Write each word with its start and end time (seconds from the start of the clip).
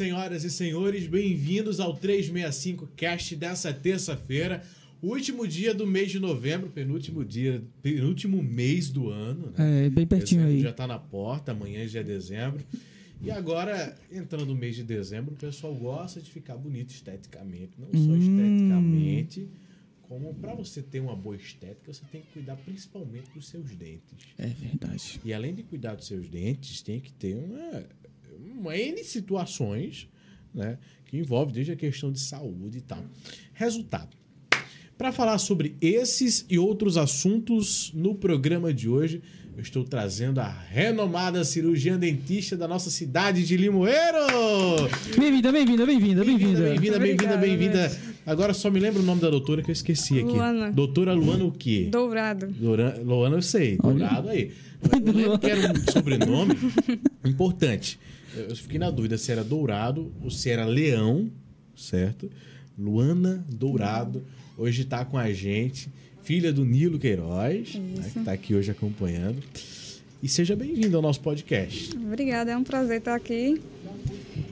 senhoras 0.00 0.44
e 0.44 0.50
senhores. 0.50 1.06
Bem-vindos 1.06 1.78
ao 1.78 1.94
365 1.94 2.86
Cast 2.96 3.36
dessa 3.36 3.70
terça-feira, 3.70 4.62
último 5.02 5.46
dia 5.46 5.74
do 5.74 5.86
mês 5.86 6.10
de 6.10 6.18
novembro, 6.18 6.70
penúltimo 6.70 7.22
dia, 7.22 7.62
penúltimo 7.82 8.42
mês 8.42 8.88
do 8.88 9.10
ano. 9.10 9.52
Né? 9.58 9.88
É, 9.88 9.90
bem 9.90 10.06
pertinho 10.06 10.40
dezembro 10.40 10.56
aí. 10.56 10.62
Já 10.62 10.72
tá 10.72 10.86
na 10.86 10.98
porta, 10.98 11.52
amanhã 11.52 11.86
já 11.86 12.00
é 12.00 12.02
dezembro. 12.02 12.64
E 13.22 13.30
agora, 13.30 13.94
entrando 14.10 14.46
no 14.46 14.54
mês 14.54 14.74
de 14.74 14.84
dezembro, 14.84 15.34
o 15.34 15.36
pessoal 15.36 15.74
gosta 15.74 16.18
de 16.18 16.30
ficar 16.30 16.56
bonito 16.56 16.88
esteticamente. 16.88 17.72
Não 17.78 17.88
só 17.88 18.10
Hum. 18.10 18.16
esteticamente, 18.16 19.48
como 20.08 20.32
para 20.32 20.54
você 20.54 20.80
ter 20.80 21.00
uma 21.00 21.14
boa 21.14 21.36
estética, 21.36 21.92
você 21.92 22.02
tem 22.10 22.22
que 22.22 22.28
cuidar 22.32 22.56
principalmente 22.56 23.30
dos 23.34 23.48
seus 23.48 23.76
dentes. 23.76 24.16
É 24.38 24.46
verdade. 24.46 25.20
E 25.22 25.34
além 25.34 25.54
de 25.54 25.62
cuidar 25.62 25.94
dos 25.94 26.06
seus 26.06 26.26
dentes, 26.26 26.80
tem 26.80 26.98
que 26.98 27.12
ter 27.12 27.36
uma, 27.36 27.84
uma 28.60 28.76
N 28.76 29.02
situações 29.04 30.08
né, 30.54 30.78
que 31.06 31.16
envolve 31.18 31.52
desde 31.52 31.72
a 31.72 31.76
questão 31.76 32.10
de 32.10 32.20
saúde 32.20 32.78
e 32.78 32.80
tal. 32.80 33.02
Resultado. 33.54 34.16
Para 34.96 35.12
falar 35.12 35.38
sobre 35.38 35.74
esses 35.80 36.44
e 36.50 36.58
outros 36.58 36.96
assuntos 36.98 37.90
no 37.94 38.14
programa 38.14 38.72
de 38.72 38.86
hoje, 38.88 39.22
eu 39.56 39.62
estou 39.62 39.82
trazendo 39.82 40.40
a 40.40 40.48
renomada 40.48 41.42
cirurgiã 41.42 41.98
dentista 41.98 42.54
da 42.56 42.68
nossa 42.68 42.90
cidade 42.90 43.46
de 43.46 43.56
Limoeiro. 43.56 44.18
Bem-vinda, 45.18 45.50
bem-vinda, 45.52 45.86
bem-vinda, 45.86 46.24
bem-vinda. 46.24 46.60
Bem-vinda, 46.70 46.98
bem-vinda, 46.98 47.36
bem-vinda. 47.38 47.92
Agora 48.26 48.52
só 48.52 48.70
me 48.70 48.78
lembra 48.78 49.00
o 49.00 49.04
nome 49.04 49.20
da 49.22 49.30
doutora 49.30 49.62
que 49.62 49.70
eu 49.70 49.72
esqueci 49.72 50.14
aqui. 50.18 50.24
Luana. 50.32 50.70
Doutora 50.70 51.14
Luana 51.14 51.44
o 51.44 51.52
quê? 51.52 51.88
Dourado. 51.90 52.46
Doura- 52.48 53.00
Luana 53.02 53.36
eu 53.36 53.42
sei, 53.42 53.78
Olha. 53.82 53.98
dourado 53.98 54.28
aí. 54.28 54.52
Eu 54.82 55.12
lembro 55.12 55.38
que 55.38 55.46
era 55.50 55.72
um 55.72 55.76
sobrenome 55.92 56.54
importante. 57.24 57.98
Eu 58.34 58.54
fiquei 58.54 58.78
na 58.78 58.90
dúvida 58.90 59.18
se 59.18 59.32
era 59.32 59.42
dourado 59.42 60.12
ou 60.22 60.30
se 60.30 60.50
era 60.50 60.64
leão, 60.64 61.30
certo? 61.76 62.30
Luana 62.78 63.44
Dourado, 63.48 64.22
hoje 64.56 64.82
está 64.82 65.04
com 65.04 65.18
a 65.18 65.32
gente, 65.32 65.88
filha 66.22 66.52
do 66.52 66.64
Nilo 66.64 66.98
Queiroz, 66.98 67.74
né, 67.74 68.10
que 68.12 68.18
está 68.20 68.32
aqui 68.32 68.54
hoje 68.54 68.70
acompanhando. 68.70 69.42
E 70.22 70.28
seja 70.28 70.54
bem-vindo 70.54 70.96
ao 70.96 71.02
nosso 71.02 71.20
podcast. 71.20 71.96
Obrigada, 71.96 72.52
é 72.52 72.56
um 72.56 72.62
prazer 72.62 72.98
estar 72.98 73.14
aqui. 73.14 73.60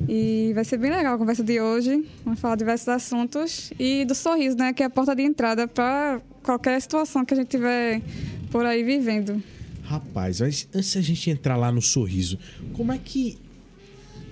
E 0.08 0.52
vai 0.54 0.64
ser 0.64 0.78
bem 0.78 0.90
legal 0.90 1.14
a 1.14 1.18
conversa 1.18 1.44
de 1.44 1.60
hoje. 1.60 2.04
Vamos 2.24 2.40
falar 2.40 2.54
de 2.56 2.60
diversos 2.60 2.88
assuntos. 2.88 3.70
E 3.78 4.04
do 4.06 4.14
sorriso, 4.14 4.56
né? 4.56 4.72
Que 4.72 4.82
é 4.82 4.86
a 4.86 4.90
porta 4.90 5.14
de 5.14 5.22
entrada 5.22 5.68
para 5.68 6.20
qualquer 6.42 6.80
situação 6.80 7.24
que 7.24 7.34
a 7.34 7.36
gente 7.36 7.48
tiver 7.48 8.00
por 8.50 8.64
aí 8.64 8.82
vivendo. 8.82 9.42
Rapaz, 9.82 10.40
mas 10.40 10.68
antes 10.74 10.94
da 10.94 11.00
gente 11.02 11.30
entrar 11.30 11.56
lá 11.56 11.70
no 11.70 11.82
sorriso, 11.82 12.38
como 12.72 12.92
é 12.92 12.98
que 12.98 13.38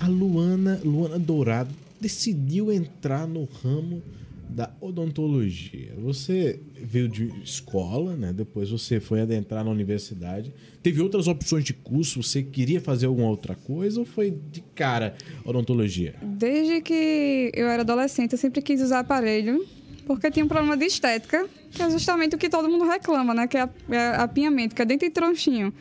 a 0.01 0.07
Luana, 0.07 0.81
Luana 0.85 1.19
Dourado 1.19 1.75
decidiu 2.01 2.71
entrar 2.71 3.27
no 3.27 3.45
ramo 3.63 4.03
da 4.49 4.71
odontologia? 4.81 5.93
Você 5.99 6.61
veio 6.81 7.09
de 7.09 7.33
escola, 7.43 8.17
né? 8.17 8.33
Depois 8.33 8.71
você 8.71 9.01
foi 9.01 9.21
adentrar 9.21 9.65
na 9.65 9.71
universidade. 9.71 10.53
Teve 10.83 11.01
outras 11.03 11.27
opções 11.27 11.65
de 11.65 11.75
curso? 11.75 12.23
Você 12.23 12.43
queria 12.43 12.81
fazer 12.81 13.07
alguma 13.07 13.29
outra 13.29 13.55
coisa 13.55 13.99
ou 13.99 14.07
foi 14.07 14.31
de 14.31 14.63
cara 14.75 15.17
odontologia? 15.45 16.15
Desde 16.23 16.81
que 16.81 17.51
eu 17.55 17.67
era 17.67 17.83
adolescente, 17.83 18.33
eu 18.33 18.39
sempre 18.39 18.63
quis 18.63 18.81
usar 18.81 19.01
aparelho, 19.01 19.67
porque 20.07 20.31
tinha 20.31 20.45
um 20.45 20.49
problema 20.49 20.77
de 20.77 20.85
estética, 20.85 21.49
que 21.73 21.83
é 21.83 21.91
justamente 21.91 22.37
o 22.37 22.39
que 22.39 22.49
todo 22.49 22.69
mundo 22.69 22.85
reclama, 22.85 23.35
né? 23.35 23.47
Que 23.47 23.59
é 23.59 23.69
é 23.91 24.17
apinhamento, 24.17 24.75
que 24.75 24.83
é 24.83 24.85
dente 24.85 25.05
e 25.05 25.11
tronchinho. 25.11 25.73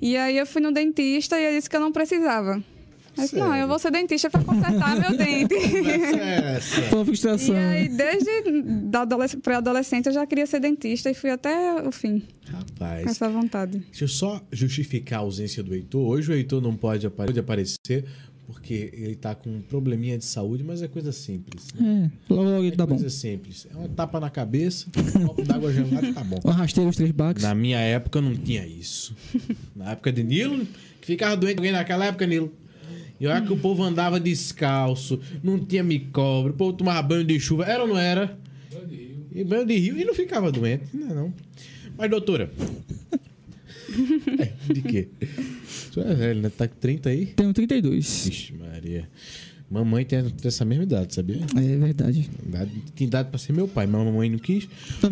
E 0.00 0.16
aí 0.16 0.36
eu 0.36 0.44
fui 0.44 0.60
no 0.60 0.72
dentista 0.72 1.38
e 1.38 1.44
ele 1.44 1.56
disse 1.56 1.70
que 1.70 1.76
eu 1.76 1.80
não 1.80 1.92
precisava. 1.92 2.62
Eu 3.16 3.22
disse, 3.24 3.36
não, 3.36 3.54
eu 3.54 3.68
vou 3.68 3.78
ser 3.78 3.90
dentista 3.90 4.30
para 4.30 4.42
consertar 4.42 4.96
meu 4.98 5.16
dente. 5.16 5.54
É 5.54 6.94
uma 6.94 7.04
frustração. 7.04 7.54
E 7.54 7.58
aí, 7.58 7.88
desde 7.88 8.62
da 8.86 9.02
adolesc- 9.02 9.38
pré-adolescente, 9.40 10.06
eu 10.06 10.12
já 10.12 10.26
queria 10.26 10.46
ser 10.46 10.60
dentista 10.60 11.10
e 11.10 11.14
fui 11.14 11.30
até 11.30 11.74
o 11.86 11.92
fim, 11.92 12.22
com 12.50 12.56
Rapaz, 12.56 13.06
essa 13.06 13.28
vontade. 13.28 13.78
Deixa 13.90 14.04
eu 14.04 14.08
só 14.08 14.40
justificar 14.50 15.18
a 15.20 15.22
ausência 15.22 15.62
do 15.62 15.74
Heitor. 15.74 16.00
Hoje 16.06 16.30
o 16.32 16.34
Heitor 16.34 16.60
não 16.62 16.74
pode 16.74 17.08
pode 17.10 17.38
aparecer 17.38 18.04
porque 18.46 18.90
ele 18.92 19.14
tá 19.14 19.34
com 19.34 19.48
um 19.50 19.60
probleminha 19.62 20.18
de 20.18 20.24
saúde, 20.24 20.62
mas 20.62 20.82
é 20.82 20.88
coisa 20.88 21.10
simples. 21.12 21.68
né? 21.74 22.10
É, 22.28 22.32
logo, 22.34 22.50
logo 22.50 22.64
É 22.66 22.70
tá 22.72 22.84
bom. 22.84 22.94
coisa 22.96 23.08
simples. 23.08 23.66
É 23.72 23.76
uma 23.76 23.88
tapa 23.88 24.20
na 24.20 24.28
cabeça, 24.30 24.86
um 25.20 25.26
copo 25.26 25.42
d'água 25.42 25.72
gelada 25.72 26.06
e 26.06 26.12
tá 26.12 26.22
bom. 26.24 26.38
Arrastei 26.48 26.84
os 26.86 26.96
três 26.96 27.10
baques. 27.12 27.42
Na 27.42 27.54
minha 27.54 27.78
época 27.78 28.20
não 28.20 28.34
tinha 28.34 28.66
isso. 28.66 29.14
Na 29.74 29.92
época 29.92 30.12
de 30.12 30.22
Nilo, 30.22 30.66
que 31.00 31.06
ficava 31.06 31.36
doente 31.36 31.58
alguém 31.58 31.72
naquela 31.72 32.04
época, 32.06 32.26
Nilo. 32.26 32.52
E 33.22 33.26
olha 33.28 33.40
que 33.40 33.52
o 33.52 33.56
povo 33.56 33.84
andava 33.84 34.18
descalço, 34.18 35.20
não 35.44 35.56
tinha 35.56 35.84
microbe, 35.84 36.50
o 36.50 36.54
povo 36.54 36.72
tomava 36.72 37.00
banho 37.02 37.24
de 37.24 37.38
chuva. 37.38 37.64
Era 37.64 37.82
ou 37.82 37.88
não 37.88 37.96
era? 37.96 38.36
E 39.32 39.44
banho 39.44 39.64
de 39.64 39.76
rio 39.78 39.96
e 39.96 40.04
não 40.04 40.12
ficava 40.12 40.50
doente, 40.50 40.86
não 40.92 41.08
é 41.08 41.14
não. 41.14 41.32
Mas, 41.96 42.10
doutora. 42.10 42.50
é, 44.40 44.52
de 44.72 44.82
quê? 44.82 45.06
Você 45.64 46.00
é 46.00 46.14
velho, 46.14 46.40
né? 46.42 46.50
Tá 46.50 46.66
com 46.66 46.74
30 46.74 47.10
aí? 47.10 47.26
Tenho 47.26 47.52
32. 47.52 48.24
Vixe, 48.26 48.52
Maria. 48.54 49.08
Mamãe 49.70 50.04
tem 50.04 50.20
tem 50.24 50.48
essa 50.48 50.64
mesma 50.64 50.82
idade, 50.82 51.14
sabia? 51.14 51.38
É 51.56 51.76
verdade. 51.78 52.28
Idade- 52.44 52.82
Tinha 52.96 53.06
idade 53.06 53.28
pra 53.28 53.38
ser 53.38 53.52
meu 53.52 53.68
pai, 53.68 53.86
mas 53.86 54.00
a 54.00 54.04
mamãe 54.04 54.30
não 54.30 54.38
quis. 54.40 54.68
Tá 55.00 55.08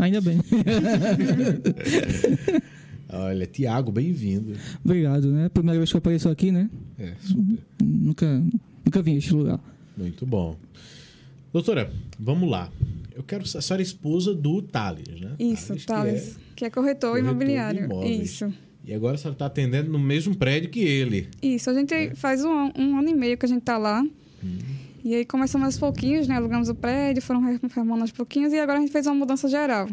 Ainda 0.00 0.20
bem. 0.20 0.40
olha, 3.16 3.46
Tiago, 3.46 3.90
bem-vindo. 3.92 4.52
Obrigado, 4.84 5.30
né? 5.32 5.48
Primeira 5.48 5.78
vez 5.78 5.90
que 5.90 5.96
eu 5.96 5.98
apareço 5.98 6.28
aqui, 6.28 6.50
né? 6.52 6.68
É, 6.98 7.12
super. 7.20 7.58
Nunca, 7.82 8.42
nunca 8.84 9.02
vim 9.02 9.14
a 9.14 9.18
este 9.18 9.32
lugar. 9.34 9.60
Muito 9.96 10.26
bom. 10.26 10.56
Doutora, 11.52 11.92
vamos 12.18 12.50
lá. 12.50 12.70
Eu 13.14 13.22
quero. 13.22 13.44
A 13.44 13.60
senhora 13.62 13.80
é 13.82 13.84
esposa 13.84 14.34
do 14.34 14.60
Thales, 14.60 15.20
né? 15.20 15.32
Isso, 15.38 15.74
que 15.74 15.86
Thales, 15.86 16.36
é- 16.36 16.40
que 16.56 16.64
é 16.64 16.70
corretor, 16.70 17.10
corretor 17.10 17.18
imobiliário. 17.30 17.88
Isso. 18.04 18.52
E 18.84 18.92
agora 18.92 19.14
a 19.14 19.18
senhora 19.18 19.34
está 19.34 19.46
atendendo 19.46 19.90
no 19.90 19.98
mesmo 19.98 20.34
prédio 20.36 20.68
que 20.68 20.80
ele. 20.80 21.28
Isso, 21.42 21.70
a 21.70 21.74
gente 21.74 21.94
É. 21.94 22.14
faz 22.14 22.44
um, 22.44 22.70
um 22.76 22.98
ano 22.98 23.08
e 23.08 23.14
meio 23.14 23.38
que 23.38 23.46
a 23.46 23.48
gente 23.48 23.62
tá 23.62 23.78
lá. 23.78 24.02
Hum. 24.42 24.58
E 25.04 25.14
aí 25.14 25.24
começamos 25.24 25.66
aos 25.66 25.78
pouquinhos, 25.78 26.26
né? 26.26 26.34
Alugamos 26.36 26.68
o 26.68 26.74
prédio, 26.74 27.22
foram 27.22 27.40
reformando 27.40 28.02
aos 28.02 28.10
pouquinhos 28.10 28.52
e 28.52 28.58
agora 28.58 28.78
a 28.78 28.80
gente 28.80 28.90
fez 28.92 29.06
uma 29.06 29.14
mudança 29.14 29.48
geral. 29.48 29.88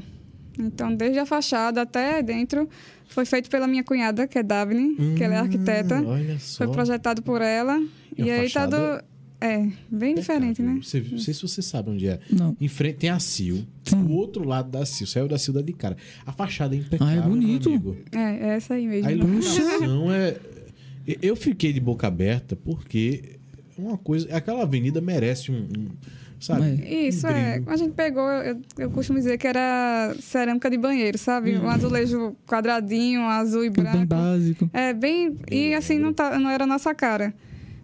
Então, 0.60 0.94
desde 0.96 1.20
a 1.20 1.26
fachada 1.26 1.82
até 1.82 2.22
dentro, 2.22 2.68
foi 3.08 3.26
feito 3.26 3.50
pela 3.50 3.68
minha 3.68 3.84
cunhada, 3.84 4.28
que 4.28 4.38
é 4.38 4.44
Davine, 4.44 4.96
que 5.18 5.24
ela 5.24 5.36
é 5.36 5.38
arquiteta. 5.38 5.96
Hum, 6.02 6.08
Olha 6.08 6.40
só. 6.40 6.64
Foi 6.66 6.74
projetado 6.74 7.22
por 7.22 7.42
ela. 7.42 7.80
E 8.18 8.24
E, 8.24 8.32
a 8.32 8.36
aí 8.36 8.40
tá 8.50 8.62
fachada 8.62 8.98
do. 8.98 9.12
É, 9.44 9.68
bem 9.90 10.14
diferente, 10.14 10.62
né? 10.62 10.80
Você, 10.84 11.04
não 11.12 11.18
sei 11.18 11.34
se 11.34 11.42
você 11.42 11.64
sabe 11.64 11.90
onde 11.90 12.08
é. 12.08 12.20
Não. 12.30 12.56
Em 12.62 12.68
frente 12.68 12.98
tem 12.98 13.10
a 13.10 13.18
Sil. 13.18 13.66
Sim. 13.84 14.04
Do 14.04 14.14
outro 14.14 14.48
lado 14.48 14.70
da 14.70 14.86
Sil. 14.86 15.08
Saiu 15.08 15.28
da 15.28 15.36
Sil 15.42 15.50
da 15.52 15.64
de 15.64 15.74
cara. 15.74 15.98
A 16.28 16.32
fachada 16.32 16.76
é 16.76 16.78
impecável. 16.78 17.24
Ah, 17.24 17.26
é 17.26 17.28
bonito. 17.28 17.98
É, 18.12 18.20
é 18.20 18.48
essa 18.56 18.76
aí 18.76 18.86
mesmo. 18.88 19.10
A 19.10 19.12
iluminação 19.12 20.12
é. 20.14 20.38
Eu 21.22 21.36
fiquei 21.36 21.74
de 21.74 21.80
boca 21.80 22.06
aberta 22.06 22.56
porque 22.56 23.40
é 23.76 23.82
uma 23.82 23.98
coisa. 23.98 24.28
Aquela 24.36 24.62
avenida 24.62 25.02
merece 25.02 25.52
um. 25.52 25.56
um, 25.76 25.88
sabe? 26.42 26.84
É. 26.84 27.08
Isso, 27.08 27.28
um 27.28 27.30
é. 27.30 27.62
A 27.66 27.76
gente 27.78 27.94
pegou, 27.94 28.30
eu, 28.30 28.60
eu 28.78 28.92
costumo 28.92 29.18
dizer 29.20 29.38
que 29.38 29.48
era 29.48 30.14
cerâmica 30.20 30.70
de 30.70 30.78
banheiro, 30.78 31.18
sabe? 31.18 31.58
Um 31.58 31.70
azulejo 31.70 32.36
quadradinho, 32.48 33.22
azul 33.22 33.64
e 33.64 33.70
branco. 33.70 33.98
bem 33.98 34.06
básico. 34.06 34.70
É, 34.74 34.94
bem. 34.94 35.38
E 35.50 35.74
assim, 35.74 36.00
não, 36.00 36.12
tá, 36.12 36.38
não 36.38 36.50
era 36.50 36.64
a 36.64 36.68
nossa 36.68 36.94
cara. 36.94 37.34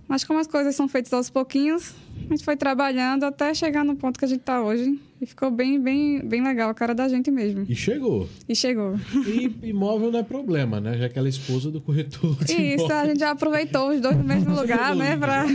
Mas 0.07 0.24
como 0.24 0.39
as 0.39 0.48
coisas 0.48 0.75
são 0.75 0.88
feitas 0.88 1.12
aos 1.13 1.30
pouquinhos, 1.30 1.94
a 2.27 2.30
gente 2.33 2.44
foi 2.44 2.56
trabalhando 2.56 3.25
até 3.25 3.54
chegar 3.54 3.83
no 3.83 3.95
ponto 3.95 4.18
que 4.18 4.25
a 4.25 4.27
gente 4.27 4.39
tá 4.42 4.62
hoje. 4.62 5.00
E 5.19 5.25
ficou 5.25 5.50
bem, 5.50 5.81
bem, 5.81 6.19
bem 6.24 6.44
legal, 6.44 6.69
a 6.69 6.74
cara 6.75 6.94
da 6.94 7.09
gente 7.09 7.31
mesmo. 7.31 7.65
E 7.68 7.75
chegou. 7.75 8.30
E 8.48 8.56
chegou. 8.56 8.95
E 9.25 9.51
imóvel 9.69 10.12
não 10.12 10.19
é 10.19 10.24
problema, 10.24 10.80
né? 10.80 10.95
Já 10.98 11.09
que 11.09 11.18
ela 11.18 11.27
é 11.27 11.30
esposa 11.30 11.71
do 11.71 11.81
corretor. 11.81 12.36
de 12.45 12.54
E 12.54 12.75
isso, 12.75 12.86
imóvel. 12.86 12.98
a 12.98 13.06
gente 13.06 13.19
já 13.19 13.31
aproveitou 13.31 13.89
os 13.89 14.00
dois 14.00 14.15
no 14.15 14.24
mesmo 14.24 14.56
lugar, 14.56 14.95
né? 14.95 15.18
Pra, 15.18 15.45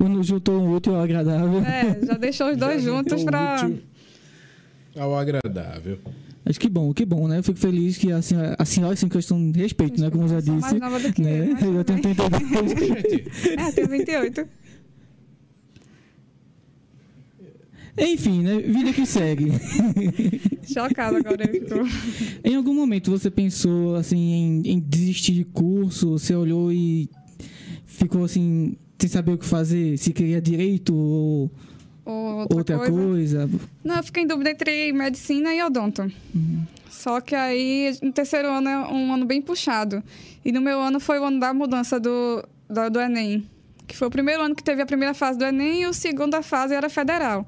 Um 0.00 0.22
juntou 0.22 0.60
um 0.60 0.72
útil 0.74 0.94
ao 0.94 1.02
agradável. 1.02 1.60
é, 1.64 2.06
já 2.06 2.14
deixou 2.14 2.50
os 2.50 2.56
dois 2.56 2.82
Já 2.82 2.90
juntos 2.90 3.22
útil 3.22 3.80
Ao 4.96 5.16
agradável. 5.18 5.98
Acho 6.46 6.60
que 6.60 6.68
bom, 6.68 6.92
que 6.92 7.06
bom, 7.06 7.26
né? 7.26 7.38
Eu 7.38 7.42
fico 7.42 7.58
feliz 7.58 7.96
que 7.96 8.12
a 8.12 8.20
senhora, 8.20 8.54
a 8.58 8.64
senhora 8.66 8.92
assim, 8.92 9.08
questão 9.08 9.50
de 9.50 9.58
respeito, 9.58 9.98
né? 10.00 10.10
Como 10.10 10.24
eu 10.24 10.28
já 10.28 10.40
disse. 10.40 10.50
mais 10.50 10.78
nova 10.78 11.00
do 11.00 11.12
que 11.12 11.22
né? 11.22 11.40
eu, 11.40 11.54
mas 11.54 11.62
Eu 11.62 11.84
tenho 11.84 12.00
tudo 12.00 12.30
32. 12.30 12.78
Gente, 12.78 13.50
É, 13.58 13.72
tenho 13.72 13.88
28. 13.88 14.46
Enfim, 17.96 18.42
né? 18.42 18.58
Vida 18.58 18.92
que 18.92 19.06
segue. 19.06 19.52
Chocada 20.66 21.16
agora 21.18 21.44
ele 21.44 21.60
ficou. 21.60 21.82
Em 22.44 22.56
algum 22.56 22.74
momento 22.74 23.10
você 23.10 23.30
pensou 23.30 23.94
assim 23.94 24.18
em, 24.18 24.68
em 24.72 24.80
desistir 24.80 25.32
de 25.32 25.44
curso? 25.44 26.10
Você 26.18 26.34
olhou 26.34 26.72
e 26.72 27.08
ficou 27.86 28.24
assim 28.24 28.76
sem 28.98 29.08
saber 29.08 29.32
o 29.32 29.38
que 29.38 29.46
fazer? 29.46 29.96
Se 29.96 30.12
queria 30.12 30.42
direito 30.42 30.94
ou 30.94 31.50
Ou 32.04 32.40
outra, 32.40 32.56
outra 32.58 32.78
coisa. 32.78 32.92
coisa? 32.92 33.50
Não, 33.82 33.96
eu 33.96 34.02
fiquei 34.02 34.22
em 34.22 34.26
dúvida 34.26 34.50
entre 34.50 34.92
medicina 34.92 35.54
e 35.54 35.62
odonto. 35.62 36.10
Só 36.90 37.20
que 37.20 37.34
aí, 37.34 37.96
no 38.02 38.12
terceiro 38.12 38.48
ano 38.48 38.68
é 38.68 38.78
um 38.92 39.12
ano 39.12 39.24
bem 39.24 39.40
puxado. 39.40 40.02
E 40.44 40.52
no 40.52 40.60
meu 40.60 40.80
ano 40.80 41.00
foi 41.00 41.18
o 41.18 41.24
ano 41.24 41.40
da 41.40 41.52
mudança 41.54 41.98
do, 41.98 42.44
do, 42.68 42.90
do 42.90 43.00
Enem. 43.00 43.46
que 43.86 43.96
foi 43.96 44.08
o 44.08 44.10
primeiro 44.10 44.42
ano 44.42 44.54
que 44.54 44.62
teve 44.62 44.82
a 44.82 44.86
primeira 44.86 45.14
fase 45.14 45.38
do 45.38 45.44
Enem 45.44 45.82
e 45.82 45.84
a 45.84 45.92
segunda 45.92 46.42
fase 46.42 46.74
era 46.74 46.88
federal. 46.88 47.46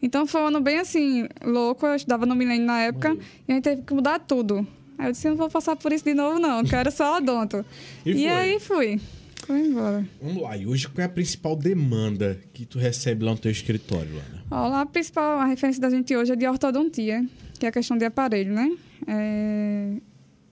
Então 0.00 0.26
foi 0.26 0.40
um 0.40 0.46
ano 0.46 0.60
bem 0.60 0.78
assim, 0.78 1.28
louco. 1.44 1.86
Eu 1.86 1.94
estudava 1.94 2.24
no 2.24 2.34
Milênio 2.34 2.66
na 2.66 2.80
época 2.80 3.16
e 3.46 3.52
a 3.52 3.54
gente 3.54 3.64
teve 3.64 3.82
que 3.82 3.92
mudar 3.92 4.18
tudo. 4.20 4.66
Aí 4.96 5.08
eu 5.08 5.12
disse: 5.12 5.28
não 5.28 5.36
vou 5.36 5.48
passar 5.50 5.76
por 5.76 5.92
isso 5.92 6.04
de 6.04 6.14
novo, 6.14 6.38
não. 6.38 6.64
Quero 6.64 6.90
só 6.90 7.16
odonto. 7.16 7.64
E 8.06 8.10
e 8.10 8.14
foi? 8.14 8.28
aí 8.28 8.60
fui. 8.60 9.00
Fui 9.48 9.60
embora. 9.60 10.06
Vamos 10.20 10.42
lá, 10.42 10.54
e 10.58 10.66
hoje 10.66 10.86
qual 10.86 11.00
é 11.02 11.06
a 11.06 11.08
principal 11.08 11.56
demanda 11.56 12.38
que 12.52 12.66
tu 12.66 12.78
recebe 12.78 13.24
lá 13.24 13.30
no 13.30 13.38
teu 13.38 13.50
escritório, 13.50 14.12
Luana? 14.12 14.44
Ó, 14.50 14.68
lá 14.68 14.82
a 14.82 14.86
principal 14.86 15.38
a 15.38 15.46
referência 15.46 15.80
da 15.80 15.88
gente 15.88 16.14
hoje 16.14 16.32
é 16.32 16.36
de 16.36 16.46
ortodontia, 16.46 17.24
que 17.58 17.64
é 17.64 17.70
a 17.70 17.72
questão 17.72 17.96
de 17.96 18.04
aparelho, 18.04 18.52
né? 18.52 18.70
É, 19.06 19.94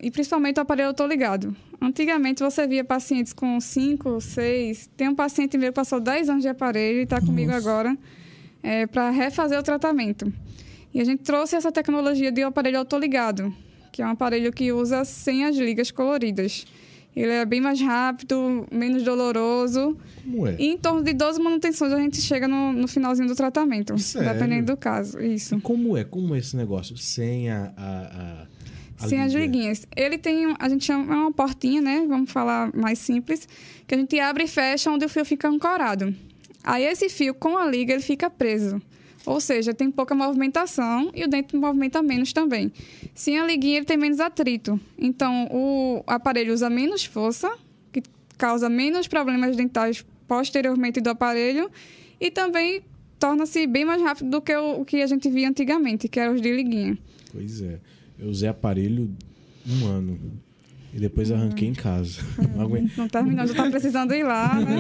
E 0.00 0.10
principalmente 0.10 0.56
o 0.58 0.62
aparelho 0.62 0.88
autoligado. 0.88 1.54
Antigamente 1.78 2.43
você 2.43 2.66
via 2.66 2.82
pacientes 2.82 3.34
com 3.34 3.60
5, 3.60 4.19
6. 4.19 4.88
Tem 4.96 5.10
um 5.10 5.14
paciente 5.14 5.58
meu 5.58 5.69
que 5.69 5.75
passou 5.75 6.00
10 6.00 6.31
anos 6.31 6.43
de 6.43 6.48
aparelho 6.48 7.00
e 7.00 7.02
está 7.02 7.20
comigo 7.20 7.52
agora 7.52 7.94
para 8.93 9.10
refazer 9.10 9.58
o 9.58 9.62
tratamento. 9.62 10.32
E 10.94 11.02
a 11.02 11.04
gente 11.04 11.22
trouxe 11.22 11.54
essa 11.54 11.70
tecnologia 11.70 12.32
de 12.32 12.43
aparelho 12.43 12.78
autoligado, 12.78 13.54
que 13.93 14.00
é 14.00 14.06
um 14.06 14.10
aparelho 14.10 14.50
que 14.50 14.72
usa 14.72 15.04
sem 15.04 15.44
as 15.44 15.54
ligas 15.54 15.90
coloridas. 15.90 16.66
Ele 17.16 17.32
é 17.32 17.46
bem 17.46 17.62
mais 17.62 17.80
rápido, 17.80 18.66
menos 18.70 19.02
doloroso. 19.02 19.96
Como 20.22 20.46
é? 20.46 20.54
E 20.58 20.66
em 20.66 20.76
torno 20.76 21.02
de 21.02 21.14
12 21.14 21.40
manutenções 21.40 21.90
a 21.90 21.98
gente 21.98 22.20
chega 22.20 22.46
no, 22.46 22.74
no 22.74 22.86
finalzinho 22.86 23.26
do 23.26 23.34
tratamento. 23.34 23.96
Sério? 23.96 24.34
Dependendo 24.34 24.66
do 24.66 24.76
caso. 24.76 25.18
Isso. 25.18 25.54
E 25.56 25.60
como 25.62 25.96
é? 25.96 26.04
Como 26.04 26.34
é 26.34 26.38
esse 26.38 26.54
negócio? 26.54 26.94
Sem 26.98 27.50
a. 27.50 27.72
a, 27.74 28.46
a, 28.98 29.08
Sem 29.08 29.18
as 29.22 29.32
liguinhas. 29.32 29.86
Ele 29.96 30.18
tem, 30.18 30.54
a 30.58 30.68
gente 30.68 30.84
chama 30.84 31.14
é 31.14 31.16
uma 31.16 31.32
portinha, 31.32 31.80
né? 31.80 32.04
Vamos 32.06 32.30
falar 32.30 32.70
mais 32.76 32.98
simples, 32.98 33.48
que 33.86 33.94
a 33.94 33.98
gente 33.98 34.20
abre 34.20 34.44
e 34.44 34.46
fecha 34.46 34.90
onde 34.90 35.06
o 35.06 35.08
fio 35.08 35.24
fica 35.24 35.48
ancorado. 35.48 36.14
Aí 36.62 36.84
esse 36.84 37.08
fio 37.08 37.32
com 37.32 37.56
a 37.56 37.66
liga 37.66 37.94
ele 37.94 38.02
fica 38.02 38.28
preso. 38.28 38.82
Ou 39.26 39.40
seja, 39.40 39.75
tem 39.75 39.90
pouca 39.90 40.14
movimentação 40.14 41.11
e 41.12 41.25
o 41.25 41.28
dente 41.28 41.56
movimenta 41.56 42.00
menos 42.00 42.32
também. 42.32 42.73
Sem 43.12 43.38
a 43.40 43.44
liguinha 43.44 43.78
ele 43.78 43.84
tem 43.84 43.96
menos 43.96 44.20
atrito. 44.20 44.81
Então 44.96 45.49
o 45.50 46.05
aparelho 46.06 46.55
usa 46.55 46.70
menos 46.70 47.05
força, 47.05 47.50
que 47.90 48.02
causa 48.38 48.69
menos 48.69 49.08
problemas 49.08 49.56
dentais 49.56 50.06
posteriormente 50.28 51.00
do 51.00 51.11
aparelho 51.11 51.69
e 52.20 52.31
também 52.31 52.82
torna-se 53.19 53.67
bem 53.67 53.84
mais 53.84 54.00
rápido 54.00 54.31
do 54.31 54.40
que 54.40 54.55
o, 54.56 54.81
o 54.81 54.84
que 54.84 55.02
a 55.02 55.06
gente 55.06 55.29
via 55.29 55.49
antigamente, 55.49 56.08
que 56.08 56.20
era 56.20 56.32
os 56.32 56.40
de 56.40 56.52
liguinha. 56.52 56.96
Pois 57.32 57.61
é. 57.62 57.81
Eu 58.19 58.29
usei 58.29 58.49
aparelho 58.49 59.11
um 59.67 59.87
ano. 59.87 60.19
E 60.94 61.00
depois 61.00 61.31
arranquei 61.31 61.69
em 61.69 61.75
casa. 61.75 62.22
Não 62.55 62.62
aguento. 62.62 62.96
Não 62.96 63.08
terminou, 63.08 63.46
já 63.46 63.55
tá 63.55 63.69
precisando 63.69 64.14
ir 64.14 64.22
lá, 64.22 64.55
né? 64.55 64.76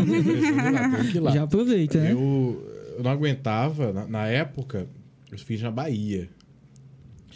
Ir 1.14 1.20
lá. 1.20 1.30
Já 1.32 1.42
aproveita, 1.42 2.00
né? 2.00 2.12
Eu, 2.12 2.75
eu 2.96 3.02
não 3.02 3.10
aguentava, 3.10 3.92
na, 3.92 4.06
na 4.06 4.26
época, 4.26 4.88
eu 5.30 5.38
fiz 5.38 5.60
na 5.62 5.70
Bahia. 5.70 6.28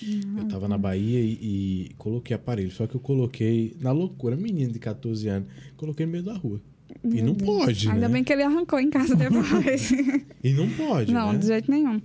Eu 0.03 0.49
tava 0.49 0.67
na 0.67 0.79
Bahia 0.79 1.21
e, 1.21 1.91
e 1.91 1.95
coloquei 1.99 2.35
aparelho. 2.35 2.71
Só 2.71 2.87
que 2.87 2.95
eu 2.95 3.01
coloquei, 3.01 3.77
na 3.81 3.93
loucura, 3.93 4.35
menino 4.37 4.73
de 4.73 4.79
14 4.79 5.29
anos, 5.29 5.49
coloquei 5.77 6.07
no 6.07 6.13
meio 6.13 6.25
da 6.25 6.35
rua. 6.35 6.61
E 7.05 7.23
não 7.23 7.35
pode, 7.35 7.89
Ainda 7.89 8.09
né? 8.09 8.15
bem 8.15 8.25
que 8.25 8.33
ele 8.33 8.43
arrancou 8.43 8.79
em 8.81 8.91
casa 8.91 9.15
depois. 9.17 9.93
E 10.43 10.53
não 10.53 10.69
pode, 10.71 11.13
não, 11.13 11.33
né? 11.33 11.39
de 11.39 11.47
jeito 11.47 11.71
nenhum. 11.71 12.01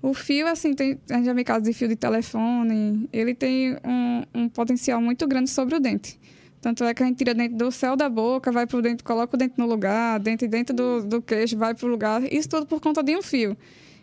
O 0.00 0.14
fio, 0.14 0.46
assim, 0.46 0.74
tem, 0.74 0.98
a 1.10 1.14
gente 1.14 1.26
já 1.26 1.32
vê 1.32 1.44
casos 1.44 1.62
de 1.64 1.72
fio 1.72 1.86
de 1.86 1.96
telefone, 1.96 3.08
ele 3.12 3.34
tem 3.34 3.76
um, 3.84 4.22
um 4.34 4.48
potencial 4.48 5.00
muito 5.00 5.26
grande 5.28 5.50
sobre 5.50 5.76
o 5.76 5.80
dente. 5.80 6.18
Tanto 6.62 6.84
é 6.84 6.94
que 6.94 7.02
a 7.02 7.06
gente 7.06 7.16
tira 7.18 7.34
dente 7.34 7.56
do 7.56 7.72
céu 7.72 7.96
da 7.96 8.08
boca, 8.08 8.52
vai 8.52 8.68
pro 8.68 8.80
dente, 8.80 9.02
coloca 9.02 9.34
o 9.34 9.38
dente 9.38 9.54
no 9.58 9.66
lugar, 9.66 10.20
dente 10.20 10.46
dentro 10.46 10.74
do, 10.74 11.04
do 11.04 11.20
queixo, 11.20 11.58
vai 11.58 11.74
pro 11.74 11.88
lugar. 11.88 12.22
Isso 12.32 12.48
tudo 12.48 12.66
por 12.66 12.80
conta 12.80 13.02
de 13.02 13.16
um 13.16 13.20
fio. 13.20 13.56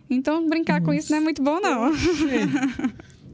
Então, 0.09 0.45
brincar 0.45 0.81
com 0.81 0.93
isso 0.93 1.09
não 1.09 1.19
é 1.19 1.21
muito 1.21 1.41
bom, 1.41 1.61
não. 1.61 1.85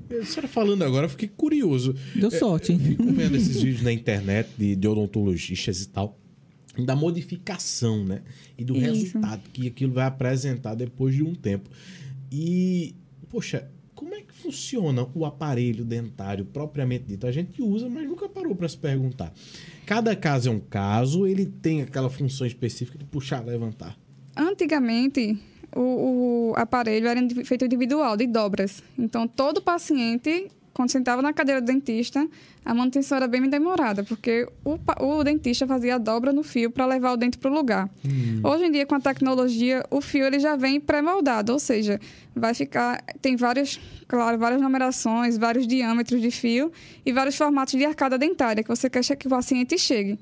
A 0.07 0.24
senhora 0.24 0.48
falando 0.48 0.83
agora, 0.83 1.06
eu 1.06 1.10
fiquei 1.10 1.27
curioso. 1.27 1.95
Deu 2.16 2.30
sorte, 2.30 2.72
hein? 2.72 2.77
Fico 2.77 3.04
vendo 3.12 3.36
esses 3.36 3.60
vídeos 3.60 3.81
na 3.81 3.92
internet 3.92 4.48
de, 4.56 4.75
de 4.75 4.88
odontologistas 4.88 5.81
e 5.81 5.89
tal, 5.89 6.19
da 6.77 6.95
modificação, 6.95 8.06
né? 8.06 8.22
E 8.56 8.63
do 8.63 8.77
Isso. 8.77 8.86
resultado 8.86 9.42
que 9.51 9.68
aquilo 9.68 9.94
vai 9.94 10.06
apresentar 10.06 10.75
depois 10.75 11.16
de 11.16 11.24
um 11.24 11.33
tempo. 11.33 11.68
E, 12.31 12.94
poxa, 13.27 13.57
é 13.57 13.75
funciona 14.46 15.08
o 15.14 15.26
aparelho 15.26 15.84
dentário 15.84 16.46
propriamente 16.46 17.06
dito? 17.06 17.26
A 17.26 17.32
gente 17.32 17.62
usa, 17.62 17.90
mas 17.90 18.08
nunca 18.08 18.30
parou 18.30 18.56
para 18.56 18.68
se 18.68 18.78
perguntar. 18.78 19.34
Cada 19.86 20.16
caso 20.16 20.50
é 20.50 20.52
um 20.52 20.60
caso, 20.60 21.26
ele 21.26 21.46
tem 21.46 21.82
aquela 21.82 22.10
função 22.10 22.46
específica 22.46 22.98
de 22.98 23.06
puxar, 23.06 23.44
levantar. 23.44 23.98
Antigamente, 24.36 25.38
o, 25.76 26.52
o 26.52 26.54
aparelho 26.56 27.08
era 27.08 27.20
feito 27.44 27.66
individual, 27.66 28.16
de 28.16 28.28
dobras. 28.28 28.84
Então, 28.98 29.28
todo 29.28 29.62
paciente, 29.62 30.50
quando 30.75 30.92
sentava 30.92 31.22
na 31.22 31.31
cadeira 31.31 31.62
do 31.62 31.66
dentista, 31.66 32.27
a 32.66 32.74
manutenção 32.74 33.16
era 33.16 33.30
bem 33.30 33.50
demorada, 33.50 34.04
porque 34.04 34.45
o, 34.66 34.77
o 35.00 35.24
dentista 35.24 35.66
fazia 35.66 35.95
a 35.95 35.98
dobra 35.98 36.33
no 36.33 36.44
fio 36.44 36.69
para 36.69 36.86
levar 36.86 37.13
o 37.13 37.18
dente 37.18 37.38
para 37.38 37.50
o 37.50 37.54
lugar. 37.54 37.89
Hoje 38.44 38.66
em 38.66 38.72
dia, 38.72 38.86
com 38.86 38.94
a 38.94 39.00
tecnologia, 39.00 39.86
o 39.89 40.01
fio 40.01 40.25
ele 40.25 40.38
já 40.38 40.57
vem 40.57 40.81
pré-moldado, 40.81 41.54
ou 41.54 41.60
seja, 41.60 41.98
vai 42.36 42.54
ficar. 42.54 43.01
Tem 43.22 43.38
vários, 43.38 43.80
claro, 44.06 44.38
várias 44.38 44.62
numerações, 44.62 45.38
vários 45.38 45.66
diâmetros 45.66 46.22
de 46.22 46.30
fio 46.30 46.69
e 47.06 47.13
vários 47.13 47.38
formatos 47.38 47.74
de 47.74 47.86
arcada 47.86 48.18
dentária 48.18 48.62
que 48.62 48.69
você 48.69 48.89
quer 48.89 49.01
que 49.16 49.27
o 49.27 49.30
paciente 49.30 49.77
chegue. 49.77 50.19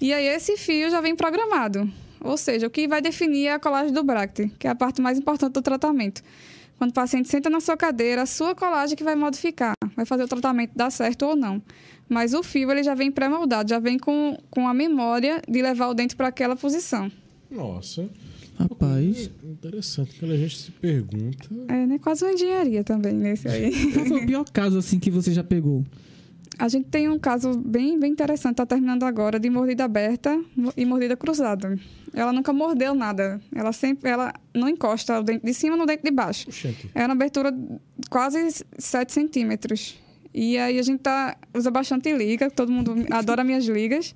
E 0.00 0.12
aí, 0.12 0.28
esse 0.28 0.56
fio 0.56 0.88
já 0.88 1.00
vem 1.00 1.16
programado. 1.16 1.90
Ou 2.20 2.36
seja, 2.36 2.68
o 2.68 2.70
que 2.70 2.86
vai 2.86 3.02
definir 3.02 3.46
é 3.46 3.54
a 3.54 3.58
colagem 3.58 3.92
do 3.92 4.04
bracte, 4.04 4.52
que 4.56 4.68
é 4.68 4.70
a 4.70 4.74
parte 4.76 5.00
mais 5.00 5.18
importante 5.18 5.52
do 5.52 5.62
tratamento. 5.62 6.22
Quando 6.78 6.90
o 6.90 6.94
paciente 6.94 7.28
senta 7.28 7.48
na 7.48 7.60
sua 7.60 7.76
cadeira, 7.76 8.22
a 8.22 8.26
sua 8.26 8.54
colagem 8.54 8.96
que 8.96 9.04
vai 9.04 9.16
modificar, 9.16 9.72
vai 9.94 10.04
fazer 10.04 10.24
o 10.24 10.28
tratamento 10.28 10.72
dar 10.74 10.90
certo 10.90 11.24
ou 11.24 11.36
não. 11.36 11.62
Mas 12.08 12.34
o 12.34 12.42
fio 12.42 12.70
ele 12.70 12.82
já 12.82 12.94
vem 12.94 13.10
pré-moldado, 13.10 13.70
já 13.70 13.78
vem 13.78 13.98
com, 13.98 14.36
com 14.50 14.68
a 14.68 14.74
memória 14.74 15.42
de 15.48 15.62
levar 15.62 15.88
o 15.88 15.94
dente 15.94 16.14
para 16.14 16.28
aquela 16.28 16.54
posição. 16.54 17.10
Nossa, 17.50 18.08
Rapaz. 18.58 19.30
interessante. 19.42 20.18
Quando 20.18 20.32
a 20.32 20.36
gente 20.36 20.56
se 20.56 20.70
pergunta. 20.70 21.48
É 21.68 21.86
né? 21.86 21.98
quase 21.98 22.24
uma 22.24 22.32
engenharia 22.32 22.84
também 22.84 23.14
nesse 23.14 23.48
aí. 23.48 23.92
Qual 23.92 24.06
foi 24.06 24.22
o 24.22 24.26
pior 24.26 24.44
caso 24.52 24.78
assim 24.78 24.98
que 24.98 25.10
você 25.10 25.32
já 25.32 25.42
pegou? 25.42 25.84
A 26.58 26.68
gente 26.68 26.88
tem 26.88 27.08
um 27.08 27.18
caso 27.18 27.58
bem, 27.58 27.98
bem 27.98 28.12
interessante, 28.12 28.52
está 28.52 28.64
terminando 28.64 29.02
agora, 29.04 29.38
de 29.38 29.50
mordida 29.50 29.84
aberta 29.84 30.40
e 30.76 30.86
mordida 30.86 31.16
cruzada. 31.16 31.78
Ela 32.14 32.32
nunca 32.32 32.52
mordeu 32.52 32.94
nada. 32.94 33.40
Ela 33.54 33.72
sempre 33.72 34.10
ela 34.10 34.32
não 34.54 34.68
encosta 34.68 35.20
o 35.20 35.22
dente 35.22 35.44
de 35.44 35.52
cima 35.52 35.76
no 35.76 35.84
dente 35.84 36.02
de 36.02 36.10
baixo. 36.10 36.48
Oxente. 36.48 36.90
É 36.94 37.04
uma 37.04 37.12
abertura 37.12 37.54
quase 38.08 38.64
7 38.78 39.12
centímetros. 39.12 40.00
E 40.32 40.56
aí 40.56 40.78
a 40.78 40.82
gente 40.82 41.00
tá, 41.00 41.36
usa 41.54 41.70
bastante 41.70 42.12
liga, 42.12 42.50
todo 42.50 42.72
mundo 42.72 42.94
adora 43.10 43.44
minhas 43.44 43.66
ligas. 43.66 44.14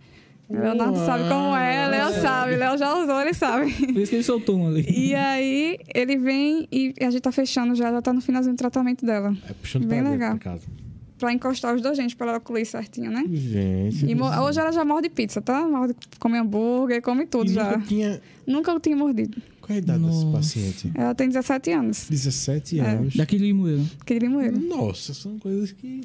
Leonardo 0.49 0.99
sabe 1.07 1.29
como 1.29 1.55
é, 1.55 1.87
Léo 1.87 2.21
sabe, 2.21 2.57
Léo 2.57 2.77
já 2.77 2.93
usou, 2.99 3.21
ele 3.21 3.33
sabe. 3.33 3.73
Por 3.73 3.99
isso 3.99 4.11
que 4.11 4.17
ele 4.17 4.25
soltou 4.25 4.59
um 4.59 4.67
ali. 4.67 4.85
E 4.89 5.15
aí 5.15 5.79
ele 5.95 6.17
vem 6.17 6.67
e 6.73 6.93
a 7.01 7.11
gente 7.11 7.23
tá 7.23 7.31
fechando 7.31 7.75
já, 7.75 7.93
já 7.93 8.03
tá 8.03 8.13
no 8.13 8.21
finalzinho 8.21 8.55
do 8.55 8.59
tratamento 8.59 9.07
dela. 9.07 9.33
É 9.49 9.53
puxando 9.53 9.87
Bem 9.87 10.03
legal. 10.03 10.33
dentro 10.35 10.61
pra 11.21 11.33
encostar 11.33 11.75
os 11.75 11.83
dois 11.83 11.97
dentes, 11.97 12.15
pra 12.15 12.29
ela 12.29 12.39
ocluir 12.39 12.67
certinho, 12.67 13.11
né? 13.13 13.25
Gente. 13.31 14.07
E 14.07 14.15
hoje 14.21 14.59
ela 14.59 14.73
já 14.73 14.85
morde 14.85 15.09
pizza, 15.09 15.41
tá? 15.41 15.69
Morde, 15.69 15.95
come 16.19 16.39
hambúrguer, 16.39 17.01
come 17.03 17.27
tudo 17.27 17.51
E 17.51 17.55
já. 17.55 17.65
nunca 17.73 17.87
tinha. 17.87 18.21
Nunca 18.47 18.71
eu 18.73 18.81
tinha 18.81 18.97
mordido. 18.97 19.41
Qual 19.61 19.75
é 19.75 19.75
a 19.75 19.79
idade 19.79 20.03
desse 20.03 20.25
Nossa. 20.25 20.37
paciente? 20.39 20.91
Ela 20.95 21.15
tem 21.15 21.29
17 21.29 21.71
anos, 21.71 22.07
17 22.11 22.81
É. 22.81 22.85
anos. 22.89 23.15
Daqui 23.15 23.37
de 23.37 23.45
Limoeiro. 23.45 23.85
que 24.05 24.15
de 24.15 24.21
limoeiro. 24.27 24.59
Nossa, 24.59 25.15
são 25.15 25.39
coisas 25.39 25.71
que. 25.71 26.01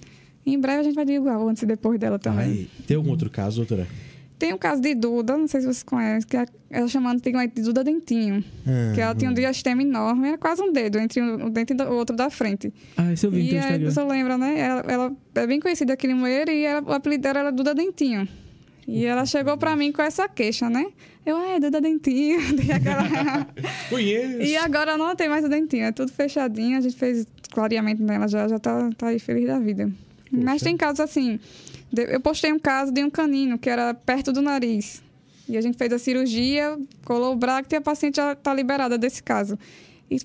Em 0.46 0.60
breve 0.60 0.82
a 0.82 0.84
gente 0.84 0.94
vai 0.94 1.06
divulgar 1.06 1.40
o 1.40 1.50
antes 1.50 1.64
e 1.64 1.66
depois 1.66 2.00
dela 2.00 2.20
também. 2.20 2.46
Ai, 2.46 2.68
tem 2.86 2.96
algum 2.96 3.10
outro 3.10 3.32
caso, 3.32 3.58
doutora? 3.58 3.88
Tem 4.38 4.52
o 4.54 4.58
caso 4.58 4.82
de 4.82 4.94
Duda, 4.94 5.38
não 5.38 5.48
sei 5.48 5.62
se 5.62 5.66
vocês 5.68 5.84
conhecem, 5.84 6.28
que 6.30 6.36
é- 6.36 6.46
ela 6.70 6.88
chamada 6.90 7.18
antigamente 7.18 7.56
de 7.56 7.62
Duda 7.62 7.84
Dentinho. 7.84 8.44
Ah, 8.68 8.94
que 8.94 9.00
ela 9.00 9.16
tinha 9.16 9.32
um 9.32 9.34
diastema 9.34 9.82
enorme, 9.82 10.28
era 10.28 10.38
quase 10.38 10.62
um 10.62 10.74
dedo 10.74 10.98
entre 11.00 11.22
um 11.22 11.46
um 11.46 11.50
dente 11.50 11.74
e 11.74 11.82
o 11.82 11.94
outro 11.94 12.16
da 12.16 12.30
frente. 12.30 12.74
Ah, 12.98 13.14
esse 13.14 13.26
eu 13.26 13.32
vi 13.32 13.54
E 13.54 13.58
aí, 13.58 13.84
você 13.84 14.04
lembra, 14.04 14.38
né? 14.38 14.60
Ela, 14.60 14.82
ela 14.88 15.12
é 15.36 15.48
bem 15.48 15.60
conhecida 15.60 15.94
aqui 15.94 16.06
em 16.08 16.28
e 16.28 16.64
ela- 16.64 16.82
o 16.86 16.92
apelido 16.92 17.24
dela 17.24 17.40
era 17.40 17.52
Duda 17.52 17.74
Dentinho. 17.74 18.28
E 18.88 19.06
ela 19.06 19.26
chegou 19.26 19.58
pra 19.58 19.76
mim 19.76 19.92
com 19.92 20.02
essa 20.02 20.28
queixa, 20.28 20.70
né? 20.70 20.86
Eu, 21.26 21.38
ah, 21.38 21.56
é 21.56 21.60
Duda 21.60 21.80
Dentinho. 21.82 22.38
Dei 22.56 22.72
aquela... 22.72 23.48
Conheço. 23.90 24.42
e 24.44 24.56
agora 24.58 24.96
não 24.98 25.16
tem 25.16 25.28
mais 25.30 25.44
o 25.46 25.50
dentinho, 25.50 25.86
é 25.86 25.92
tudo 25.92 26.12
fechadinho. 26.12 26.78
A 26.78 26.82
gente 26.82 26.96
fez 26.96 27.26
clareamento 27.52 28.04
nela, 28.04 28.28
já, 28.28 28.48
já 28.48 28.60
tá, 28.60 28.90
tá 28.98 29.08
aí 29.08 29.18
feliz 29.20 29.48
da 29.48 29.58
vida. 29.60 29.90
Mas 30.32 30.62
tem 30.62 30.76
casos 30.76 31.00
assim. 31.00 31.40
Eu 31.96 32.20
postei 32.20 32.52
um 32.52 32.60
caso 32.60 32.92
de 32.92 33.04
um 33.04 33.10
canino 33.10 33.58
que 33.58 33.70
era 33.70 33.94
perto 33.94 34.32
do 34.34 34.42
nariz. 34.42 35.02
E 35.48 35.56
a 35.58 35.62
gente 35.62 35.78
fez 35.78 35.94
a 35.94 36.00
cirurgia, 36.00 36.78
colou 37.06 37.34
o 37.34 37.36
bracto 37.36 37.74
e 37.74 37.78
a 37.78 37.82
paciente 37.82 38.16
já 38.18 38.36
tá 38.36 38.54
liberada 38.54 38.98
desse 38.98 39.22
caso. 39.22 39.58
E 40.10 40.18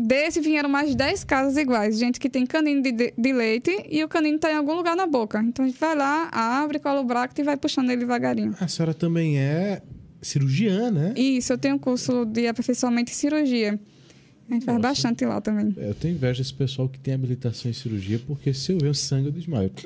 desse 0.00 0.40
vieram 0.40 0.68
mais 0.68 0.94
10 0.94 1.24
casos 1.24 1.56
iguais. 1.56 1.98
Gente 1.98 2.18
que 2.18 2.28
tem 2.28 2.44
canino 2.46 2.82
de, 2.82 2.92
de- 3.16 3.32
leite 3.32 3.70
e 3.90 4.02
o 4.02 4.08
canino 4.08 4.38
tá 4.38 4.50
em 4.50 4.54
algum 4.56 4.74
lugar 4.74 4.96
na 4.96 5.06
boca. 5.06 5.40
Então 5.42 5.64
a 5.64 5.68
gente 5.68 5.78
vai 5.78 5.94
lá, 5.96 6.28
abre, 6.32 6.78
cola 6.78 7.00
o 7.00 7.04
bracto 7.04 7.40
e 7.40 7.44
vai 7.44 7.56
puxando 7.56 7.90
ele 7.90 8.00
devagarinho. 8.00 8.54
A 8.60 8.66
senhora 8.68 8.94
também 8.94 9.38
é 9.38 9.82
cirurgiã, 10.22 10.90
né? 10.90 11.12
Isso, 11.16 11.52
eu 11.52 11.58
tenho 11.58 11.76
um 11.76 11.78
curso 11.78 12.24
de 12.24 12.46
aperfeiçoamento 12.48 13.10
em 13.12 13.14
cirurgia. 13.14 13.78
A 14.50 14.54
gente 14.54 14.64
faz 14.64 14.80
bastante 14.80 15.24
lá 15.26 15.40
também. 15.40 15.74
É, 15.76 15.90
Eu 15.90 15.94
tenho 15.94 16.14
inveja 16.14 16.42
desse 16.42 16.54
pessoal 16.54 16.88
que 16.88 16.98
tem 16.98 17.12
habilitação 17.14 17.70
em 17.70 17.74
cirurgia, 17.74 18.18
porque 18.26 18.54
se 18.54 18.72
eu 18.72 18.78
ver 18.78 18.88
o 18.88 18.94
sangue, 18.94 19.26
eu 19.26 19.32
desmaio. 19.32 19.70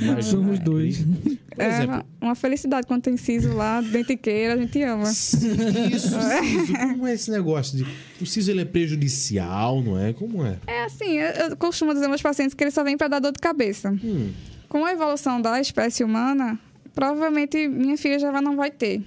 Mas, 0.00 0.26
Somos 0.26 0.58
dois. 0.58 0.98
Por 0.98 1.60
é 1.62 1.68
exemplo, 1.68 1.94
uma, 1.94 2.06
uma 2.20 2.34
felicidade 2.34 2.86
quando 2.86 3.02
tem 3.02 3.16
siso 3.16 3.52
lá, 3.54 3.80
dentiqueira, 3.80 4.54
a 4.54 4.56
gente 4.56 4.82
ama. 4.82 5.06
Siso, 5.06 5.48
siso. 5.98 6.72
Como 6.72 7.06
é 7.06 7.14
esse 7.14 7.30
negócio 7.30 7.78
de. 7.78 7.86
O 8.20 8.26
siso 8.26 8.50
ele 8.50 8.60
é 8.62 8.64
prejudicial, 8.64 9.82
não 9.82 9.98
é? 9.98 10.12
Como 10.12 10.44
é? 10.44 10.58
É 10.66 10.84
assim, 10.84 11.12
eu, 11.12 11.30
eu 11.50 11.56
costumo 11.56 11.92
dizer 11.92 12.06
aos 12.06 12.10
meus 12.10 12.22
pacientes 12.22 12.54
que 12.54 12.64
ele 12.64 12.70
só 12.72 12.82
vem 12.82 12.96
para 12.96 13.08
dar 13.08 13.20
dor 13.20 13.32
de 13.32 13.38
cabeça. 13.38 13.90
Hum, 13.90 14.32
Com 14.68 14.84
a 14.84 14.92
evolução 14.92 15.40
da 15.40 15.60
espécie 15.60 16.02
humana, 16.02 16.58
provavelmente 16.92 17.68
minha 17.68 17.96
filha 17.96 18.18
já 18.18 18.40
não 18.40 18.56
vai 18.56 18.70
ter. 18.70 19.00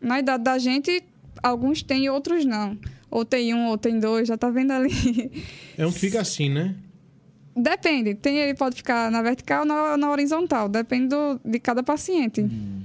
Na 0.00 0.18
idade 0.18 0.42
da 0.42 0.58
gente, 0.58 1.02
alguns 1.42 1.82
têm 1.82 2.04
e 2.06 2.10
outros 2.10 2.44
não. 2.44 2.76
Ou 3.10 3.24
tem 3.24 3.54
um, 3.54 3.66
ou 3.68 3.78
tem 3.78 3.98
dois, 4.00 4.28
já 4.28 4.36
tá 4.36 4.50
vendo 4.50 4.72
ali. 4.72 4.90
é 5.78 5.86
um 5.86 5.92
que 5.92 5.98
fica 5.98 6.20
assim, 6.20 6.48
né? 6.48 6.74
Depende. 7.54 8.14
Tem, 8.14 8.36
ele 8.38 8.54
pode 8.54 8.76
ficar 8.76 9.10
na 9.10 9.22
vertical 9.22 9.60
ou 9.60 9.66
na, 9.66 9.96
na 9.96 10.10
horizontal. 10.10 10.68
Depende 10.68 11.08
do- 11.08 11.40
de 11.44 11.58
cada 11.58 11.82
paciente. 11.82 12.42
Hum. 12.42 12.82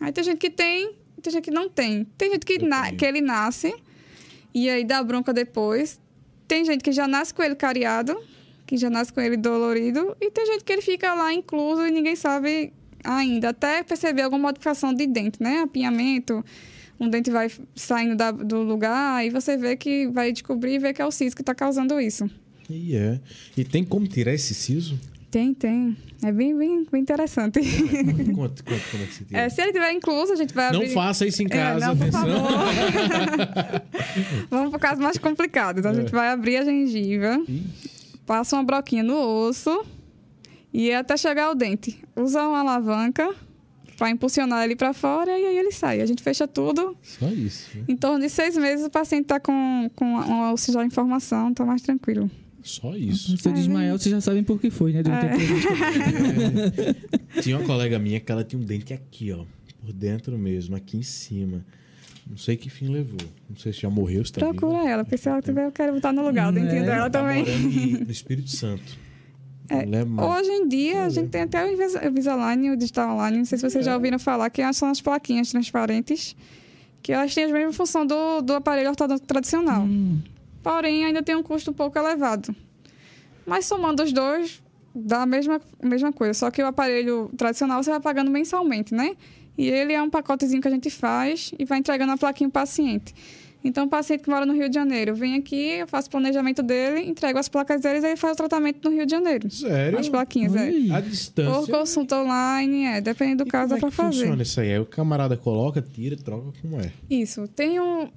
Aí 0.00 0.12
tem 0.12 0.24
gente 0.24 0.38
que 0.38 0.48
tem, 0.50 0.92
tem 1.20 1.32
gente 1.32 1.44
que 1.44 1.50
não 1.50 1.68
tem. 1.68 2.06
Tem 2.16 2.30
gente 2.32 2.46
que, 2.46 2.58
na- 2.64 2.92
que 2.92 3.04
ele 3.04 3.20
nasce 3.20 3.74
e 4.54 4.68
aí 4.70 4.84
dá 4.84 5.02
bronca 5.02 5.32
depois. 5.32 6.00
Tem 6.48 6.64
gente 6.64 6.82
que 6.82 6.92
já 6.92 7.06
nasce 7.06 7.34
com 7.34 7.42
ele 7.42 7.54
cariado, 7.54 8.18
que 8.66 8.76
já 8.78 8.88
nasce 8.88 9.12
com 9.12 9.20
ele 9.20 9.36
dolorido. 9.36 10.16
E 10.20 10.30
tem 10.30 10.46
gente 10.46 10.64
que 10.64 10.72
ele 10.72 10.82
fica 10.82 11.12
lá 11.14 11.32
incluso 11.34 11.86
e 11.86 11.90
ninguém 11.90 12.16
sabe 12.16 12.72
ainda. 13.02 13.50
Até 13.50 13.82
perceber 13.82 14.22
alguma 14.22 14.48
modificação 14.48 14.94
de 14.94 15.06
dente, 15.06 15.42
né? 15.42 15.58
Apinhamento. 15.60 16.42
Um 16.98 17.08
dente 17.08 17.30
vai 17.30 17.50
saindo 17.74 18.14
da- 18.16 18.30
do 18.30 18.62
lugar 18.62 19.24
e 19.26 19.30
você 19.30 19.56
vê 19.56 19.76
que 19.76 20.06
vai 20.08 20.32
descobrir 20.32 20.74
e 20.74 20.78
vê 20.78 20.92
que 20.92 21.02
é 21.02 21.06
o 21.06 21.10
siso 21.10 21.34
que 21.34 21.42
está 21.42 21.54
causando 21.54 22.00
isso. 22.00 22.28
E 22.70 22.94
é. 22.96 23.20
E 23.56 23.64
tem 23.64 23.84
como 23.84 24.06
tirar 24.06 24.32
esse 24.32 24.54
siso? 24.54 24.98
Tem, 25.30 25.52
tem. 25.52 25.96
É 26.22 26.30
bem, 26.30 26.56
bem, 26.56 26.86
bem 26.90 27.02
interessante. 27.02 27.58
Conta, 28.34 28.62
conta 28.62 28.80
como 28.90 29.02
é 29.02 29.06
que 29.06 29.12
se 29.14 29.24
tira. 29.24 29.40
É, 29.40 29.48
se 29.48 29.60
ele 29.60 29.72
tiver 29.72 29.90
incluso, 29.92 30.32
a 30.32 30.36
gente 30.36 30.54
vai 30.54 30.70
não 30.70 30.78
abrir... 30.80 30.92
faça 30.94 31.26
isso 31.26 31.42
em 31.42 31.46
É, 31.46 31.48
casa, 31.48 31.86
não, 31.88 31.96
por 31.96 32.10
favor. 32.12 32.34
Vamos 34.48 34.70
para 34.70 34.76
o 34.76 34.80
caso 34.80 35.02
mais 35.02 35.18
complicado. 35.18 35.78
Então, 35.80 35.90
a 35.90 35.94
gente 35.94 36.12
vai 36.12 36.28
abrir 36.28 36.56
a 36.58 36.64
gengiva, 36.64 37.38
Ih, 37.48 37.64
passa 38.24 38.56
uma 38.56 38.62
broquinha 38.64 39.02
no 39.02 39.16
osso 39.18 39.84
e 40.72 40.90
é 40.90 40.96
até 40.96 41.16
chegar 41.16 41.46
ao 41.46 41.54
dente. 41.54 41.98
Usa 42.16 42.46
uma 42.46 42.60
alavanca 42.60 43.34
para 43.96 44.10
impulsionar 44.10 44.64
ele 44.64 44.76
para 44.76 44.92
fora 44.92 45.30
e 45.38 45.44
aí 45.46 45.56
ele 45.58 45.70
sai. 45.72 46.00
A 46.00 46.06
gente 46.06 46.22
fecha 46.22 46.46
tudo. 46.48 46.96
Só 47.02 47.28
isso. 47.28 47.68
né? 47.76 47.84
Em 47.88 47.96
torno 47.96 48.20
de 48.20 48.28
seis 48.28 48.56
meses, 48.56 48.84
o 48.86 48.90
paciente 48.90 49.22
está 49.24 49.38
com, 49.40 49.90
com 49.94 50.04
uma 50.04 50.52
oxigênio 50.52 50.86
de 50.88 50.92
informação, 50.92 51.50
está 51.50 51.64
mais 51.64 51.82
tranquilo. 51.82 52.30
Só 52.62 52.96
isso. 52.96 53.36
Se 53.36 53.46
eu 53.48 53.52
desmaiar, 53.52 53.92
vocês 53.98 54.10
já 54.10 54.20
sabem 54.22 54.42
por 54.42 54.58
que 54.58 54.70
foi, 54.70 54.92
né? 54.92 55.02
A 55.04 55.34
entrevista. 55.34 55.68
Tinha 57.42 57.58
uma 57.58 57.66
colega 57.66 57.98
minha 57.98 58.18
que 58.20 58.30
ela 58.32 58.42
tinha 58.44 58.60
um 58.60 58.64
dente 58.64 58.92
aqui, 58.94 59.32
ó. 59.32 59.44
Por 59.84 59.92
dentro 59.92 60.38
mesmo, 60.38 60.74
aqui 60.74 60.96
em 60.96 61.02
cima. 61.02 61.64
Não 62.26 62.38
sei 62.38 62.56
que 62.56 62.70
fim 62.70 62.88
levou. 62.88 63.18
Não 63.50 63.56
sei 63.58 63.70
se 63.72 63.80
já 63.82 63.90
morreu, 63.90 64.24
se 64.24 64.32
tá 64.32 64.40
Procura 64.40 64.78
viva. 64.78 64.88
ela, 64.90 65.04
porque 65.04 65.18
se 65.18 65.28
ela 65.28 65.42
tiver, 65.42 65.66
eu 65.66 65.72
quero 65.72 65.92
botar 65.92 66.10
no 66.10 66.24
lugar 66.24 66.50
o 66.52 66.56
É. 66.56 66.60
dentinho 66.62 66.84
dela 66.86 67.10
Tá 67.10 67.20
também. 67.20 67.44
no 67.44 68.08
Espírito 68.10 68.48
Santo. 68.50 69.03
É 69.68 69.84
Hoje 70.24 70.50
em 70.50 70.68
dia, 70.68 71.04
a 71.04 71.08
gente 71.08 71.30
tem 71.30 71.42
até 71.42 71.64
o 71.64 71.72
Invis- 71.72 71.94
o 71.94 72.06
Invisalign, 72.06 72.70
o 72.70 72.76
Digital 72.76 73.18
Align. 73.18 73.38
Não 73.38 73.44
sei 73.44 73.56
se 73.58 73.68
vocês 73.68 73.84
já 73.84 73.94
ouviram 73.94 74.18
falar, 74.18 74.50
que 74.50 74.60
são 74.74 74.88
as 74.90 75.00
plaquinhas 75.00 75.50
transparentes, 75.50 76.36
que 77.02 77.12
elas 77.12 77.34
têm 77.34 77.44
a 77.44 77.48
mesma 77.48 77.72
função 77.72 78.04
do, 78.06 78.42
do 78.42 78.54
aparelho 78.54 78.90
ortodôntico 78.90 79.26
tradicional. 79.26 79.82
Hum, 79.82 80.20
Porém, 80.62 81.04
ainda 81.04 81.22
tem 81.22 81.34
um 81.34 81.42
custo 81.42 81.70
um 81.70 81.74
pouco 81.74 81.98
elevado. 81.98 82.54
Mas 83.46 83.66
somando 83.66 84.02
os 84.02 84.12
dois, 84.12 84.62
dá 84.94 85.22
a 85.22 85.26
mesma, 85.26 85.60
mesma 85.82 86.12
coisa. 86.12 86.32
Só 86.34 86.50
que 86.50 86.62
o 86.62 86.66
aparelho 86.66 87.30
tradicional 87.36 87.82
você 87.82 87.90
vai 87.90 88.00
pagando 88.00 88.30
mensalmente, 88.30 88.94
né? 88.94 89.14
E 89.56 89.68
ele 89.68 89.92
é 89.92 90.02
um 90.02 90.10
pacotezinho 90.10 90.60
que 90.60 90.68
a 90.68 90.70
gente 90.70 90.90
faz 90.90 91.52
e 91.58 91.64
vai 91.64 91.78
entregando 91.78 92.12
a 92.12 92.16
plaquinha 92.16 92.48
para 92.50 92.60
o 92.60 92.62
paciente. 92.64 93.14
Então, 93.66 93.86
o 93.86 93.88
paciente 93.88 94.22
que 94.22 94.28
mora 94.28 94.44
no 94.44 94.52
Rio 94.52 94.68
de 94.68 94.74
Janeiro 94.74 95.14
vem 95.14 95.36
aqui, 95.36 95.70
eu 95.78 95.88
faço 95.88 96.08
o 96.08 96.10
planejamento 96.10 96.62
dele, 96.62 97.00
entrego 97.08 97.38
as 97.38 97.48
placas 97.48 97.80
deles 97.80 98.04
e 98.04 98.08
ele 98.08 98.16
faz 98.16 98.34
o 98.34 98.36
tratamento 98.36 98.86
no 98.88 98.94
Rio 98.94 99.06
de 99.06 99.10
Janeiro. 99.10 99.50
Sério? 99.50 99.98
As 99.98 100.06
plaquinhas, 100.08 100.54
é. 100.54 100.68
Ui. 100.68 100.90
A 100.92 101.00
Por 101.00 101.08
distância. 101.10 101.72
consulta 101.74 102.18
online, 102.20 102.84
é. 102.84 103.00
Depende 103.00 103.36
do 103.36 103.44
E 103.48 103.50
caso, 103.50 103.70
dá 103.70 103.76
é 103.76 103.80
pra 103.80 103.88
que 103.88 103.94
fazer. 103.96 104.18
funciona 104.18 104.42
isso 104.42 104.60
aí? 104.60 104.72
Aí 104.72 104.78
o 104.78 104.84
camarada 104.84 105.34
coloca, 105.36 105.80
tira, 105.80 106.14
troca, 106.14 106.52
como 106.60 106.78
é? 106.78 106.92
Isso. 107.08 107.48
Tem 107.48 107.80
um. 107.80 108.10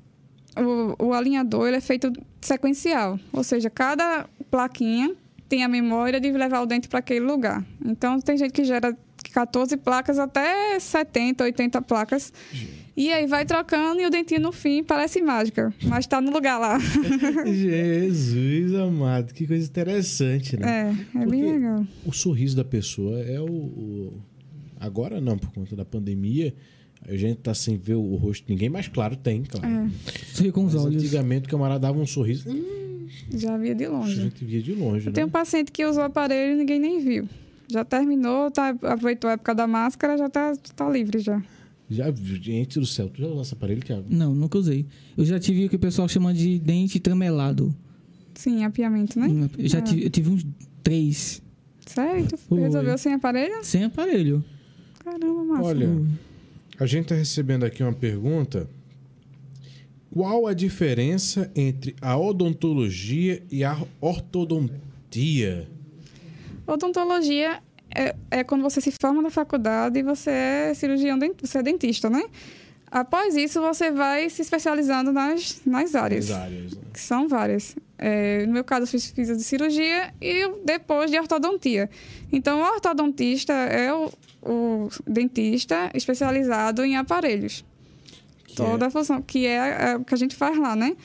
O, 0.57 1.05
o 1.07 1.13
alinhador 1.13 1.67
ele 1.67 1.77
é 1.77 1.81
feito 1.81 2.11
sequencial. 2.41 3.17
Ou 3.31 3.43
seja, 3.43 3.69
cada 3.69 4.27
plaquinha 4.51 5.15
tem 5.47 5.63
a 5.63 5.67
memória 5.69 6.19
de 6.19 6.29
levar 6.31 6.59
o 6.61 6.65
dente 6.65 6.89
para 6.89 6.99
aquele 6.99 7.21
lugar. 7.21 7.63
Então, 7.85 8.19
tem 8.19 8.35
gente 8.35 8.51
que 8.51 8.65
gera 8.65 8.93
14 9.33 9.77
placas 9.77 10.19
até 10.19 10.77
70, 10.79 11.43
80 11.43 11.81
placas. 11.83 12.33
E 12.97 13.13
aí 13.13 13.27
vai 13.27 13.45
trocando 13.45 14.01
e 14.01 14.05
o 14.07 14.09
dentinho 14.09 14.41
no 14.41 14.51
fim 14.51 14.83
parece 14.83 15.21
mágica. 15.21 15.71
Mas 15.83 15.99
está 16.05 16.19
no 16.19 16.31
lugar 16.31 16.57
lá. 16.57 16.79
Jesus 17.45 18.73
amado, 18.73 19.33
que 19.33 19.45
coisa 19.45 19.65
interessante, 19.65 20.57
né? 20.57 20.67
É, 20.67 20.91
é 20.91 21.05
Porque- 21.21 21.27
bem 21.29 21.43
legal. 21.51 21.85
O 22.05 22.11
sorriso 22.11 22.55
da 22.55 22.65
pessoa 22.65 23.19
é 23.19 23.39
o, 23.39 23.45
o- 23.45 24.13
Agora 24.79 25.19
não, 25.21 25.37
por 25.37 25.51
conta 25.51 25.75
da 25.75 25.83
pandemia, 25.85 26.53
a 27.07 27.15
gente 27.15 27.37
tá 27.37 27.53
sem 27.53 27.77
ver 27.77 27.95
o 27.95 28.15
rosto 28.15 28.45
de 28.45 28.51
ninguém, 28.53 28.69
mas 28.69 28.87
claro, 28.87 29.15
tem, 29.15 29.43
claro. 29.43 29.67
É, 30.43 30.51
com 30.51 30.65
os 30.65 30.73
Mas 30.75 30.85
olhos. 30.85 31.01
antigamente 31.03 31.47
o 31.47 31.49
camarada 31.49 31.79
dava 31.79 31.99
um 31.99 32.05
sorriso, 32.05 32.47
hum, 32.49 33.07
já 33.33 33.57
via 33.57 33.73
de 33.73 33.85
a 33.85 33.89
longe. 33.89 34.21
gente 34.21 34.45
via 34.45 34.61
de 34.61 34.73
longe, 34.73 35.05
Eu 35.07 35.11
né? 35.11 35.15
tenho 35.15 35.27
um 35.27 35.31
paciente 35.31 35.71
que 35.71 35.83
usou 35.85 36.03
o 36.03 36.05
aparelho 36.05 36.53
e 36.53 36.57
ninguém 36.57 36.79
nem 36.79 36.99
viu. 36.99 37.27
Já 37.67 37.83
terminou, 37.83 38.51
tá, 38.51 38.69
aproveitou 38.69 39.29
a 39.29 39.33
época 39.33 39.55
da 39.55 39.65
máscara, 39.67 40.15
já 40.17 40.29
tá, 40.29 40.53
tá 40.75 40.87
livre 40.89 41.19
já. 41.19 41.41
Já, 41.89 42.11
gente 42.11 42.79
do 42.79 42.85
céu, 42.85 43.09
tu 43.09 43.21
já 43.21 43.27
usou 43.27 43.41
esse 43.41 43.53
aparelho, 43.53 43.81
Thiago? 43.81 44.05
Não, 44.09 44.35
nunca 44.35 44.57
usei. 44.57 44.85
Eu 45.15 45.23
já 45.25 45.39
tive 45.39 45.65
o 45.65 45.69
que 45.69 45.77
o 45.77 45.79
pessoal 45.79 46.07
chama 46.09 46.33
de 46.33 46.59
dente 46.59 46.99
tramelado. 46.99 47.73
Sim, 48.35 48.63
apiamento, 48.65 49.17
né? 49.19 49.49
Eu 49.57 49.67
já 49.69 49.79
Ah. 49.79 49.81
tive, 49.81 50.03
eu 50.05 50.09
tive 50.09 50.29
uns 50.29 50.45
três. 50.83 51.41
Sério? 51.85 52.27
Tu 52.27 52.37
Foi. 52.37 52.59
resolveu 52.59 52.97
sem 52.97 53.13
aparelho? 53.13 53.63
Sem 53.63 53.85
aparelho. 53.85 54.43
Caramba, 55.03 55.43
massa. 55.45 55.63
Olha, 55.63 55.89
a 56.77 56.85
gente 56.85 57.03
está 57.03 57.15
recebendo 57.15 57.63
aqui 57.63 57.81
uma 57.81 57.93
pergunta. 57.93 58.69
Qual 60.11 60.45
a 60.47 60.53
diferença 60.53 61.49
entre 61.55 61.95
a 62.01 62.17
odontologia 62.17 63.41
e 63.49 63.63
a 63.63 63.81
ortodontia? 64.01 65.69
Odontologia 66.65 67.61
é, 67.97 68.15
é 68.31 68.43
quando 68.43 68.61
você 68.61 68.79
se 68.79 68.91
forma 69.01 69.21
na 69.21 69.29
faculdade 69.29 69.99
e 69.99 70.03
você 70.03 70.29
é 70.29 70.73
cirurgião, 70.73 71.17
você 71.41 71.57
é 71.59 71.63
dentista, 71.63 72.09
né? 72.09 72.23
Após 72.89 73.35
isso, 73.35 73.59
você 73.59 73.91
vai 73.91 74.29
se 74.29 74.41
especializando 74.41 75.11
nas, 75.11 75.61
nas 75.65 75.93
áreas, 75.93 76.31
As 76.31 76.37
áreas. 76.37 76.73
né? 76.73 76.81
que 76.93 76.99
são 76.99 77.27
várias. 77.27 77.75
É, 77.97 78.45
no 78.45 78.53
meu 78.53 78.63
caso, 78.63 78.83
eu 78.83 78.87
fiz, 78.87 79.07
fiz 79.11 79.29
a 79.29 79.33
de 79.35 79.43
cirurgia 79.43 80.13
e 80.21 80.47
depois 80.63 81.11
de 81.11 81.19
ortodontia. 81.19 81.89
Então, 82.31 82.59
o 82.61 82.63
ortodontista 82.63 83.51
é 83.51 83.93
o, 83.93 84.09
o 84.41 84.89
dentista 85.05 85.91
especializado 85.93 86.85
em 86.85 86.95
aparelhos. 86.95 87.65
Que 88.45 88.55
toda 88.55 88.85
é- 88.85 88.87
a 88.87 88.91
função, 88.91 89.21
que 89.21 89.45
é, 89.45 89.89
é 89.91 89.95
o 89.97 90.05
que 90.05 90.13
a 90.13 90.17
gente 90.17 90.35
faz 90.35 90.57
lá, 90.57 90.73
né? 90.73 90.95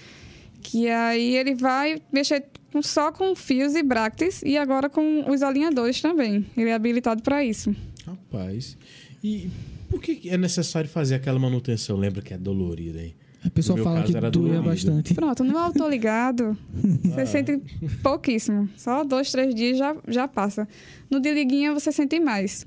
Que 0.63 0.89
aí 0.89 1.35
ele 1.37 1.57
vai 1.57 2.01
mexer 2.13 2.45
só 2.81 3.11
com 3.11 3.35
fios 3.35 3.75
e 3.75 3.83
bractes 3.83 4.41
e 4.43 4.57
agora 4.57 4.89
com 4.89 5.29
os 5.31 5.43
alinhadores 5.43 6.01
também. 6.01 6.47
Ele 6.57 6.71
é 6.71 6.75
habilitado 6.75 7.23
para 7.23 7.45
isso. 7.45 7.75
Rapaz. 8.07 8.77
E 9.23 9.51
por 9.91 10.01
que 10.01 10.31
é 10.31 10.39
necessário 10.39 10.89
fazer 10.89 11.17
aquela 11.17 11.39
manutenção? 11.39 11.97
Lembra 11.97 12.23
que 12.23 12.33
é 12.33 12.39
dolorida, 12.39 13.03
hein? 13.03 13.15
A 13.45 13.51
pessoa 13.51 13.77
fala 13.83 14.05
que 14.05 14.13
doía 14.13 14.31
dolorido. 14.31 14.63
bastante. 14.63 15.15
Pronto, 15.15 15.43
no 15.43 15.59
autoligado, 15.59 16.57
você 17.05 17.27
sente 17.27 17.61
pouquíssimo. 18.03 18.69
Só 18.77 19.03
dois, 19.03 19.33
três 19.33 19.55
dias 19.55 19.77
já, 19.77 19.97
já 20.07 20.29
passa. 20.29 20.69
No 21.11 21.21
de 21.21 21.33
liguinha, 21.33 21.75
você 21.75 21.91
sente 21.91 22.21
mais. 22.21 22.67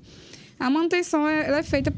A 0.59 0.69
manutenção 0.69 1.27
é, 1.27 1.47
ela 1.47 1.59
é 1.59 1.63
feita 1.63 1.93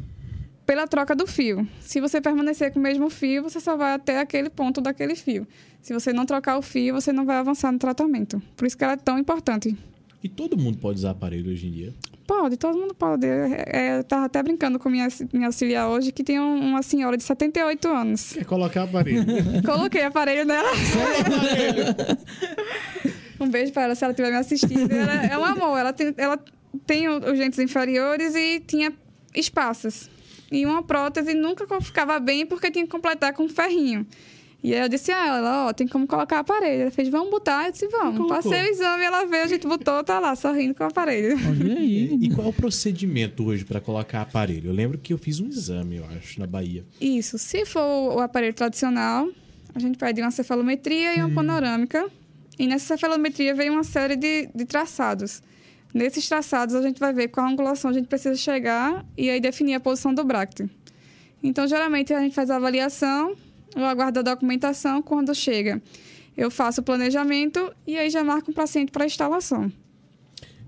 pela 0.67 0.86
troca 0.86 1.15
do 1.15 1.25
fio. 1.25 1.67
Se 1.79 2.00
você 2.00 2.21
permanecer 2.21 2.71
com 2.71 2.79
o 2.79 2.83
mesmo 2.83 3.09
fio, 3.09 3.41
você 3.41 3.59
só 3.59 3.75
vai 3.75 3.93
até 3.93 4.19
aquele 4.19 4.50
ponto 4.50 4.79
daquele 4.81 5.15
fio. 5.15 5.47
Se 5.81 5.93
você 5.93 6.12
não 6.13 6.25
trocar 6.25 6.57
o 6.57 6.62
fio, 6.62 6.93
você 6.93 7.12
não 7.13 7.25
vai 7.25 7.38
avançar 7.38 7.71
no 7.71 7.79
tratamento. 7.79 8.39
Por 8.55 8.67
isso 8.67 8.77
que 8.77 8.83
ela 8.83 8.93
é 8.93 8.97
tão 8.97 9.17
importante. 9.17 9.75
E 10.21 10.27
todo 10.27 10.57
mundo 10.57 10.77
pode 10.77 11.00
usar 11.00 11.12
aparelho 11.12 11.50
hoje 11.51 11.67
em 11.67 11.71
dia. 11.71 11.93
Pode, 12.27 12.57
todo 12.57 12.77
mundo 12.77 12.93
pode. 12.93 13.25
É, 13.25 14.00
eu 14.00 14.03
tava 14.03 14.25
até 14.25 14.43
brincando 14.43 14.77
com 14.77 14.89
minha, 14.89 15.07
minha 15.31 15.45
auxiliar 15.47 15.88
hoje, 15.88 16.12
que 16.12 16.25
tem 16.25 16.38
um- 16.38 16.59
uma 16.59 16.81
senhora 16.83 17.15
de 17.15 17.24
78 17.24 17.88
anos. 17.88 18.33
Quer 18.33 18.43
colocar 18.43 18.83
aparelho? 18.83 19.24
Coloquei 19.65 20.03
aparelho 20.03 20.43
nela. 20.45 20.69
um 23.39 23.47
beijo 23.50 23.71
para 23.71 23.83
ela, 23.83 23.95
se 23.95 24.03
ela 24.03 24.12
estiver 24.12 24.31
me 24.31 24.38
assistindo. 24.38 24.91
Ela 24.91 25.25
é 25.27 25.38
um 25.38 25.45
amor. 25.45 25.77
Ela 25.77 25.93
tem, 25.93 26.13
ela 26.17 26.38
tem 26.86 27.07
os 27.07 27.39
dentes 27.39 27.59
inferiores 27.59 28.36
e 28.36 28.59
tinha 28.59 28.91
espaços. 29.33 30.09
E 30.51 30.66
uma 30.66 30.84
prótese 30.84 31.34
nunca 31.34 31.66
ficava 31.82 32.20
bem 32.20 32.46
porque 32.46 32.72
tinha 32.72 32.86
que 32.86 32.92
completar 32.92 33.34
com 33.34 33.44
um 33.44 33.50
ferrinho. 33.50 34.06
E 34.63 34.74
aí 34.74 34.82
eu 34.82 34.89
disse 34.89 35.12
a 35.12 35.38
ela, 35.38 35.68
ó, 35.68 35.74
tem 35.74 35.88
como 35.88 36.08
colocar 36.08 36.39
aparelho. 36.39 36.82
Ela 36.84 36.92
fez, 36.92 37.10
vamos 37.10 37.30
botar? 37.30 37.68
Eu 37.68 37.72
disse, 37.72 37.88
vamos. 37.88 38.27
Passei 38.27 38.63
o 38.63 38.66
exame, 38.66 39.04
ela 39.04 39.24
veio, 39.25 39.44
a 39.44 39.48
gente 39.48 39.68
botou, 39.68 40.04
tá 40.04 40.20
lá, 40.20 40.36
sorrindo 40.36 40.74
com 40.74 40.84
o 40.84 40.88
aparelho. 40.88 41.38
Olha 41.48 41.77
aí. 41.77 42.18
E 42.20 42.30
qual 42.34 42.48
é 42.48 42.50
o 42.50 42.54
procedimento 42.54 43.46
hoje 43.46 43.63
para 43.63 43.80
colocar 43.80 44.22
aparelho? 44.22 44.70
Eu 44.70 44.74
lembro 44.74 44.98
que 44.98 45.13
eu 45.13 45.18
fiz 45.18 45.39
um 45.39 45.48
exame, 45.48 45.98
eu 45.98 46.06
acho, 46.18 46.39
na 46.39 46.48
Bahia. 46.48 46.84
Isso. 47.00 47.38
Se 47.38 47.66
for 47.66 48.16
o 48.16 48.20
aparelho 48.20 48.54
tradicional, 48.54 49.30
a 49.75 49.80
gente 49.80 49.98
pede 49.98 50.22
uma 50.22 50.32
cefalometria 50.32 51.16
e 51.16 51.20
uma 51.20 51.30
panorâmica. 51.30 52.10
E 52.58 52.66
nessa 52.66 52.88
cefalometria 52.88 53.54
vem 53.54 53.70
uma 53.70 53.84
série 53.84 54.16
de, 54.16 54.50
de 54.54 54.66
traçados. 54.66 55.44
Nesses 55.98 56.30
traçados, 56.30 56.75
a 56.75 56.82
gente 56.84 57.00
vai 57.00 57.12
ver 57.12 57.27
qual 57.30 57.48
angulação 57.48 57.89
a 57.89 57.94
gente 57.94 58.08
precisa 58.08 58.36
chegar 58.36 59.04
e 59.18 59.32
aí 59.32 59.39
definir 59.39 59.74
a 59.74 59.80
posição 59.80 60.13
do 60.13 60.24
bracte. 60.24 60.70
Então, 61.42 61.66
geralmente, 61.68 62.13
a 62.13 62.20
gente 62.20 62.36
faz 62.36 62.51
a 62.51 62.56
avaliação, 62.58 63.36
eu 63.75 63.84
aguardo 63.84 64.20
a 64.20 64.22
documentação 64.22 65.01
quando 65.01 65.34
chega. 65.34 65.82
Eu 66.38 66.51
faço 66.51 66.82
o 66.82 66.84
planejamento 66.84 67.74
e 67.88 67.98
aí 67.98 68.12
já 68.12 68.24
marco 68.24 68.51
um 68.51 68.54
paciente 68.54 68.92
para 68.92 69.08
instalação. 69.08 69.72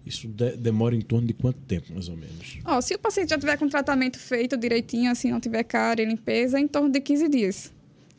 Isso 0.04 0.28
de- 0.28 0.58
demora 0.58 0.96
em 0.96 1.02
torno 1.02 1.28
de 1.28 1.34
quanto 1.34 1.60
tempo, 1.60 1.94
mais 1.94 2.10
ou 2.10 2.16
menos? 2.18 2.58
Ó, 2.66 2.82
se 2.82 2.96
o 2.96 3.00
paciente 3.00 3.30
já 3.30 3.38
tiver 3.38 3.56
com 3.58 3.66
o 3.66 3.70
tratamento 3.70 4.18
feito 4.18 4.58
direitinho, 4.58 5.12
assim, 5.12 5.30
não 5.30 5.40
tiver 5.40 5.62
cárie, 5.64 6.06
limpeza, 6.06 6.58
é 6.58 6.62
em 6.62 6.68
torno 6.68 6.90
de 6.90 7.00
15 7.00 7.30
dias. 7.30 7.72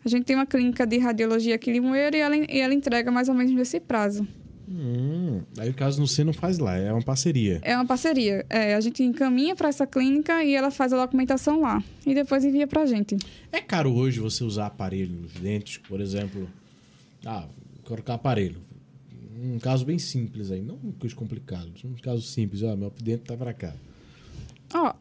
A 0.05 0.09
gente 0.09 0.25
tem 0.25 0.37
uma 0.37 0.47
clínica 0.47 0.87
de 0.87 0.99
radiologia 0.99 1.57
aqui 1.57 1.71
em 1.71 1.75
Limoeiro 1.75 2.17
e 2.17 2.21
ela, 2.21 2.37
e 2.37 2.61
ela 2.61 2.73
entrega 2.73 3.11
mais 3.11 3.29
ou 3.29 3.35
menos 3.35 3.53
nesse 3.53 3.81
prazo. 3.81 4.25
Hum, 4.73 5.43
aí, 5.59 5.73
caso 5.73 6.07
você 6.07 6.23
não 6.23 6.33
faz 6.33 6.59
lá, 6.59 6.77
é 6.77 6.93
uma 6.93 7.03
parceria. 7.03 7.59
É 7.63 7.75
uma 7.75 7.85
parceria. 7.85 8.47
É, 8.49 8.77
a 8.77 8.81
gente 8.81 9.03
encaminha 9.03 9.57
para 9.57 9.69
essa 9.69 9.85
clínica 9.85 10.45
e 10.45 10.55
ela 10.55 10.71
faz 10.71 10.93
a 10.93 10.97
documentação 11.05 11.61
lá. 11.61 11.83
E 12.07 12.15
depois 12.15 12.45
envia 12.45 12.69
para 12.69 12.83
a 12.83 12.87
gente. 12.87 13.17
É 13.51 13.61
caro 13.61 13.93
hoje 13.93 14.21
você 14.21 14.45
usar 14.45 14.67
aparelho 14.67 15.13
nos 15.13 15.33
dentes, 15.33 15.79
por 15.79 16.01
exemplo. 16.01 16.49
Ah, 17.27 17.47
colocar 17.85 18.15
aparelho. 18.15 18.59
Um 19.43 19.59
caso 19.59 19.85
bem 19.85 19.99
simples 19.99 20.53
aí, 20.53 20.63
não 20.63 20.77
coisa 21.01 21.17
complicada. 21.17 21.67
Um 21.85 21.95
caso 21.95 22.23
simples, 22.23 22.63
ó, 22.63 22.77
meu 22.77 22.93
dente 23.03 23.25
tá 23.25 23.37
pra 23.37 23.53
cá. 23.53 23.75
Ó, 24.73 24.95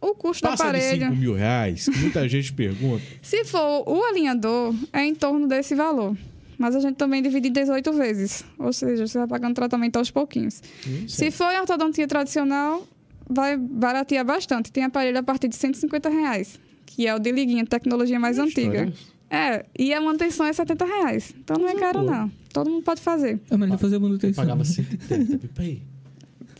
o 0.00 0.14
custo 0.14 0.44
do 0.44 0.50
Passa 0.50 0.64
de 0.64 0.70
aparelho... 0.70 1.06
5 1.06 1.16
mil 1.16 1.34
reais, 1.34 1.88
que 1.88 1.98
muita 1.98 2.26
gente 2.28 2.52
pergunta. 2.52 3.04
Se 3.22 3.44
for 3.44 3.88
o 3.88 4.02
alinhador, 4.02 4.74
é 4.92 5.04
em 5.04 5.14
torno 5.14 5.46
desse 5.46 5.76
valor. 5.76 6.16
Mas 6.58 6.76
a 6.76 6.80
gente 6.80 6.96
também 6.96 7.22
divide 7.22 7.48
em 7.48 7.52
18 7.52 7.92
vezes. 7.92 8.44
Ou 8.58 8.72
seja, 8.72 9.06
você 9.06 9.18
vai 9.18 9.26
pagando 9.26 9.54
tratamento 9.54 9.96
aos 9.96 10.10
pouquinhos. 10.10 10.62
Se 11.08 11.30
for 11.30 11.50
em 11.52 11.58
ortodontia 11.58 12.06
tradicional, 12.06 12.86
vai 13.28 13.56
baratear 13.56 14.24
bastante. 14.24 14.70
Tem 14.70 14.84
aparelho 14.84 15.18
a 15.18 15.22
partir 15.22 15.48
de 15.48 15.56
150 15.56 16.08
reais, 16.08 16.58
que 16.86 17.06
é 17.06 17.14
o 17.14 17.18
de 17.18 17.32
liguinha, 17.32 17.64
tecnologia 17.66 18.18
mais 18.18 18.38
antiga. 18.38 18.92
É, 19.30 19.64
e 19.76 19.92
a 19.92 20.00
manutenção 20.00 20.46
é 20.46 20.52
70 20.52 20.84
reais. 20.84 21.34
Então 21.42 21.56
não 21.58 21.68
é 21.68 21.74
caro, 21.74 22.02
não. 22.02 22.30
Todo 22.52 22.70
mundo 22.70 22.84
pode 22.84 23.00
fazer. 23.00 23.40
É 23.50 23.56
melhor 23.56 23.78
fazer 23.78 23.96
a 23.96 24.00
manutenção. 24.00 24.44
Pagava 24.44 24.64
130. 24.64 25.38
Pipa 25.38 25.62
aí. 25.62 25.82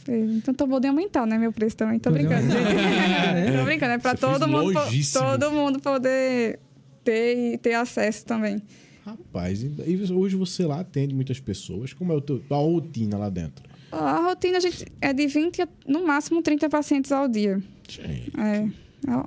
Então 0.07 0.53
tô 0.53 0.67
podendo 0.69 0.91
aumentar, 0.91 1.27
né, 1.27 1.39
meu 1.39 1.53
preço 1.53 1.77
também. 1.77 1.99
Tô 1.99 2.11
brincando. 2.11 2.53
aumentar. 2.53 3.57
Tô 3.59 3.65
brincando, 3.65 3.93
é 3.93 3.99
pra 3.99 4.11
Você 4.11 4.19
todo 4.19 4.49
mundo, 4.49 4.73
todo 5.13 5.51
mundo 5.51 5.81
poder 5.81 6.59
ter, 7.03 7.55
e 7.55 7.59
ter 7.59 7.75
acesso 7.75 8.25
também. 8.25 8.61
Rapaz, 9.05 9.63
e 9.63 10.13
hoje 10.13 10.35
você 10.35 10.65
lá 10.65 10.81
atende 10.81 11.15
muitas 11.15 11.39
pessoas. 11.39 11.93
Como 11.93 12.13
é 12.13 12.17
a 12.17 12.57
rotina 12.57 13.19
lá 13.19 13.29
dentro? 13.29 13.65
A 13.93 14.29
rotina 14.29 14.57
a 14.57 14.61
gente 14.61 14.87
é 15.01 15.13
de 15.13 15.27
20 15.27 15.63
a, 15.63 15.69
no 15.87 16.07
máximo 16.07 16.43
30 16.43 16.69
pacientes 16.71 17.13
ao 17.13 17.29
dia. 17.29 17.63
Gente, 17.89 18.33
É. 18.39 18.67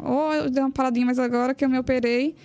Ou 0.03 0.33
eu 0.33 0.49
dei 0.49 0.63
uma 0.63 0.71
paradinha 0.71 1.05
mais 1.05 1.19
agora 1.19 1.53
que 1.53 1.63
eu 1.63 1.69
me 1.69 1.77
operei, 1.77 2.35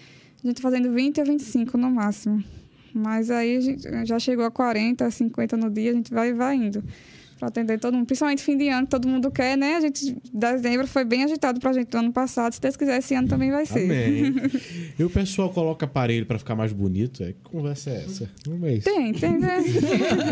a 0.45 0.47
gente 0.47 0.57
tá 0.57 0.62
fazendo 0.62 0.92
20 0.92 1.23
a 1.23 1.25
25 1.25 1.79
no 1.79 1.90
máximo. 1.90 2.45
Mas 2.92 3.31
aí 3.31 3.79
já 4.05 4.18
chegou 4.18 4.45
a 4.45 4.51
40, 4.51 5.11
50 5.11 5.57
no 5.57 5.71
dia, 5.71 5.92
a 5.92 5.95
gente 5.95 6.12
vai 6.12 6.35
vai 6.35 6.57
indo. 6.57 6.85
Pra 7.43 7.49
atender 7.49 7.81
todo 7.81 7.95
mundo, 7.95 8.07
principalmente 8.07 8.41
fim 8.41 8.57
de 8.57 8.69
ano, 8.69 8.87
todo 8.87 9.09
mundo 9.09 9.29
quer, 9.29 9.59
né? 9.59 9.75
A 9.75 9.81
gente, 9.81 10.17
dezembro 10.33 10.87
foi 10.87 11.05
bem 11.05 11.25
agitado 11.25 11.59
pra 11.59 11.73
gente 11.73 11.89
do 11.89 11.99
ano 11.99 12.13
passado. 12.13 12.53
Se 12.53 12.61
Deus 12.61 12.77
quiser, 12.77 13.01
esse 13.01 13.17
ano 13.17 13.27
também 13.27 13.51
vai 13.51 13.67
ser. 13.67 13.83
Amém. 13.83 14.33
e 14.97 15.03
o 15.03 15.11
pessoal 15.11 15.51
coloca 15.51 15.85
aparelho 15.85 16.25
pra 16.25 16.39
ficar 16.39 16.55
mais 16.55 16.73
bonito? 16.73 17.25
É, 17.25 17.33
que 17.33 17.41
conversa 17.43 17.91
é 17.91 18.05
essa? 18.05 18.31
Não 18.47 18.65
é 18.65 18.75
isso. 18.75 18.85
Tem, 18.85 19.13
tem, 19.13 19.41
né? 19.41 19.59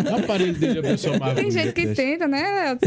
O 0.08 0.18
aparelho 0.22 0.54
dele 0.54 0.76
é 0.76 0.78
a 0.78 0.82
pessoa 0.84 1.18
mais 1.18 1.34
Tem 1.34 1.50
gente 1.50 1.72
que 1.72 1.88
tenta, 1.96 2.28
né? 2.28 2.78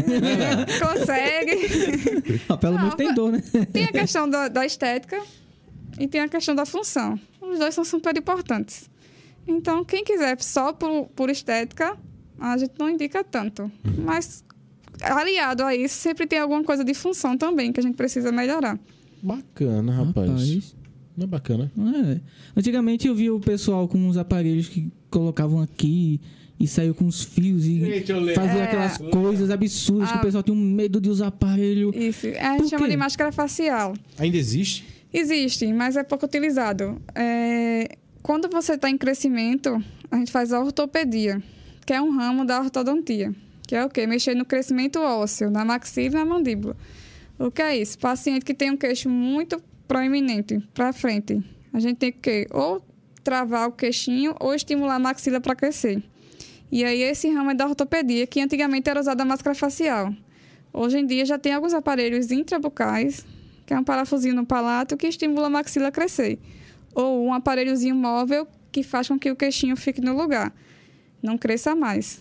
Consegue. 0.80 2.40
Ah, 2.48 2.56
pelo 2.56 2.78
menos 2.78 2.94
tem 2.94 3.12
dor, 3.12 3.30
né? 3.30 3.42
Tem 3.74 3.84
a 3.84 3.92
questão 3.92 4.26
da, 4.26 4.48
da 4.48 4.64
estética 4.64 5.22
e 6.00 6.08
tem 6.08 6.22
a 6.22 6.28
questão 6.30 6.54
da 6.54 6.64
função. 6.64 7.20
Os 7.42 7.58
dois 7.58 7.74
são 7.74 7.84
super 7.84 8.16
importantes. 8.16 8.88
Então, 9.46 9.84
quem 9.84 10.02
quiser 10.02 10.40
só 10.40 10.72
por, 10.72 11.08
por 11.14 11.28
estética, 11.28 11.94
a 12.38 12.56
gente 12.56 12.72
não 12.78 12.88
indica 12.90 13.22
tanto. 13.24 13.70
Mas, 14.04 14.44
aliado 15.02 15.62
a 15.64 15.74
isso, 15.74 15.94
sempre 15.96 16.26
tem 16.26 16.38
alguma 16.38 16.62
coisa 16.64 16.84
de 16.84 16.94
função 16.94 17.36
também 17.36 17.72
que 17.72 17.80
a 17.80 17.82
gente 17.82 17.96
precisa 17.96 18.30
melhorar. 18.32 18.78
Bacana, 19.22 19.92
rapaz. 19.92 20.28
Rapaz. 20.30 20.76
Não 21.16 21.24
é 21.24 21.26
bacana? 21.28 21.72
É. 21.78 22.20
Antigamente 22.56 23.06
eu 23.06 23.14
via 23.14 23.32
o 23.32 23.38
pessoal 23.40 23.86
com 23.86 23.98
uns 23.98 24.16
aparelhos 24.16 24.68
que 24.68 24.90
colocavam 25.10 25.62
aqui 25.62 26.20
e 26.58 26.66
saiu 26.66 26.92
com 26.94 27.06
os 27.06 27.22
fios 27.22 27.64
e 27.66 27.80
fazia 28.34 28.60
É. 28.60 28.62
aquelas 28.64 28.98
coisas 28.98 29.48
absurdas 29.50 30.08
que 30.10 30.16
Ah. 30.16 30.20
o 30.20 30.22
pessoal 30.22 30.42
tinha 30.42 30.56
um 30.56 30.60
medo 30.60 31.00
de 31.00 31.08
usar 31.08 31.28
aparelho. 31.28 31.92
Isso. 31.96 32.26
A 32.40 32.54
Por 32.56 32.62
gente 32.62 32.70
chama 32.70 32.88
de 32.88 32.96
máscara 32.96 33.30
facial. 33.30 33.94
Ainda 34.18 34.36
existe? 34.36 34.84
Existe, 35.12 35.72
mas 35.72 35.96
é 35.96 36.02
pouco 36.02 36.26
utilizado. 36.26 37.00
É, 37.14 37.96
Quando 38.22 38.48
você 38.48 38.72
está 38.72 38.88
em 38.88 38.96
crescimento, 38.96 39.82
a 40.10 40.16
gente 40.16 40.32
faz 40.32 40.50
a 40.52 40.58
ortopedia, 40.58 41.42
que 41.84 41.92
é 41.92 42.00
um 42.00 42.10
ramo 42.10 42.44
da 42.44 42.60
ortodontia. 42.60 43.34
Que 43.66 43.76
é 43.76 43.84
o 43.84 43.88
quê? 43.88 44.06
Mexer 44.06 44.34
no 44.34 44.44
crescimento 44.44 45.00
ósseo, 45.00 45.50
na 45.50 45.64
maxila 45.64 46.06
e 46.06 46.18
na 46.18 46.24
mandíbula. 46.24 46.76
O 47.38 47.50
que 47.50 47.62
é 47.62 47.76
isso? 47.76 47.98
Paciente 47.98 48.44
que 48.44 48.54
tem 48.54 48.70
um 48.70 48.76
queixo 48.76 49.08
muito 49.08 49.62
proeminente 49.88 50.58
para 50.74 50.92
frente. 50.92 51.42
A 51.72 51.80
gente 51.80 51.96
tem 51.96 52.12
que 52.12 52.46
ou 52.50 52.84
travar 53.22 53.68
o 53.68 53.72
queixinho 53.72 54.34
ou 54.38 54.54
estimular 54.54 54.96
a 54.96 54.98
maxila 54.98 55.40
para 55.40 55.56
crescer. 55.56 56.02
E 56.70 56.84
aí 56.84 57.02
esse 57.02 57.28
ramo 57.30 57.50
é 57.50 57.54
da 57.54 57.66
ortopedia, 57.66 58.26
que 58.26 58.40
antigamente 58.40 58.88
era 58.88 59.00
usada 59.00 59.22
a 59.22 59.26
máscara 59.26 59.54
facial. 59.54 60.14
Hoje 60.72 60.98
em 60.98 61.06
dia 61.06 61.24
já 61.24 61.38
tem 61.38 61.52
alguns 61.52 61.72
aparelhos 61.72 62.30
intrabucais, 62.30 63.24
que 63.64 63.72
é 63.72 63.78
um 63.78 63.84
parafusinho 63.84 64.34
no 64.34 64.44
palato 64.44 64.96
que 64.96 65.06
estimula 65.06 65.46
a 65.46 65.50
maxila 65.50 65.88
a 65.88 65.92
crescer. 65.92 66.38
Ou 66.94 67.24
um 67.26 67.32
aparelhozinho 67.32 67.94
móvel 67.94 68.46
que 68.70 68.82
faz 68.82 69.08
com 69.08 69.18
que 69.18 69.30
o 69.30 69.36
queixinho 69.36 69.76
fique 69.76 70.00
no 70.00 70.16
lugar, 70.16 70.52
não 71.24 71.36
cresça 71.38 71.74
mais. 71.74 72.20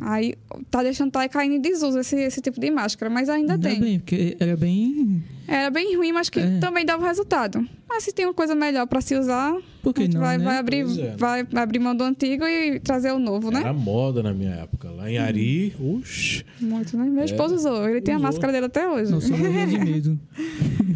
Aí 0.00 0.34
tá 0.72 0.82
deixando 0.82 1.12
tá 1.12 1.28
caindo 1.28 1.54
em 1.54 1.60
desuso 1.60 2.00
esse, 2.00 2.16
esse 2.16 2.40
tipo 2.40 2.58
de 2.60 2.68
máscara, 2.68 3.08
mas 3.08 3.28
ainda, 3.28 3.56
tem. 3.56 3.78
bem, 3.78 3.98
porque 4.00 4.36
era 4.40 4.56
bem. 4.56 5.22
Era 5.46 5.70
bem 5.70 5.96
ruim, 5.96 6.10
mas 6.10 6.28
que 6.28 6.40
É. 6.40 6.58
também 6.58 6.84
dava 6.84 7.06
resultado. 7.06 7.64
Mas 7.88 8.02
se 8.02 8.12
tem 8.12 8.26
uma 8.26 8.34
coisa 8.34 8.56
melhor 8.56 8.88
para 8.88 9.00
se 9.00 9.14
usar, 9.14 9.54
Por 9.84 9.90
a 9.90 9.92
que 9.92 10.02
gente 10.02 10.14
não? 10.14 10.20
vai, 10.22 10.36
né? 10.36 10.44
vai 10.44 10.56
abrir, 10.58 10.84
é. 10.98 11.14
vai 11.16 11.46
abrir 11.54 11.78
mão 11.78 11.94
do 11.94 12.02
antigo 12.02 12.44
e 12.44 12.80
trazer 12.80 13.12
o 13.12 13.20
novo, 13.20 13.52
né? 13.52 13.60
Era 13.60 13.72
moda 13.72 14.20
na 14.20 14.34
minha 14.34 14.50
época. 14.54 14.90
Lá 14.90 15.08
em 15.08 15.16
Ari, 15.18 15.76
uxi. 15.78 16.44
Muito, 16.60 16.96
né? 16.96 17.04
Meu 17.04 17.24
esposo 17.24 17.54
usou, 17.54 17.88
ele 17.88 18.00
tem 18.00 18.14
a 18.16 18.18
máscara 18.18 18.52
dele 18.52 18.66
até 18.66 18.88
hoje. 18.88 19.12
Não 19.12 19.20
sou 19.20 19.30
morrendo 19.38 19.70
de 19.70 19.78
medo. 19.78 20.18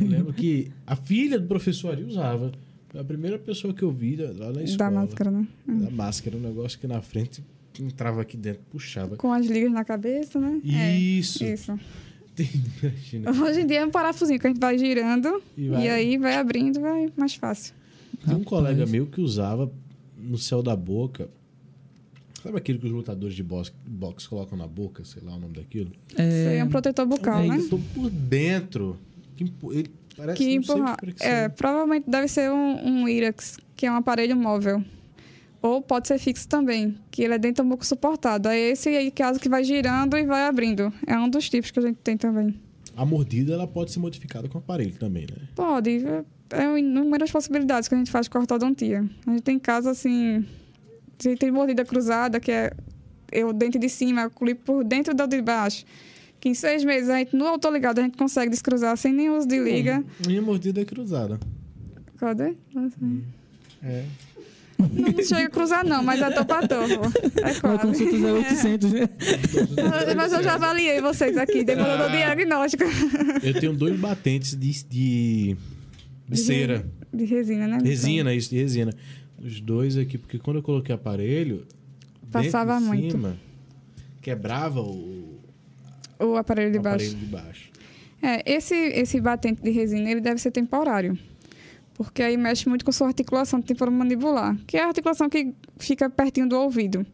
Eu 0.01 0.09
lembro 0.09 0.33
que 0.33 0.73
a 0.85 0.97
filha 0.97 1.39
do 1.39 1.47
professor 1.47 1.93
Ari 1.93 2.03
usava. 2.03 2.51
A 2.95 3.05
primeira 3.05 3.39
pessoa 3.39 3.73
que 3.75 3.83
eu 3.83 3.91
vi 3.91 4.17
lá 4.17 4.53
na 4.53 4.63
escola. 4.63 4.91
da 4.91 4.97
máscara, 5.01 5.31
né? 5.31 5.47
Da 5.67 5.91
máscara. 5.91 6.37
Um 6.37 6.41
negócio 6.41 6.79
que 6.79 6.87
na 6.87 7.03
frente 7.03 7.43
entrava 7.79 8.23
aqui 8.23 8.37
dentro, 8.37 8.63
puxava. 8.71 9.17
Com 9.17 9.33
as 9.33 9.47
ligas 9.47 9.71
na 9.71 9.85
cabeça, 9.85 10.41
né? 10.41 10.61
Isso. 10.65 11.45
É, 11.45 11.53
isso. 11.55 11.79
Imagina. 12.83 13.31
Hoje 13.45 13.61
em 13.61 13.67
dia 13.67 13.81
é 13.81 13.87
um 13.87 13.91
parafusinho 13.91 14.39
que 14.39 14.47
a 14.47 14.51
gente 14.51 14.61
vai 14.61 14.79
girando 14.79 15.43
E 15.57 15.65
e, 15.65 15.69
vai- 15.69 15.89
aí 15.89 16.19
vai 16.19 16.37
abrindo, 16.37 16.81
vai 16.81 17.13
mais 17.17 17.35
fácil. 17.35 17.75
Tem 18.25 18.35
um 18.35 18.45
colega 18.45 18.87
meu 18.87 19.07
que 19.07 19.21
usava 19.21 19.71
no 20.17 20.39
céu 20.39 20.63
da 20.63 20.75
boca. 20.77 21.29
Sabe 22.43 22.57
aquilo 22.57 22.79
que 22.79 22.87
os 22.87 22.93
lutadores 22.93 23.35
de 23.35 23.43
boxe, 23.43 23.73
boxe 23.87 24.29
colocam 24.29 24.57
na 24.57 24.67
boca? 24.67 25.05
Sei 25.05 25.21
lá 25.23 25.35
o 25.35 25.41
nome 25.41 25.55
daquilo. 25.55 25.91
Isso 26.11 26.21
aí 26.21 26.57
é 26.59 26.65
um 26.65 26.69
protetor 26.69 27.07
bucal, 27.07 27.43
é 27.43 27.49
né? 27.49 27.59
Eu 27.59 27.69
tô 27.69 27.79
por 27.95 28.09
dentro. 28.11 28.97
Ele 29.73 29.91
parece 30.19 30.37
Que 30.37 30.57
não 30.57 30.63
sei 30.63 30.75
empurra... 30.75 30.97
pra 30.97 31.13
que 31.13 31.25
É, 31.25 31.49
provavelmente 31.49 32.05
deve 32.11 32.29
ser 32.29 32.51
um, 32.51 32.87
um 32.87 33.09
Irax, 33.09 33.59
que 33.75 33.87
é 33.87 33.91
um 33.91 33.97
aparelho 33.97 34.37
móvel. 34.37 34.85
Ou 35.63 35.81
pode 35.81 36.07
ser 36.07 36.19
fixo 36.19 36.47
também, 36.47 36.97
que 37.11 37.23
ele 37.23 37.35
é 37.35 37.39
dentro 37.39 37.65
do 37.65 37.69
muco 37.69 37.87
suportado. 37.87 38.49
É 38.49 38.59
esse 38.59 38.91
aí, 38.91 39.11
caso 39.11 39.41
que 39.41 39.49
vai 39.49 39.65
girando 39.65 40.17
e 40.17 40.25
vai 40.25 40.43
abrindo. 40.43 40.93
É 41.07 41.19
um 41.19 41.29
dos 41.29 41.49
tipos 41.49 41.71
que 41.71 41.79
a 41.79 41.83
gente 41.83 41.97
tem 41.97 42.17
também. 42.17 42.55
A 42.95 43.05
mordida 43.05 43.55
ela 43.55 43.67
pode 43.67 43.91
ser 43.91 43.99
modificada 43.99 44.49
com 44.49 44.59
aparelho 44.59 44.95
também, 44.99 45.23
né? 45.23 45.49
Pode. 45.55 46.05
É 46.05 46.25
é 46.51 46.79
inúmeras 46.79 47.31
possibilidades 47.31 47.89
que 47.89 47.95
a 47.95 47.99
gente 47.99 48.11
faz 48.11 48.29
com 48.29 48.39
a 48.39 48.41
ortodontia. 48.41 49.05
A 49.27 49.31
gente 49.31 49.43
tem 49.43 49.59
casos 49.59 49.91
assim. 49.91 50.45
Se 51.19 51.37
tem 51.37 51.51
mordida 51.51 51.85
cruzada, 51.85 52.39
que 52.39 52.51
é 52.51 52.73
o 53.45 53.53
dente 53.53 53.79
de 53.79 53.89
cima, 53.89 54.23
eu 54.23 54.31
clipo 54.31 54.63
por 54.65 54.85
dentro 54.85 55.15
do 55.15 55.27
de 55.27 55.43
baixo. 55.43 55.85
Que 56.41 56.49
em 56.49 56.55
seis 56.55 56.85
meses, 56.85 57.09
a 57.11 57.19
gente, 57.19 57.35
no 57.35 57.47
autoligado, 57.47 58.01
a 58.01 58.05
gente 58.05 58.17
consegue 58.17 58.51
descruzar 58.51 58.97
sem 58.97 59.13
nenhum 59.13 59.37
uso 59.37 59.49
de 59.49 59.59
liga. 59.59 60.05
Minha 60.27 60.43
mordida 60.43 60.81
é 60.81 60.85
cruzada. 60.85 61.39
Cadê? 62.19 62.55
Nossa. 62.75 62.97
É. 63.83 64.05
Não, 64.79 64.89
não 64.89 65.25
chega 65.25 65.47
a 65.47 65.51
cruzar, 65.51 65.85
não, 65.85 66.05
mas 66.05 66.23
é 66.23 66.31
topo 66.31 66.53
a 66.55 66.67
topo. 66.67 66.93
É 67.43 67.51
Uma 67.51 67.61
quase. 67.61 67.83
consulta 67.83 68.17
0800, 68.17 68.93
né? 68.93 69.09
Mas 70.17 70.33
eu 70.33 70.43
já 70.43 70.55
avaliei 70.55 71.01
vocês 71.01 71.37
aqui, 71.37 71.65
demorou 71.65 72.07
o 72.07 72.11
diagnóstico. 72.11 72.85
Eu 73.43 73.59
tenho 73.59 73.73
dois 73.75 73.99
batentes 73.99 74.57
de, 74.57 74.85
de, 74.85 75.57
de 76.29 76.37
cera. 76.37 76.87
De 77.13 77.25
resina, 77.25 77.67
né? 77.67 77.79
Resina, 77.83 78.33
isso, 78.33 78.51
de 78.51 78.57
resina. 78.59 78.95
Os 79.43 79.61
dois 79.61 79.97
aqui, 79.97 80.17
porque 80.17 80.39
quando 80.39 80.59
eu 80.59 80.63
coloquei 80.63 80.95
aparelho. 80.95 81.67
Passava 82.31 82.79
muito. 82.79 83.13
Cima, 83.13 83.37
quebrava 84.23 84.81
o, 84.81 85.28
O 86.19 86.37
aparelho 86.37 86.73
de 86.73 86.79
o 86.79 86.83
baixo. 86.83 87.07
aparelho 87.07 87.27
de 87.27 87.33
baixo. 87.33 87.71
É, 88.21 88.43
esse, 88.53 88.75
esse 88.75 89.21
batente 89.21 89.63
de 89.63 89.71
resina, 89.71 90.11
ele 90.11 90.21
deve 90.21 90.41
ser 90.41 90.51
temporário. 90.51 91.17
Porque 91.95 92.23
aí 92.23 92.37
mexe 92.37 92.69
muito 92.69 92.85
com 92.85 92.93
sua 92.93 93.09
articulação 93.09 93.61
temporomandibular, 93.61 94.57
que 94.67 94.77
é 94.77 94.83
a 94.83 94.87
articulação 94.87 95.29
que 95.29 95.53
fica 95.79 96.09
pertinho 96.09 96.49
do 96.49 96.57
ouvido. 96.57 97.05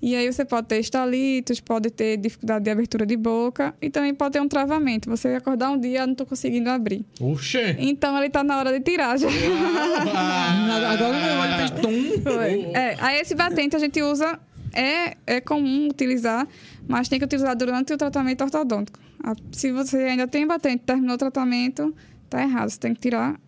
E 0.00 0.14
aí 0.14 0.30
você 0.30 0.44
pode 0.44 0.66
ter 0.68 0.78
estalitos, 0.78 1.60
pode 1.60 1.90
ter 1.90 2.18
dificuldade 2.18 2.64
de 2.64 2.70
abertura 2.70 3.06
de 3.06 3.16
boca 3.16 3.74
e 3.80 3.88
também 3.88 4.14
pode 4.14 4.32
ter 4.32 4.40
um 4.40 4.46
travamento. 4.46 5.08
Você 5.08 5.28
acordar 5.28 5.70
um 5.70 5.78
dia, 5.80 6.02
ah, 6.02 6.06
não 6.06 6.12
estou 6.12 6.26
conseguindo 6.26 6.68
abrir. 6.68 7.06
Oxê! 7.18 7.74
Então 7.78 8.14
ele 8.18 8.26
está 8.26 8.44
na 8.44 8.58
hora 8.58 8.70
de 8.70 8.80
tirar 8.80 9.18
já. 9.18 9.28
Agora 10.92 11.10
o 11.10 11.22
meu 11.22 11.36
olho 11.40 11.56
fez 11.56 11.70
tum. 11.70 12.30
É, 12.74 12.96
aí 13.00 13.20
esse 13.20 13.34
batente 13.34 13.76
a 13.76 13.78
gente 13.78 14.02
usa, 14.02 14.38
é, 14.74 15.16
é 15.26 15.40
comum 15.40 15.88
utilizar, 15.88 16.46
mas 16.88 17.08
tem 17.08 17.18
que 17.18 17.24
utilizar 17.24 17.56
durante 17.56 17.92
o 17.92 17.96
tratamento 17.96 18.42
ortodôntico. 18.44 18.98
A- 19.22 19.34
Se 19.52 19.72
você 19.72 19.96
ainda 19.98 20.26
tem 20.28 20.46
batente, 20.46 20.82
terminou 20.84 21.14
o 21.14 21.18
tratamento, 21.18 21.94
tá 22.28 22.42
errado. 22.42 22.70
Você 22.70 22.78
tem 22.78 22.94
que 22.94 23.00
tirar 23.00 23.40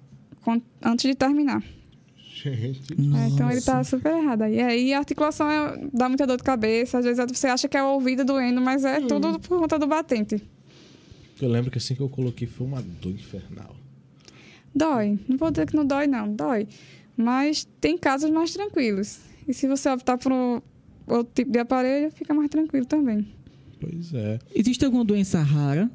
com- 0.42 0.60
antes 0.82 1.04
de 1.08 1.14
terminar. 1.14 1.62
Gente. 2.34 2.92
É, 2.92 3.28
então 3.28 3.50
ele 3.50 3.60
tá 3.60 3.82
super 3.82 4.12
errado. 4.14 4.42
aí. 4.42 4.56
E 4.56 4.60
aí 4.62 4.92
a 4.94 4.98
articulação 4.98 5.50
é- 5.50 5.88
dá 5.92 6.08
muita 6.08 6.26
dor 6.26 6.36
de 6.36 6.42
cabeça. 6.42 6.98
Às 6.98 7.04
vezes 7.04 7.24
você 7.32 7.46
acha 7.48 7.66
que 7.68 7.76
é 7.76 7.82
o 7.82 7.88
ouvido 7.94 8.24
doendo, 8.24 8.60
mas 8.60 8.84
é 8.84 9.00
tudo 9.00 9.38
por 9.40 9.58
conta 9.58 9.78
do 9.78 9.86
batente. 9.86 10.40
Eu 11.40 11.48
lembro 11.48 11.70
que 11.70 11.78
assim 11.78 11.94
que 11.94 12.00
eu 12.00 12.08
coloquei 12.08 12.46
foi 12.46 12.66
uma 12.66 12.80
dor 12.82 13.10
infernal. 13.12 13.74
Dói. 14.74 15.18
Não 15.28 15.36
vou 15.36 15.50
dizer 15.50 15.66
que 15.66 15.74
não 15.76 15.84
dói, 15.84 16.06
não. 16.06 16.32
Dói. 16.34 16.68
Mas 17.16 17.66
tem 17.80 17.96
casos 17.96 18.30
mais 18.30 18.52
tranquilos. 18.52 19.20
E 19.48 19.54
se 19.54 19.66
você 19.66 19.88
optar 19.88 20.18
por 20.18 20.62
outro 21.06 21.32
tipo 21.34 21.50
de 21.50 21.58
aparelho, 21.58 22.10
fica 22.10 22.32
mais 22.34 22.48
tranquilo 22.48 22.86
também. 22.86 23.26
Pois 23.80 24.12
é. 24.14 24.38
Existe 24.54 24.84
alguma 24.84 25.04
doença 25.04 25.40
rara 25.40 25.90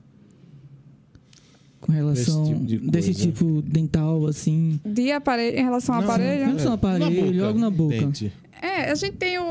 com 1.80 1.92
relação 1.92 2.44
Desse 2.44 2.54
tipo 2.54 2.66
de 2.66 2.78
desse 2.92 3.14
tipo 3.16 3.62
dental, 3.64 4.28
assim? 4.28 4.80
De 4.86 5.12
aparelho, 5.12 5.58
em 5.58 5.64
relação 5.64 5.96
ao 5.96 6.02
Não, 6.02 6.10
aparelho? 6.10 6.44
Em 6.44 6.46
relação 6.48 6.68
ao 6.72 6.76
aparelho, 6.76 7.44
logo 7.44 7.60
na 7.60 7.70
boca. 7.72 7.96
dente. 7.98 8.32
É, 8.62 8.92
a 8.92 8.96
gente 8.96 9.18
tem 9.18 9.40
o, 9.40 9.44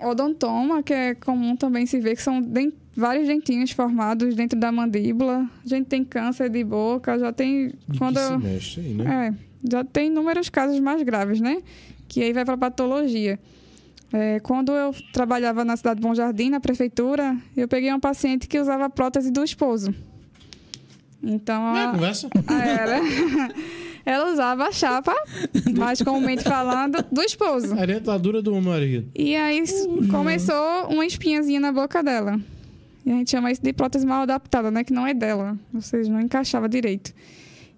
o 0.00 0.08
odontoma, 0.08 0.82
que 0.82 0.94
é 0.94 1.14
comum 1.14 1.54
também 1.56 1.84
se 1.84 2.00
ver, 2.00 2.16
que 2.16 2.22
são 2.22 2.40
den- 2.40 2.72
vários 2.96 3.28
dentinhos 3.28 3.70
formados 3.72 4.34
dentro 4.34 4.58
da 4.58 4.72
mandíbula. 4.72 5.46
A 5.64 5.68
gente 5.68 5.86
tem 5.86 6.02
câncer 6.02 6.48
de 6.48 6.64
boca, 6.64 7.18
já 7.18 7.30
tem. 7.32 7.72
De 7.86 7.98
quando 7.98 8.18
se 8.18 8.38
mexe 8.38 8.80
aí, 8.80 8.94
né? 8.94 9.36
É, 9.36 9.68
já 9.70 9.84
tem 9.84 10.06
inúmeros 10.06 10.48
casos 10.48 10.80
mais 10.80 11.02
graves, 11.02 11.38
né? 11.40 11.58
Que 12.08 12.22
aí 12.22 12.32
vai 12.32 12.46
para 12.46 12.56
patologia. 12.56 13.38
É, 14.12 14.40
quando 14.40 14.72
eu 14.72 14.94
trabalhava 15.12 15.64
na 15.64 15.76
cidade 15.76 16.00
de 16.00 16.06
Bom 16.06 16.14
Jardim, 16.14 16.48
na 16.50 16.60
prefeitura, 16.60 17.36
eu 17.56 17.68
peguei 17.68 17.90
uma 17.90 18.00
paciente 18.00 18.48
que 18.48 18.58
usava 18.58 18.86
a 18.86 18.90
prótese 18.90 19.30
do 19.30 19.44
esposo. 19.44 19.94
Então, 21.22 21.76
É, 21.76 21.84
a- 21.86 21.90
conversa. 21.92 22.28
ah, 22.46 22.64
Era. 22.66 23.00
Ela 24.06 24.32
usava 24.32 24.64
a 24.68 24.72
chapa, 24.72 25.14
mais 25.76 26.00
comumente 26.00 26.42
falando, 26.42 27.04
do 27.12 27.20
esposo. 27.20 27.78
A 27.78 27.84
dentadura 27.84 28.40
do 28.40 28.58
marido. 28.62 29.10
E 29.14 29.36
aí 29.36 29.58
s- 29.58 29.86
começou 30.10 30.86
uma 30.88 31.04
espinhazinha 31.04 31.60
na 31.60 31.70
boca 31.70 32.02
dela. 32.02 32.40
E 33.04 33.10
a 33.10 33.14
gente 33.16 33.30
chama 33.30 33.50
isso 33.52 33.62
de 33.62 33.70
prótese 33.74 34.06
mal 34.06 34.22
adaptada, 34.22 34.70
né? 34.70 34.82
Que 34.82 34.94
não 34.94 35.06
é 35.06 35.12
dela. 35.12 35.58
Ou 35.74 35.82
seja, 35.82 36.10
não 36.10 36.20
encaixava 36.22 36.66
direito. 36.68 37.12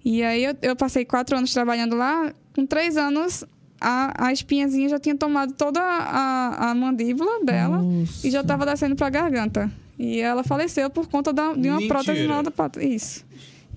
E 0.04 0.22
aí 0.22 0.44
eu, 0.44 0.54
eu 0.62 0.76
passei 0.76 1.04
quatro 1.04 1.36
anos 1.36 1.52
trabalhando 1.52 1.96
lá. 1.96 2.32
Com 2.54 2.64
três 2.64 2.96
anos, 2.96 3.44
a, 3.80 4.26
a 4.26 4.32
espinhazinha 4.32 4.88
já 4.88 4.98
tinha 4.98 5.16
tomado 5.16 5.52
toda 5.54 5.80
a, 5.80 6.70
a 6.70 6.74
mandíbula 6.74 7.44
dela 7.44 7.78
Nossa. 7.82 8.26
e 8.26 8.30
já 8.30 8.40
estava 8.42 8.66
descendo 8.66 8.94
para 8.96 9.06
a 9.06 9.10
garganta. 9.10 9.70
E 9.98 10.18
ela 10.20 10.42
faleceu 10.44 10.88
por 10.90 11.06
conta 11.08 11.32
da- 11.32 11.52
de 11.54 11.68
uma 11.68 11.76
Mentira. 11.78 11.94
prótese 11.94 12.26
mal 12.26 12.38
adaptada. 12.40 12.82
Isso. 12.84 13.24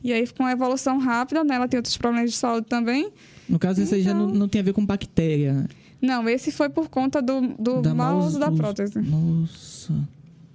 E 0.03 0.11
aí, 0.11 0.27
com 0.27 0.45
a 0.45 0.51
evolução 0.51 0.97
rápida, 0.97 1.43
né? 1.43 1.55
Ela 1.55 1.67
tem 1.67 1.77
outros 1.77 1.95
problemas 1.97 2.31
de 2.31 2.37
saúde 2.37 2.67
também. 2.67 3.09
No 3.47 3.57
caso, 3.59 3.81
isso 3.81 3.93
aí 3.95 4.01
já 4.01 4.11
Então- 4.11 4.27
não, 4.27 4.33
não 4.35 4.47
tem 4.47 4.59
a 4.61 4.63
ver 4.63 4.73
com 4.73 4.85
bactéria. 4.85 5.65
Não, 6.01 6.27
esse 6.27 6.51
foi 6.51 6.67
por 6.69 6.89
conta 6.89 7.21
do, 7.21 7.55
do 7.57 7.81
Da 7.81 7.93
mau 7.93 8.19
uso 8.19 8.37
da 8.39 8.51
prótese. 8.51 8.99
Nossa. 9.01 9.93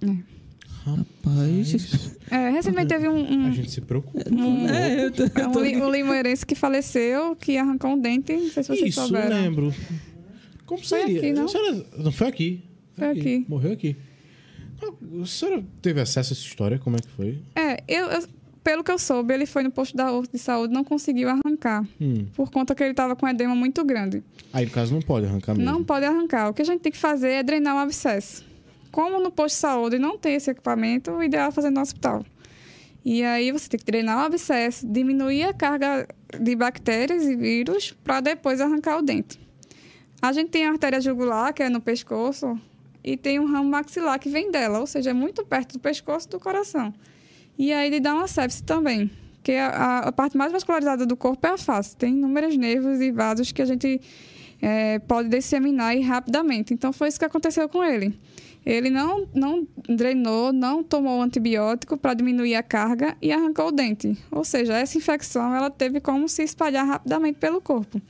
É. 0.01 0.15
Rapaz. 0.85 2.17
É, 2.31 2.49
recentemente 2.49 2.87
teve 2.87 3.07
um, 3.07 3.17
A 3.25 3.47
um, 3.49 3.51
gente 3.53 3.71
se 3.71 3.81
preocupa. 3.81 4.23
um, 4.33 4.67
É, 4.67 5.05
eu 5.05 5.11
tô, 5.11 5.23
eu 5.23 5.49
um, 5.49 5.51
tô- 5.51 5.59
um 5.59 5.91
limoeirense 5.91 6.45
que 6.45 6.55
faleceu, 6.55 7.35
que 7.35 7.57
arrancou 7.57 7.91
um 7.91 7.99
dente. 7.99 8.33
Não 8.33 8.49
sei 8.49 8.63
se 8.63 8.69
vocês 8.69 8.81
Isso, 8.89 8.99
eu 9.01 9.05
souberam. 9.05 9.29
lembro. 9.35 9.73
Como 10.65 10.83
Foi 10.83 10.99
seria? 10.99 11.17
aqui, 11.19 11.31
não? 11.33 11.45
A 11.45 11.47
senhora- 11.47 11.85
não 11.97 12.11
foi 12.11 12.27
aqui. 12.27 12.63
Foi 12.95 13.07
aqui. 13.09 13.45
Morreu 13.47 13.73
aqui. 13.73 13.95
A 15.21 15.25
senhora 15.25 15.63
teve 15.81 15.99
acesso 15.99 16.31
a 16.31 16.35
essa 16.35 16.41
história? 16.45 16.79
Como 16.79 16.95
é 16.95 16.99
que 16.99 17.09
foi? 17.09 17.39
É, 17.55 17.83
eu, 17.87 18.05
eu- 18.07 18.23
pelo 18.63 18.83
que 18.83 18.91
eu 18.91 18.99
soube, 18.99 19.33
ele 19.33 19.45
foi 19.45 19.63
no 19.63 19.71
posto 19.71 19.95
da 19.97 20.11
Horta 20.11 20.31
de 20.37 20.37
saúde 20.39 20.73
não 20.73 20.83
conseguiu 20.83 21.27
arrancar. 21.29 21.85
Hum. 21.99 22.25
Por 22.35 22.51
conta 22.51 22.75
que 22.75 22.83
ele 22.83 22.91
estava 22.91 23.15
com 23.15 23.27
edema 23.27 23.55
muito 23.55 23.83
grande. 23.83 24.21
Aí, 24.53 24.65
no 24.65 24.71
caso, 24.71 24.93
não 24.93 25.01
pode 25.01 25.25
arrancar 25.25 25.55
mesmo. 25.55 25.69
Não 25.71 25.83
pode 25.83 26.05
arrancar. 26.05 26.49
O 26.49 26.53
que 26.53 26.61
a 26.61 26.65
gente 26.65 26.81
tem 26.81 26.91
que 26.91 26.97
fazer 26.97 27.29
é 27.29 27.43
drenar 27.43 27.75
o 27.75 27.79
abscesso. 27.79 28.45
Como 28.91 29.19
no 29.19 29.31
posto 29.31 29.55
de 29.55 29.61
saúde 29.61 29.99
não 29.99 30.17
tem 30.17 30.35
esse 30.35 30.49
equipamento, 30.49 31.11
o 31.11 31.23
ideal 31.23 31.49
é 31.49 31.51
fazer 31.51 31.69
no 31.69 31.81
hospital. 31.81 32.25
E 33.05 33.23
aí 33.23 33.51
você 33.51 33.69
tem 33.69 33.79
que 33.79 33.85
drenar 33.85 34.17
o 34.23 34.25
abscesso, 34.25 34.85
diminuir 34.87 35.43
a 35.43 35.53
carga 35.53 36.07
de 36.39 36.55
bactérias 36.55 37.23
e 37.25 37.35
vírus 37.35 37.95
para 38.03 38.19
depois 38.19 38.59
arrancar 38.59 38.97
o 38.97 39.01
dente. 39.01 39.39
A 40.21 40.33
gente 40.33 40.49
tem 40.49 40.65
a 40.65 40.71
artéria 40.71 40.99
jugular, 40.99 41.53
que 41.53 41.63
é 41.63 41.69
no 41.69 41.79
pescoço, 41.79 42.59
e 43.03 43.15
tem 43.15 43.39
um 43.39 43.45
ramo 43.45 43.69
maxilar 43.69 44.19
que 44.19 44.29
vem 44.29 44.51
dela, 44.51 44.79
ou 44.79 44.85
seja, 44.87 45.11
é 45.11 45.13
muito 45.13 45.45
perto 45.45 45.73
do 45.73 45.79
pescoço 45.79 46.27
do 46.29 46.39
coração. 46.39 46.93
E 47.57 47.71
aí 47.71 47.87
ele 47.87 47.99
dá 48.01 48.13
uma 48.13 48.27
sepse 48.27 48.61
também, 48.63 49.09
que 49.41 49.53
a, 49.53 49.69
a- 49.69 49.99
a 50.09 50.11
parte 50.11 50.35
mais 50.35 50.51
vascularizada 50.51 51.05
do 51.05 51.15
corpo 51.15 51.47
é 51.47 51.51
a 51.51 51.57
face. 51.57 51.95
Tem 51.95 52.13
inúmeros 52.13 52.57
nervos 52.57 52.99
e 52.99 53.11
vasos 53.11 53.51
que 53.53 53.61
a 53.61 53.65
gente 53.65 54.01
é, 54.61 54.99
pode 54.99 55.29
disseminar 55.29 55.97
rapidamente. 56.01 56.73
Então 56.73 56.91
foi 56.91 57.07
isso 57.07 57.17
que 57.17 57.23
aconteceu 57.25 57.69
com 57.69 57.81
ele. 57.81 58.19
Ele 58.65 58.89
não, 58.89 59.27
não 59.33 59.67
drenou, 59.87 60.53
não 60.53 60.83
tomou 60.83 61.21
antibiótico 61.21 61.97
para 61.97 62.13
diminuir 62.13 62.55
a 62.55 62.63
carga 62.63 63.15
e 63.21 63.31
arrancou 63.31 63.67
o 63.69 63.71
dente. 63.71 64.17
Ou 64.29 64.43
seja, 64.43 64.77
essa 64.77 64.97
infecção 64.97 65.55
ela 65.55 65.69
teve 65.69 65.99
como 65.99 66.27
se 66.27 66.43
espalhar 66.43 66.85
rapidamente 66.85 67.39
pelo 67.39 67.61
corpo. 67.61 68.01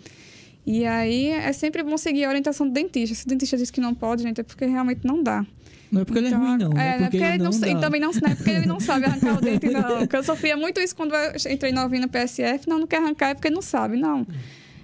E 0.66 0.86
aí 0.86 1.28
é 1.28 1.52
sempre 1.54 1.82
bom 1.84 1.98
seguir 1.98 2.26
a 2.26 2.30
orientação 2.30 2.68
do 2.68 2.74
dentista. 2.74 3.16
Se 3.16 3.26
o 3.26 3.28
dentista 3.28 3.58
diz 3.58 3.72
que 3.72 3.80
não 3.80 3.96
pode, 3.96 4.24
gente, 4.24 4.42
é 4.42 4.44
porque 4.44 4.66
realmente 4.66 5.02
não 5.06 5.24
dá. 5.24 5.46
Não 5.92 6.02
é 6.02 6.06
porque 6.06 6.20
ele 6.20 6.28
é 6.28 6.36
ruim, 6.36 6.58
não. 6.58 6.78
É, 6.78 6.88
É 6.88 6.96
é 6.96 7.00
porque 7.00 7.18
ele 7.18 7.38
não, 7.38 7.52
não 7.52 7.80
também 7.80 8.02
não, 8.02 8.12
não 8.12 8.30
é 8.30 8.36
porque 8.36 8.52
ele 8.52 8.66
não 8.68 8.80
sabe 8.80 9.06
arrancar 9.06 9.38
o 9.38 9.42
dente, 9.42 9.68
não. 9.70 10.00
Porque 10.00 10.16
eu 10.16 10.24
sofria 10.24 10.56
muito 10.56 10.80
isso 10.80 10.96
quando 10.96 11.16
eu 11.16 11.52
entrei 11.52 11.72
novinha 11.72 12.02
no 12.02 12.10
PSF. 12.10 12.70
Não, 12.70 12.80
não 12.80 12.88
quer 12.88 12.98
arrancar 12.98 13.30
é 13.30 13.34
porque 13.34 13.50
não 13.50 13.62
sabe, 13.62 13.98
não. 13.98 14.28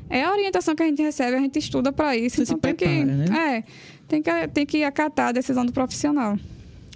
É 0.10 0.24
a 0.24 0.32
orientação 0.32 0.76
que 0.76 0.84
a 0.84 0.86
gente 0.86 1.02
recebe, 1.02 1.36
a 1.36 1.40
gente 1.40 1.60
estuda 1.60 1.92
para 1.92 2.16
isso. 2.16 2.38
Você 2.38 2.54
então 2.54 2.56
se 2.56 2.62
tem 2.62 2.76
que. 2.76 2.86
prepara, 2.86 3.06
né? 3.06 3.58
É, 3.58 3.64
tem 4.08 4.22
que, 4.22 4.48
tem 4.50 4.66
que 4.66 4.84
acatar 4.84 5.30
a 5.30 5.32
decisão 5.32 5.66
do 5.66 5.72
profissional. 5.74 6.38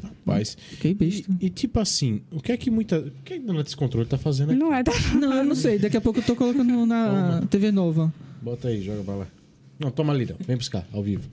Rapaz. 0.04 0.56
Fiquei 0.60 0.94
besta. 0.94 1.30
E, 1.40 1.48
e, 1.48 1.50
tipo 1.50 1.80
assim, 1.80 2.22
o 2.32 2.42
que 2.42 2.52
é 2.52 2.58
que 2.58 2.70
muita. 2.70 3.00
O 3.00 3.12
que 3.24 3.34
é 3.34 3.38
que 3.38 3.44
a 3.44 3.46
dona 3.46 3.64
Descontrole 3.64 4.08
tá 4.08 4.18
fazendo 4.18 4.52
aqui? 4.52 4.60
Não 4.60 4.74
é, 4.74 4.84
tá? 4.84 4.92
Não, 5.20 5.34
eu 5.34 5.44
não 5.44 5.56
sei. 5.56 5.78
Daqui 5.80 5.98
a 5.98 6.02
pouco 6.02 6.20
eu 6.20 6.24
tô 6.24 6.36
colocando 6.36 6.86
na 6.86 7.38
Toma. 7.40 7.48
TV 7.48 7.72
Nova. 7.72 8.14
Bota 8.42 8.70
aí, 8.70 8.82
joga 8.82 9.04
pra 9.04 9.16
lá. 9.16 9.28
Não, 9.80 9.92
toma 9.92 10.14
ali, 10.14 10.26
não. 10.26 10.36
Vem 10.46 10.58
buscar, 10.58 10.86
ao 10.94 11.02
vivo. 11.02 11.30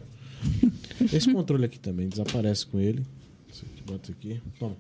Esse 1.13 1.33
controle 1.33 1.65
aqui 1.65 1.79
também, 1.79 2.09
desaparece 2.09 2.67
com 2.67 2.79
ele. 2.79 3.05
Isso 3.53 3.65
aqui, 3.65 3.83
bota 3.83 4.13
aqui. 4.13 4.41
Toma. 4.59 4.77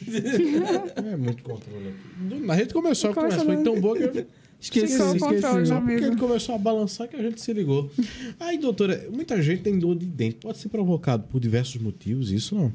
É 0.96 1.16
muito 1.16 1.42
controle 1.42 1.88
aqui. 1.88 2.50
A 2.50 2.56
gente 2.56 2.72
começou 2.72 3.10
a 3.10 3.14
conversa, 3.14 3.44
foi 3.44 3.62
tão 3.62 3.80
boa 3.80 3.96
que 3.96 4.04
eu 4.04 4.26
Esqueci, 4.60 4.98
controle 4.98 5.16
esqueci. 5.16 5.42
na 5.42 5.66
Só 5.66 5.80
porque 5.80 6.04
ele 6.04 6.16
começou 6.16 6.54
a 6.54 6.58
balançar 6.58 7.08
que 7.08 7.14
a 7.14 7.22
gente 7.22 7.40
se 7.40 7.52
ligou. 7.52 7.90
Aí, 8.40 8.58
doutora, 8.58 9.08
muita 9.12 9.40
gente 9.40 9.62
tem 9.62 9.78
dor 9.78 9.94
de 9.94 10.06
dente. 10.06 10.36
Pode 10.36 10.58
ser 10.58 10.68
provocado 10.68 11.24
por 11.24 11.40
diversos 11.40 11.80
motivos, 11.80 12.32
isso 12.32 12.54
não? 12.54 12.72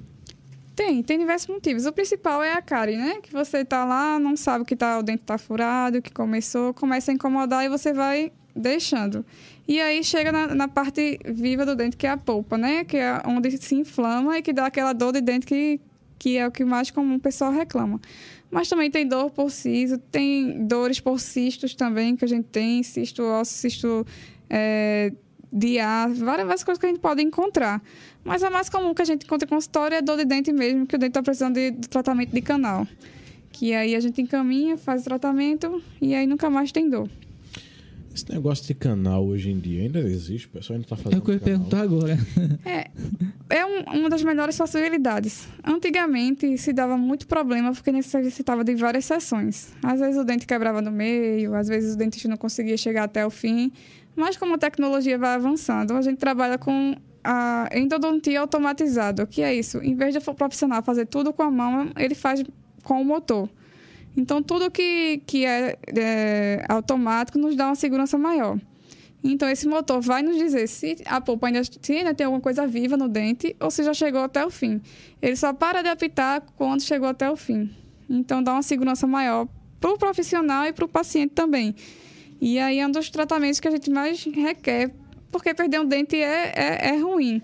Tem, 0.76 1.04
tem 1.04 1.20
diversos 1.20 1.48
motivos. 1.48 1.86
O 1.86 1.92
principal 1.92 2.42
é 2.42 2.54
a 2.54 2.62
cárie, 2.62 2.98
né? 2.98 3.20
Que 3.22 3.32
você 3.32 3.64
tá 3.64 3.86
lá, 3.86 4.18
não 4.18 4.36
sabe 4.36 4.66
que 4.66 4.76
tá, 4.76 4.98
o 4.98 5.04
dente 5.04 5.24
tá 5.24 5.38
furado, 5.38 6.02
que 6.02 6.12
começou, 6.12 6.74
começa 6.74 7.12
a 7.12 7.14
incomodar 7.14 7.66
e 7.66 7.70
você 7.70 7.94
vai 7.94 8.32
deixando. 8.56 9.26
E 9.68 9.80
aí 9.80 10.04
chega 10.04 10.32
na, 10.32 10.48
na 10.56 10.68
parte 10.68 11.20
viva 11.26 11.66
do 11.66 11.76
dente, 11.76 11.96
que 11.96 12.08
é 12.08 12.12
a 12.12 12.18
polpa, 12.18 12.58
né? 12.58 12.84
Que 12.84 12.98
é 12.98 13.22
onde 13.26 13.56
se 13.58 13.76
inflama 13.76 14.38
e 14.38 14.42
que 14.42 14.52
dá 14.52 14.66
aquela 14.66 14.94
dor 14.94 15.14
de 15.14 15.22
dente 15.22 15.46
que, 15.46 15.80
que 16.18 16.38
é 16.38 16.48
o 16.48 16.52
que 16.52 16.66
mais 16.66 16.90
comum 16.90 17.16
o 17.16 17.20
pessoal 17.20 17.52
reclama. 17.52 18.00
Mas 18.54 18.70
também 18.70 18.92
tem 18.92 19.08
dor 19.08 19.32
por 19.32 19.50
siso, 19.50 19.98
tem 19.98 20.68
dores 20.68 21.00
por 21.00 21.20
cistos 21.20 21.74
também, 21.74 22.16
que 22.16 22.24
a 22.24 22.28
gente 22.28 22.46
tem, 22.50 22.84
cisto 22.84 23.24
ósseo, 23.24 23.56
cisto 23.58 24.06
é, 24.48 25.12
de 25.52 25.80
ar, 25.80 26.08
várias, 26.10 26.46
várias 26.46 26.64
coisas 26.64 26.80
que 26.80 26.86
a 26.86 26.90
gente 26.90 27.00
pode 27.00 27.24
encontrar. 27.24 27.82
Mas 28.24 28.44
a 28.44 28.52
mais 28.52 28.70
comum 28.70 28.94
que 28.94 29.02
a 29.02 29.06
gente 29.06 29.26
encontra 29.26 29.48
em 29.48 29.50
consultório 29.50 29.96
é 29.96 30.04
dor 30.04 30.18
de 30.18 30.26
dente 30.26 30.54
mesmo, 30.54 30.86
que 30.86 30.96
o 30.96 31.00
dente 31.00 31.10
está 31.10 31.24
precisando 31.24 31.56
de, 31.56 31.72
de 31.72 31.90
tratamento 31.90 32.30
de 32.30 32.42
canal. 32.44 32.88
Que 33.52 33.74
aí 33.74 33.96
a 33.96 34.00
gente 34.00 34.22
encaminha, 34.22 34.78
faz 34.78 35.02
o 35.02 35.06
tratamento 35.06 35.82
e 36.00 36.14
aí 36.14 36.28
nunca 36.28 36.48
mais 36.48 36.72
tem 36.72 36.88
dor. 36.88 37.10
Esse 38.14 38.32
negócio 38.32 38.66
de 38.68 38.74
canal 38.76 39.26
hoje 39.26 39.50
em 39.50 39.60
dia 39.60 39.82
ainda 39.84 40.00
existe? 40.00 40.46
O 40.48 40.50
pessoal 40.52 40.76
ainda 40.76 40.88
tá 40.88 40.96
fazendo 40.96 41.16
É 41.16 41.18
o 41.20 41.22
que 41.22 41.32
eu 41.32 41.34
ia 41.36 41.40
perguntar 41.40 41.82
agora. 41.82 42.18
É, 42.64 42.90
é 43.50 43.66
um- 43.66 44.00
uma 44.00 44.10
das 44.10 44.24
melhores 44.24 44.58
possibilidades. 44.58 45.48
Antigamente 45.64 46.58
se 46.58 46.72
dava 46.74 46.98
muito 46.98 47.28
problema 47.28 47.72
porque 47.74 47.92
necessitava 47.92 48.64
de 48.64 48.76
várias 48.76 49.06
sessões. 49.06 49.74
Às 49.84 50.00
vezes 50.00 50.18
o 50.20 50.24
dente 50.24 50.46
quebrava 50.46 50.82
no 50.82 50.92
meio, 50.92 51.54
às 51.56 51.68
vezes 51.68 51.96
o 51.96 51.98
dentista 51.98 52.28
não 52.30 52.38
conseguia 52.38 52.78
chegar 52.78 53.04
até 53.06 53.26
o 53.26 53.30
fim. 53.30 53.72
Mas 54.16 54.38
como 54.38 54.54
a 54.54 54.58
tecnologia 54.58 55.18
vai 55.18 55.34
avançando, 55.36 55.94
a 55.94 56.02
gente 56.02 56.18
trabalha 56.18 56.58
com 56.58 56.96
a 57.24 57.68
endodontia 57.74 58.42
automatizada. 58.42 59.24
O 59.24 59.28
que 59.28 59.42
é 59.42 59.56
isso? 59.56 59.80
Em 59.80 59.96
vez 59.96 60.14
de 60.14 60.20
o 60.20 60.34
profissional 60.36 60.84
fazer 60.84 61.08
tudo 61.08 61.34
com 61.34 61.42
a 61.42 61.50
mão, 61.50 61.90
ele 61.98 62.14
faz 62.14 62.44
com 62.84 63.02
o 63.02 63.06
motor. 63.06 63.50
Então, 64.16 64.42
tudo 64.44 64.70
que, 64.70 65.22
que 65.26 65.46
é, 65.46 65.78
é 65.96 66.66
automático 66.70 67.38
nos 67.38 67.56
dá 67.56 67.68
uma 67.68 67.76
segurança 67.76 68.18
maior. 68.18 68.60
Então, 69.24 69.50
esse 69.50 69.68
motor 69.68 70.02
vai 70.02 70.22
nos 70.22 70.38
dizer 70.38 70.68
se 70.68 70.98
a 71.06 71.22
polpa 71.22 71.48
ainda, 71.48 71.62
se 71.64 71.94
ainda 71.94 72.14
tem 72.14 72.26
alguma 72.26 72.42
coisa 72.42 72.68
viva 72.68 72.98
no 72.98 73.08
dente 73.08 73.56
ou 73.60 73.72
se 73.72 73.82
já 73.84 73.94
chegou 73.94 74.22
até 74.22 74.46
o 74.46 74.50
fim. 74.50 74.82
Ele 75.22 75.36
só 75.36 75.54
para 75.54 75.82
de 75.82 75.88
apitar 75.90 76.44
quando 76.58 76.82
chegou 76.82 77.08
até 77.08 77.30
o 77.30 77.36
fim. 77.36 77.70
Então, 78.10 78.44
dá 78.44 78.54
uma 78.54 78.62
segurança 78.62 79.08
maior 79.08 79.48
para 79.80 79.92
o 79.92 79.98
profissional 79.98 80.66
e 80.66 80.74
para 80.74 80.86
o 80.86 80.88
paciente 80.88 81.32
também. 81.32 81.74
E 82.40 82.60
aí 82.60 82.80
é 82.80 82.86
um 82.86 82.92
dos 82.92 83.10
tratamentos 83.10 83.62
que 83.62 83.68
a 83.68 83.72
gente 83.72 83.90
mais 83.90 84.26
requer, 84.26 84.92
porque 85.32 85.54
perder 85.54 85.80
um 85.80 85.86
dente 85.86 86.18
é, 86.18 86.52
é, 86.56 86.90
é 86.90 86.98
ruim. 86.98 87.42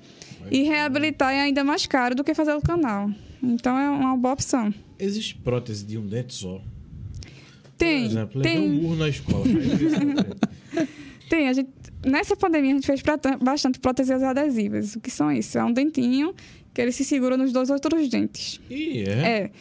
E 0.52 0.64
reabilitar 0.64 1.34
é 1.34 1.40
ainda 1.40 1.64
mais 1.64 1.86
caro 1.86 2.14
do 2.14 2.24
que 2.24 2.34
fazer 2.34 2.54
o 2.54 2.62
canal. 2.62 3.10
Então, 3.42 3.78
é 3.78 3.90
uma 3.90 4.18
boa 4.18 4.34
opção. 4.34 4.74
Existe 4.98 5.36
prótese 5.36 5.86
de 5.86 5.98
um 5.98 6.06
dente 6.06 6.34
só? 6.34 6.62
Tem, 7.78 8.04
Por 8.04 8.12
exemplo, 8.12 8.42
tem. 8.42 8.60
um 8.60 8.82
murro 8.82 8.96
na 8.98 9.08
escola. 9.10 9.46
Tem, 11.30 11.48
a 11.48 11.54
gente, 11.54 11.70
nessa 12.04 12.36
pandemia 12.36 12.72
a 12.72 12.74
gente 12.74 12.88
fez 12.88 13.04
bastante 13.40 13.78
próteses 13.80 14.24
adesivas. 14.24 14.96
O 14.96 15.00
que 15.00 15.12
são 15.12 15.32
isso? 15.32 15.60
É 15.60 15.64
um 15.64 15.72
dentinho 15.72 16.34
que 16.74 16.82
ele 16.82 16.92
se 16.92 17.06
segura 17.06 17.38
nos 17.38 17.54
dois 17.54 17.70
outros 17.70 18.10
dentes. 18.10 18.60
Ih, 18.68 19.04
é? 19.04 19.30
É. 19.30 19.52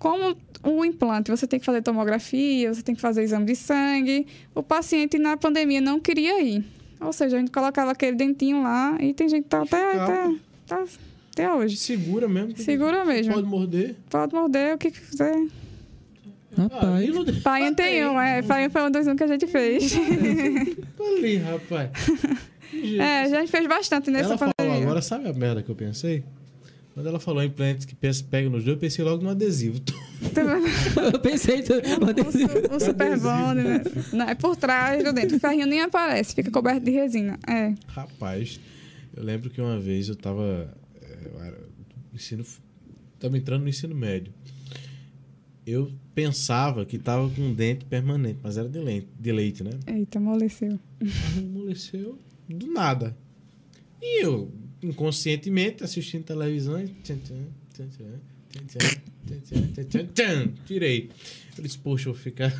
Como 0.00 0.36
o 0.64 0.84
implante, 0.84 1.30
você 1.30 1.46
tem 1.46 1.60
que 1.60 1.64
fazer 1.64 1.80
tomografia, 1.80 2.74
você 2.74 2.82
tem 2.82 2.94
que 2.94 3.00
fazer 3.00 3.22
exame 3.22 3.46
de 3.46 3.54
sangue. 3.54 4.26
O 4.52 4.64
paciente 4.64 5.16
na 5.16 5.36
pandemia 5.36 5.80
não 5.80 6.00
queria 6.00 6.42
ir. 6.42 6.64
Ou 7.00 7.12
seja, 7.12 7.36
a 7.36 7.38
gente 7.38 7.52
colocava 7.52 7.92
aquele 7.92 8.16
dentinho 8.16 8.62
lá 8.62 8.96
e 9.00 9.14
tem 9.14 9.28
gente 9.28 9.44
que 9.44 9.48
tá 9.48 9.62
até, 9.62 9.96
tá 10.66 10.84
até 11.32 11.52
hoje. 11.52 11.76
Segura 11.76 12.28
mesmo. 12.28 12.56
Segura 12.58 13.04
mesmo. 13.04 13.32
Pode 13.34 13.46
morder. 13.46 13.96
Pode 14.08 14.34
morder 14.34 14.74
o 14.74 14.78
que 14.78 14.90
quiser. 14.90 15.34
Rapaz. 16.56 17.08
e 17.08 17.10
não 17.10 17.24
tem- 17.24 17.40
Painha 17.40 17.74
tem 17.74 18.06
um, 18.06 18.20
é. 18.20 18.42
Painha 18.42 18.68
foi 18.68 18.82
um 18.82 18.90
dos 18.90 19.06
um 19.06 19.16
que 19.16 19.24
a 19.24 19.26
gente 19.26 19.46
fez. 19.46 19.94
Ali, 21.00 21.36
rapaz. 21.36 21.90
É, 22.98 23.24
a 23.24 23.28
gente 23.28 23.50
fez 23.50 23.66
bastante 23.68 24.10
nessa 24.10 24.30
ela 24.30 24.38
falou 24.38 24.54
pandemia. 24.56 24.82
agora, 24.82 25.02
sabe 25.02 25.28
a 25.28 25.32
merda 25.34 25.62
que 25.62 25.68
eu 25.70 25.74
pensei? 25.74 26.24
Quando 26.94 27.06
ela 27.06 27.20
falou 27.20 27.42
implantes 27.42 27.84
que 27.84 27.94
pensa- 27.94 28.24
pega 28.30 28.48
nos 28.48 28.64
dois, 28.64 28.74
eu 28.76 28.80
pensei 28.80 29.04
logo 29.04 29.22
no 29.22 29.28
adesivo. 29.28 29.78
Eu 31.12 31.18
pensei. 31.20 31.60
O, 31.60 32.32
su- 32.32 32.74
o 32.76 32.80
super 32.80 33.18
bond, 33.18 33.60
né? 33.62 33.82
Não, 34.14 34.26
é 34.26 34.34
por 34.34 34.56
trás 34.56 35.04
do 35.04 35.12
dente. 35.12 35.34
O 35.34 35.38
ferrinho 35.40 35.66
nem 35.66 35.82
aparece, 35.82 36.34
fica 36.34 36.50
coberto 36.50 36.80
de 36.82 36.90
resina. 36.92 37.38
É. 37.46 37.74
Rapaz, 37.88 38.58
eu 39.14 39.22
lembro 39.22 39.50
que 39.50 39.60
uma 39.60 39.78
vez 39.78 40.08
eu 40.08 40.16
tava 40.16 40.72
eu 41.28 41.42
era 41.42 41.58
ensino 42.14 42.44
estava 43.22 43.38
entrando 43.38 43.62
no 43.62 43.68
ensino 43.68 43.94
médio. 43.94 44.32
Eu 45.64 45.92
pensava 46.12 46.84
que 46.84 46.96
estava 46.96 47.28
com 47.30 47.40
um 47.40 47.54
dente 47.54 47.84
permanente, 47.84 48.40
mas 48.42 48.58
era 48.58 48.68
de 48.68 48.80
leite, 48.80 49.06
de 49.18 49.32
leite 49.32 49.62
né? 49.62 49.70
Eita, 49.86 50.18
amoleceu. 50.18 50.78
amoleceu 51.38 52.18
do 52.48 52.66
nada. 52.66 53.16
E 54.00 54.24
eu, 54.24 54.50
inconscientemente, 54.82 55.84
assistindo 55.84 56.24
televisão, 56.24 56.84
tirei. 60.66 61.10
Eu 61.56 61.62
disse, 61.62 61.78
poxa, 61.78 62.08
eu 62.08 62.14
vou 62.14 62.20
ficar 62.20 62.52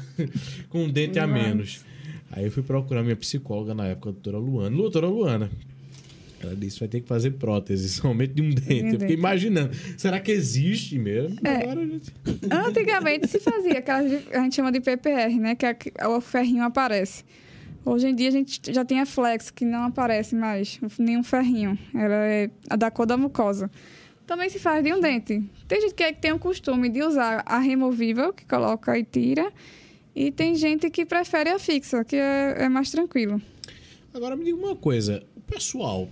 com 0.70 0.84
um 0.84 0.88
dente 0.88 1.18
a 1.18 1.26
menos. 1.26 1.84
Aí 2.30 2.44
eu 2.44 2.52
fui 2.52 2.62
procurar 2.62 3.02
minha 3.02 3.16
psicóloga 3.16 3.74
na 3.74 3.88
época, 3.88 4.10
a 4.10 4.12
doutora 4.12 4.38
Luana. 4.38 4.76
Doutora 4.76 5.08
Luana, 5.08 5.50
ela 6.48 6.56
disse, 6.56 6.78
vai 6.80 6.88
ter 6.88 7.00
que 7.00 7.08
fazer 7.08 7.32
prótese, 7.32 7.88
somente 7.90 8.34
de 8.34 8.42
um 8.42 8.50
dente. 8.50 8.94
Eu 8.94 9.00
fiquei 9.00 9.16
imaginando, 9.16 9.70
será 9.96 10.20
que 10.20 10.30
existe 10.32 10.98
mesmo? 10.98 11.38
É. 11.44 11.56
Agora, 11.62 11.86
gente... 11.86 12.12
Antigamente 12.50 13.28
se 13.28 13.38
fazia 13.40 13.78
aquelas 13.78 14.10
de- 14.10 14.34
a 14.34 14.42
gente 14.42 14.56
chama 14.56 14.72
de 14.72 14.80
PPR, 14.80 15.38
né? 15.38 15.54
Que 15.54 15.66
é 15.66 15.74
que 15.74 15.92
o 16.06 16.20
ferrinho 16.20 16.64
aparece. 16.64 17.24
Hoje 17.84 18.06
em 18.06 18.14
dia 18.14 18.28
a 18.28 18.32
gente 18.32 18.60
já 18.72 18.84
tem 18.84 19.00
a 19.00 19.06
flex, 19.06 19.50
que 19.50 19.64
não 19.64 19.84
aparece 19.84 20.34
mais 20.36 20.78
nenhum 20.98 21.22
ferrinho. 21.24 21.76
Ela 21.94 22.14
é 22.26 22.50
a 22.70 22.76
da 22.76 22.90
cor 22.90 23.06
da 23.06 23.16
mucosa. 23.16 23.70
Também 24.26 24.48
se 24.48 24.58
faz 24.60 24.84
de 24.84 24.92
um 24.94 25.00
dente. 25.00 25.42
Tem 25.66 25.80
gente 25.80 25.94
que, 25.94 26.02
é 26.04 26.12
que 26.12 26.20
tem 26.20 26.32
o 26.32 26.38
costume 26.38 26.88
de 26.88 27.02
usar 27.02 27.42
a 27.44 27.58
removível, 27.58 28.32
que 28.32 28.46
coloca 28.46 28.96
e 28.96 29.02
tira. 29.04 29.52
E 30.14 30.30
tem 30.30 30.54
gente 30.54 30.88
que 30.90 31.04
prefere 31.04 31.50
a 31.50 31.58
fixa, 31.58 32.04
que 32.04 32.14
é, 32.16 32.54
é 32.64 32.68
mais 32.68 32.90
tranquilo. 32.90 33.42
Agora 34.14 34.36
me 34.36 34.44
diga 34.44 34.56
uma 34.58 34.76
coisa, 34.76 35.22
o 35.36 35.40
pessoal. 35.40 36.08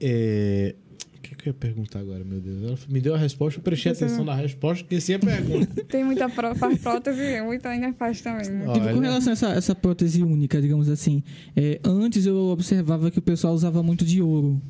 É... 0.00 0.74
O 1.16 1.20
que, 1.28 1.34
que 1.34 1.48
eu 1.48 1.50
ia 1.50 1.54
perguntar 1.54 1.98
agora, 1.98 2.22
meu 2.22 2.38
Deus? 2.40 2.62
Ela 2.62 2.78
me 2.88 3.00
deu 3.00 3.14
a 3.14 3.18
resposta, 3.18 3.58
eu 3.58 3.62
prestei 3.64 3.92
Você- 3.92 4.04
atenção 4.04 4.24
na 4.24 4.34
resposta, 4.34 4.84
esqueci 4.84 5.14
a 5.14 5.18
pergunta. 5.18 5.82
Tem 5.86 6.04
muita 6.04 6.28
pró 6.28 6.54
faz 6.54 6.78
prótese, 6.78 7.40
muita 7.42 7.68
ainda 7.70 7.92
faz 7.94 8.20
também. 8.20 8.48
né? 8.48 8.72
Tipo, 8.72 8.88
com 8.94 9.00
relação 9.00 9.30
a 9.30 9.32
essa, 9.32 9.48
essa 9.52 9.74
prótese 9.74 10.22
única, 10.22 10.60
digamos 10.62 10.88
assim, 10.88 11.24
é, 11.56 11.80
antes 11.84 12.26
eu 12.26 12.36
observava 12.46 13.10
que 13.10 13.18
o 13.18 13.22
pessoal 13.22 13.54
usava 13.54 13.82
muito 13.82 14.04
de 14.04 14.22
ouro. 14.22 14.60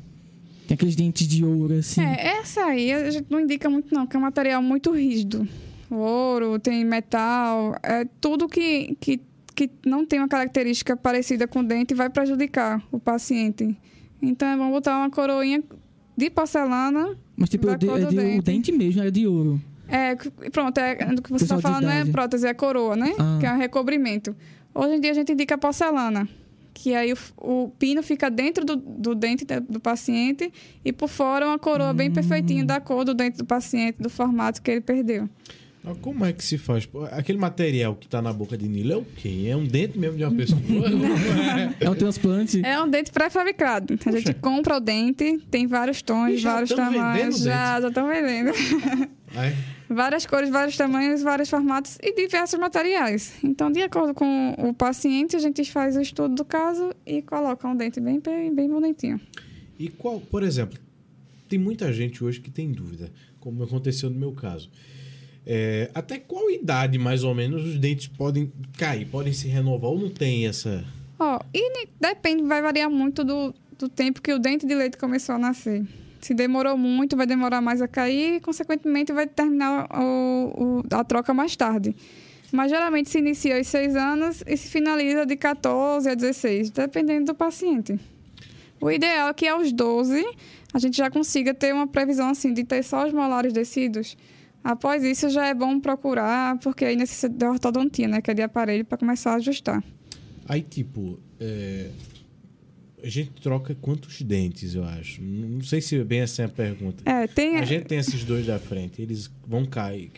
Tem 0.67 0.73
aqueles 0.75 0.95
dentes 0.95 1.27
de 1.27 1.45
ouro, 1.45 1.75
assim. 1.75 2.01
É, 2.01 2.39
essa 2.39 2.61
aí 2.65 2.91
a 2.91 3.11
gente 3.11 3.27
não 3.29 3.39
indica 3.39 3.69
muito 3.69 3.93
não, 3.93 4.07
que 4.07 4.15
é 4.15 4.19
um 4.19 4.23
material 4.23 4.61
muito 4.61 4.91
rígido. 4.91 5.47
O 5.91 5.95
ouro, 5.95 6.57
tem 6.59 6.83
metal, 6.83 7.75
é 7.83 8.03
tudo 8.19 8.49
que, 8.49 8.97
que, 8.99 9.21
que 9.55 9.69
não 9.85 10.05
tem 10.05 10.19
uma 10.19 10.27
característica 10.27 10.97
parecida 10.97 11.47
com 11.47 11.59
o 11.59 11.63
dente 11.63 11.93
vai 11.93 12.09
prejudicar 12.09 12.83
o 12.91 12.99
paciente. 12.99 13.77
Então 14.21 14.47
é 14.47 14.57
bom 14.57 14.69
botar 14.71 14.97
uma 14.97 15.09
coroinha 15.09 15.63
de 16.15 16.29
porcelana. 16.29 17.17
Mas 17.35 17.49
tipo, 17.49 17.67
de- 17.77 17.89
é 17.89 17.97
de- 17.99 18.05
o 18.05 18.09
dente. 18.09 18.41
dente 18.43 18.71
mesmo 18.71 19.03
é 19.03 19.11
de 19.11 19.27
ouro. 19.27 19.61
É, 19.87 20.15
pronto, 20.51 20.77
é, 20.79 20.97
o 21.17 21.21
que 21.21 21.31
você 21.31 21.45
está 21.45 21.59
falando 21.59 21.83
não 21.83 21.91
é 21.91 22.03
prótese, 22.05 22.45
é 22.47 22.53
coroa, 22.53 22.95
né? 22.95 23.13
Ah. 23.17 23.37
Que 23.39 23.45
é 23.45 23.53
um 23.53 23.57
recobrimento. 23.57 24.35
Hoje 24.75 24.95
em 24.95 24.99
dia 24.99 25.11
a 25.11 25.13
gente 25.13 25.31
indica 25.31 25.57
porcelana, 25.57 26.27
que 26.73 26.93
aí 26.93 27.13
o, 27.13 27.17
o 27.37 27.69
pino 27.79 28.03
fica 28.03 28.29
dentro 28.29 28.65
do, 28.65 28.75
do 28.75 29.15
dente 29.15 29.45
do 29.45 29.79
paciente 29.79 30.51
e 30.83 30.91
por 30.91 31.07
fora 31.07 31.45
uma 31.47 31.57
coroa 31.57 31.93
bem 31.93 32.11
perfeitinha 32.11 32.65
da 32.65 32.81
cor 32.81 33.05
do 33.05 33.13
dente 33.13 33.37
do 33.37 33.45
paciente, 33.45 33.95
do 34.01 34.09
formato 34.09 34.61
que 34.61 34.69
ele 34.71 34.81
perdeu. 34.81 35.29
Mas 35.83 35.97
como 35.99 36.25
é 36.25 36.33
que 36.33 36.43
se 36.43 36.57
faz? 36.57 36.87
Aquele 37.11 37.37
material 37.37 37.95
que 37.95 38.07
tá 38.07 38.21
na 38.21 38.33
boca 38.33 38.57
de 38.57 38.67
Nilo 38.67 38.91
é 38.91 38.97
o 38.97 39.05
quê? 39.05 39.47
É 39.47 39.55
um 39.55 39.65
dente 39.65 39.97
mesmo 39.97 40.17
de 40.17 40.23
uma 40.23 40.35
pessoa? 40.35 40.61
É 41.79 41.89
o 41.89 41.95
transplante. 41.95 42.61
É 42.65 42.81
um 42.81 42.89
dente 42.89 43.11
pré-fabricado. 43.11 43.97
A 44.05 44.11
gente 44.11 44.33
compra 44.33 44.77
o 44.77 44.79
dente, 44.79 45.39
tem 45.49 45.67
vários 45.67 46.01
tons, 46.01 46.41
vários 46.41 46.71
tamanhos. 46.71 47.39
Já, 47.39 47.79
já 47.79 47.87
estão 47.87 48.07
vendendo. 48.07 48.51
Ai, 49.35 49.55
várias 49.89 50.25
cores, 50.25 50.49
vários 50.49 50.75
tamanhos, 50.75 51.21
vários 51.21 51.49
formatos 51.49 51.97
e 52.01 52.13
diversos 52.13 52.59
materiais. 52.59 53.33
Então, 53.43 53.71
de 53.71 53.81
acordo 53.81 54.13
com 54.13 54.55
o 54.57 54.73
paciente, 54.73 55.35
a 55.35 55.39
gente 55.39 55.63
faz 55.71 55.95
o 55.95 56.01
estudo 56.01 56.35
do 56.35 56.45
caso 56.45 56.93
e 57.05 57.21
coloca 57.21 57.67
um 57.67 57.75
dente 57.75 57.99
bem, 57.99 58.19
bem, 58.19 58.53
bem 58.53 58.69
bonitinho. 58.69 59.19
E 59.79 59.87
qual, 59.89 60.19
por 60.19 60.43
exemplo, 60.43 60.77
tem 61.47 61.57
muita 61.59 61.91
gente 61.93 62.23
hoje 62.23 62.39
que 62.39 62.49
tem 62.49 62.71
dúvida, 62.71 63.11
como 63.39 63.63
aconteceu 63.63 64.09
no 64.09 64.19
meu 64.19 64.31
caso. 64.31 64.69
É, 65.49 65.89
até 65.95 66.17
qual 66.19 66.51
idade, 66.51 66.97
mais 66.97 67.23
ou 67.23 67.33
menos, 67.33 67.63
os 67.65 67.79
dentes 67.79 68.07
podem 68.07 68.51
cair, 68.77 69.05
podem 69.05 69.31
se 69.31 69.47
renovar 69.47 69.91
ou 69.91 69.97
não 69.99 70.09
tem 70.09 70.45
essa. 70.45 70.83
Ó, 71.17 71.39
e 71.53 71.69
ne- 71.69 71.87
depende, 72.01 72.43
vai 72.43 72.61
variar 72.61 72.89
muito 72.89 73.23
do, 73.23 73.55
do 73.79 73.87
tempo 73.87 74.21
que 74.21 74.33
o 74.33 74.39
dente 74.39 74.67
de 74.67 74.75
leite 74.75 74.97
começou 74.97 75.35
a 75.35 75.37
nascer. 75.39 75.85
Se 76.19 76.33
demorou 76.33 76.77
muito, 76.77 77.15
vai 77.15 77.25
demorar 77.25 77.61
mais 77.61 77.81
a 77.81 77.87
cair 77.87 78.35
e, 78.35 78.39
consequentemente, 78.41 79.13
vai 79.13 79.25
terminar 79.25 79.87
o, 79.97 80.81
o- 80.81 80.83
a 80.93 81.03
troca 81.05 81.33
mais 81.33 81.55
tarde. 81.55 81.95
Mas 82.51 82.69
geralmente 82.69 83.09
se 83.09 83.19
inicia 83.19 83.57
aos 83.57 83.67
6 83.67 83.95
anos 83.95 84.43
e 84.45 84.57
se 84.57 84.67
finaliza 84.69 85.25
de 85.25 85.35
14 85.37 86.09
a 86.09 86.13
16, 86.13 86.71
dependendo 86.71 87.27
do 87.27 87.35
paciente. 87.35 87.97
O 88.81 88.91
ideal 88.91 89.29
é 89.29 89.33
que 89.33 89.47
aos 89.47 89.71
12 89.71 90.25
a 90.73 90.79
gente 90.79 90.97
já 90.97 91.09
consiga 91.09 91.53
ter 91.53 91.73
uma 91.73 91.87
previsão 91.87 92.29
assim 92.29 92.53
de 92.53 92.63
ter 92.65 92.83
só 92.83 93.07
os 93.07 93.13
molares 93.13 93.51
descidos 93.53 94.17
Após 94.69 95.01
isso, 95.01 95.29
já 95.29 95.47
é 95.47 95.53
bom 95.53 95.79
procurar, 95.79 96.57
porque 96.59 96.83
aí 96.83 96.97
necessita 96.97 97.29
de 97.29 97.45
ortodontia, 97.45 98.05
né? 98.05 98.21
Que 98.21 98.31
é 98.31 98.33
de 98.33 98.41
aparelho 98.41 98.83
para 98.83 98.97
começar 98.97 99.31
a 99.31 99.35
ajustar. 99.35 99.81
Aí, 100.45 100.61
tipo, 100.61 101.17
é, 101.39 101.89
a 103.01 103.07
gente 103.07 103.31
troca 103.41 103.73
quantos 103.79 104.21
dentes, 104.21 104.75
eu 104.75 104.83
acho. 104.83 105.21
Não 105.23 105.61
sei 105.61 105.79
se 105.79 105.95
é 105.97 106.03
bem 106.03 106.19
essa 106.19 106.41
é 106.41 106.45
a 106.45 106.49
pergunta. 106.49 107.01
É, 107.09 107.27
tem. 107.27 107.55
A 107.55 107.63
gente 107.63 107.85
tem 107.85 107.97
esses 107.99 108.25
dois 108.25 108.45
da 108.45 108.59
frente, 108.59 109.01
eles 109.01 109.31
vão 109.47 109.65
cair. 109.65 110.11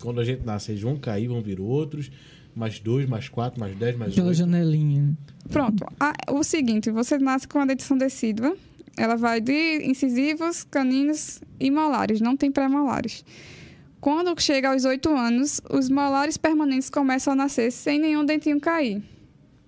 Quando 0.00 0.20
a 0.20 0.24
gente 0.24 0.44
nasce, 0.44 0.70
eles 0.70 0.82
vão 0.82 0.96
cair, 0.96 1.26
vão 1.26 1.42
vir 1.42 1.58
outros. 1.60 2.08
Mais 2.54 2.78
dois, 2.78 3.08
mais 3.08 3.28
quatro, 3.28 3.58
mais 3.58 3.76
dez, 3.76 3.96
mais 3.96 4.14
Pela 4.14 4.28
oito. 4.28 4.36
janelinha. 4.38 5.16
Pronto. 5.50 5.84
A- 5.98 6.12
o 6.32 6.44
seguinte, 6.44 6.88
você 6.90 7.18
nasce 7.18 7.48
com 7.48 7.58
a 7.58 7.64
dentição 7.66 7.98
decídua. 7.98 8.56
Ela 8.96 9.16
vai 9.16 9.40
de 9.40 9.82
incisivos, 9.84 10.64
caninos 10.64 11.40
e 11.58 11.68
molares. 11.70 12.20
Não 12.20 12.36
tem 12.36 12.50
pré-molares. 12.50 13.24
Quando 14.00 14.40
chega 14.40 14.70
aos 14.70 14.84
oito 14.84 15.08
anos, 15.10 15.60
os 15.70 15.88
molares 15.90 16.36
permanentes 16.36 16.88
começam 16.88 17.32
a 17.32 17.36
nascer 17.36 17.70
sem 17.72 17.98
nenhum 17.98 18.24
dentinho 18.24 18.60
cair. 18.60 19.02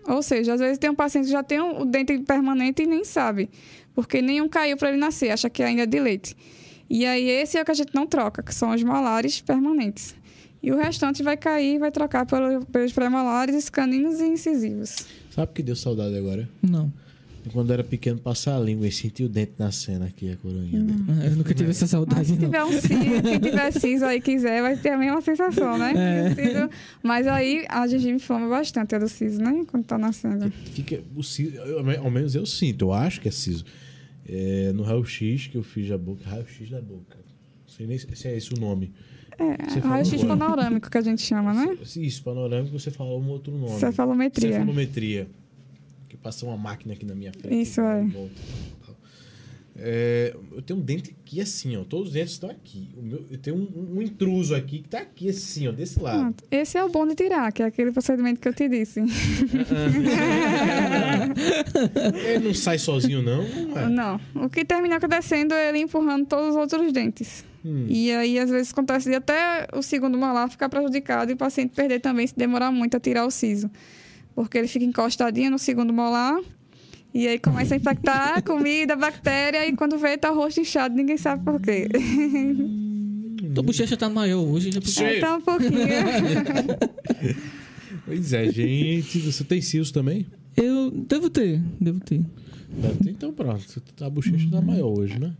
Ou 0.07 0.23
seja, 0.23 0.55
às 0.55 0.61
vezes 0.61 0.79
tem 0.79 0.89
um 0.91 0.95
paciente 0.95 1.27
que 1.27 1.33
já 1.33 1.43
tem 1.43 1.61
o 1.61 1.85
dente 1.85 2.17
permanente 2.21 2.83
e 2.83 2.87
nem 2.87 3.05
sabe. 3.05 3.51
Porque 3.95 4.23
nenhum 4.23 4.49
caiu 4.49 4.77
para 4.77 4.89
ele 4.91 4.99
nascer, 4.99 5.31
acha 5.31 5.51
que 5.51 5.63
ainda 5.63 5.83
é 5.83 5.87
de 5.87 5.99
leite. 6.01 6.37
E 6.89 7.05
aí 7.05 7.29
esse 7.29 7.59
é 7.59 7.63
o 7.63 7.65
que 7.65 7.71
a 7.71 7.75
gente 7.75 7.95
não 7.95 8.07
troca, 8.07 8.43
que 8.43 8.55
são 8.55 8.71
os 8.71 8.83
molares 8.83 9.41
permanentes. 9.41 10.15
E 10.63 10.71
o 10.73 10.77
restante 10.77 11.23
vai 11.23 11.37
cair 11.37 11.77
e 11.77 11.79
vai 11.79 11.91
trocar 11.91 12.25
pelo- 12.27 12.65
pelos 12.67 12.93
pré-molares, 12.93 13.69
caninos 13.69 14.21
e 14.21 14.27
incisivos. 14.27 14.95
Sabe 15.31 15.51
o 15.51 15.55
que 15.55 15.63
deu 15.63 15.75
saudade 15.77 16.17
agora? 16.17 16.49
Não. 16.63 16.93
Quando 17.53 17.73
era 17.73 17.83
pequeno, 17.83 18.19
passar 18.21 18.57
a 18.57 18.61
língua 18.61 18.87
e 18.87 18.93
sentir 18.93 19.25
o 19.25 19.29
dente 19.29 19.53
nascendo 19.59 20.05
aqui, 20.05 20.31
a 20.31 20.37
coroinha 20.37 20.81
dele. 20.83 21.05
Eu 21.25 21.37
nunca 21.37 21.55
tive 21.55 21.71
essa 21.71 21.85
Mas 21.85 21.91
saudade, 21.91 22.27
se 22.27 22.33
não. 22.33 22.39
tiver 22.41 22.65
um 22.65 22.73
siso, 22.73 23.23
quem 23.23 23.41
tiver 23.41 23.71
siso 23.73 24.05
aí 24.05 24.21
quiser, 24.21 24.63
vai 24.63 24.77
ter 24.77 24.91
a 24.91 24.99
mesma 24.99 25.21
sensação, 25.21 25.79
né? 25.79 25.93
É. 25.97 26.35
Siso- 26.35 26.71
mas 27.03 27.27
aí 27.27 27.65
a 27.69 27.87
gengiva 27.89 28.13
inflama 28.17 28.49
bastante 28.49 28.95
a 28.95 28.99
do 28.99 29.09
siso, 29.09 29.41
né? 29.41 29.65
Quando 29.69 29.85
tá 29.85 29.97
nascendo. 29.99 30.51
Fica 30.73 31.01
o 31.17 31.23
siso, 31.23 31.57
eu- 31.57 31.79
ao 32.05 32.11
menos 32.11 32.35
eu 32.35 32.45
sinto, 32.47 32.87
eu 32.87 32.93
acho 32.93 33.21
que 33.21 33.29
é 33.29 33.33
siso. 33.33 33.65
É, 34.29 34.71
no 34.75 34.83
raio-x 34.83 35.47
que 35.49 35.57
eu 35.57 35.63
fiz 35.63 35.89
da 35.89 35.99
boca, 35.99 36.23
raio-x 36.29 36.69
da 36.71 36.81
boca. 36.81 37.17
Não 37.17 37.75
sei 37.75 37.87
nem 37.87 37.99
se 37.99 38.29
é 38.29 38.37
esse 38.37 38.53
o 38.55 38.61
nome. 38.61 38.93
É, 39.39 39.79
raio-x 39.81 40.23
panorâmico 40.23 40.91
que 40.91 40.99
a 40.99 41.01
gente 41.01 41.23
chama, 41.23 41.55
né? 41.55 41.77
Isso, 41.97 42.23
panorâmico, 42.23 42.79
você 42.79 42.91
falou 42.91 43.21
um 43.21 43.29
outro 43.29 43.57
nome. 43.57 43.79
Cefalometria. 43.81 44.53
Cefalometria. 44.53 45.27
Que 46.11 46.17
passa 46.17 46.45
uma 46.45 46.57
máquina 46.57 46.93
aqui 46.93 47.07
na 47.07 47.15
minha 47.15 47.33
frente. 47.33 47.63
Isso, 47.63 47.81
é. 47.81 48.05
É, 49.77 50.35
eu 50.53 50.61
tenho 50.61 50.81
um 50.81 50.83
dente 50.83 51.17
aqui 51.23 51.41
assim, 51.41 51.77
ó. 51.77 51.85
Todos 51.85 52.09
os 52.09 52.13
dentes 52.13 52.33
estão 52.33 52.51
aqui. 52.51 52.91
O 52.97 53.03
meu, 53.03 53.25
eu 53.31 53.39
tenho 53.39 53.57
um, 53.57 53.97
um 53.97 54.03
intruso 54.03 54.55
aqui 54.55 54.81
que 54.81 54.89
tá 54.89 54.99
aqui 54.99 55.29
assim, 55.29 55.69
ó, 55.69 55.73
desse 55.73 56.01
lado. 56.01 56.19
Pronto. 56.19 56.45
Esse 56.51 56.77
é 56.77 56.85
o 56.85 56.89
bom 56.89 57.07
de 57.07 57.15
tirar, 57.15 57.53
que 57.53 57.63
é 57.63 57.67
aquele 57.67 57.93
procedimento 57.93 58.41
que 58.41 58.49
eu 58.49 58.53
te 58.53 58.69
disse. 58.69 59.01
Ele 62.27 62.45
não 62.45 62.55
sai 62.55 62.79
sozinho, 62.79 63.23
não. 63.23 63.43
não 63.69 63.79
é? 63.79 63.89
Não. 63.89 64.21
O 64.35 64.51
que 64.51 64.65
termina 64.65 64.97
acontecendo 64.97 65.55
é 65.55 65.69
ele 65.69 65.79
empurrando 65.79 66.27
todos 66.27 66.51
os 66.51 66.57
outros 66.57 66.93
dentes. 66.93 67.45
Hum. 67.65 67.87
E 67.89 68.11
aí, 68.11 68.37
às 68.39 68.51
vezes, 68.51 68.73
acontece 68.73 69.09
de 69.09 69.15
até 69.15 69.69
o 69.73 69.81
segundo 69.81 70.19
molar 70.19 70.51
ficar 70.51 70.69
prejudicado 70.69 71.31
e 71.31 71.35
o 71.35 71.37
paciente 71.37 71.73
perder 71.75 72.01
também 72.01 72.27
se 72.27 72.37
demorar 72.37 72.73
muito 72.73 72.97
a 72.97 73.01
tirar 73.01 73.25
o 73.25 73.31
siso. 73.31 73.71
Porque 74.35 74.57
ele 74.59 74.69
fica 74.69 74.85
encostadinho 74.85 75.51
no 75.51 75.59
segundo 75.59 75.93
molar 75.93 76.41
e 77.13 77.27
aí 77.27 77.39
começa 77.39 77.75
a 77.75 77.77
infectar 77.77 78.39
a 78.39 78.43
comida, 78.43 78.93
a 78.95 78.97
bactéria 78.97 79.67
e 79.67 79.75
quando 79.75 79.99
vê, 79.99 80.17
tá 80.17 80.31
o 80.33 80.37
rosto 80.37 80.61
inchado, 80.61 80.95
ninguém 80.95 81.17
sabe 81.17 81.45
por 81.45 81.61
quê. 81.61 81.89
Tua 83.55 83.65
bochecha 83.65 83.97
tá 83.97 84.09
maior 84.09 84.43
hoje. 84.43 84.71
Já... 84.73 84.81
Sim. 84.81 85.05
É, 85.05 85.19
tá 85.21 85.37
um 85.37 85.41
pouquinho. 85.41 85.71
Pois 88.07 88.33
é, 88.33 88.51
gente. 88.51 89.19
Você 89.21 89.45
tem 89.45 89.61
siso 89.61 89.93
também? 89.93 90.27
Eu 90.57 90.91
devo 90.91 91.29
ter, 91.31 91.61
devo 91.81 92.01
ter. 92.01 92.21
Deve 92.69 93.05
ter, 93.05 93.11
então 93.11 93.33
pronto. 93.33 93.83
A 94.01 94.11
bochecha 94.11 94.49
tá 94.51 94.61
maior 94.61 94.99
hoje, 94.99 95.19
né? 95.19 95.33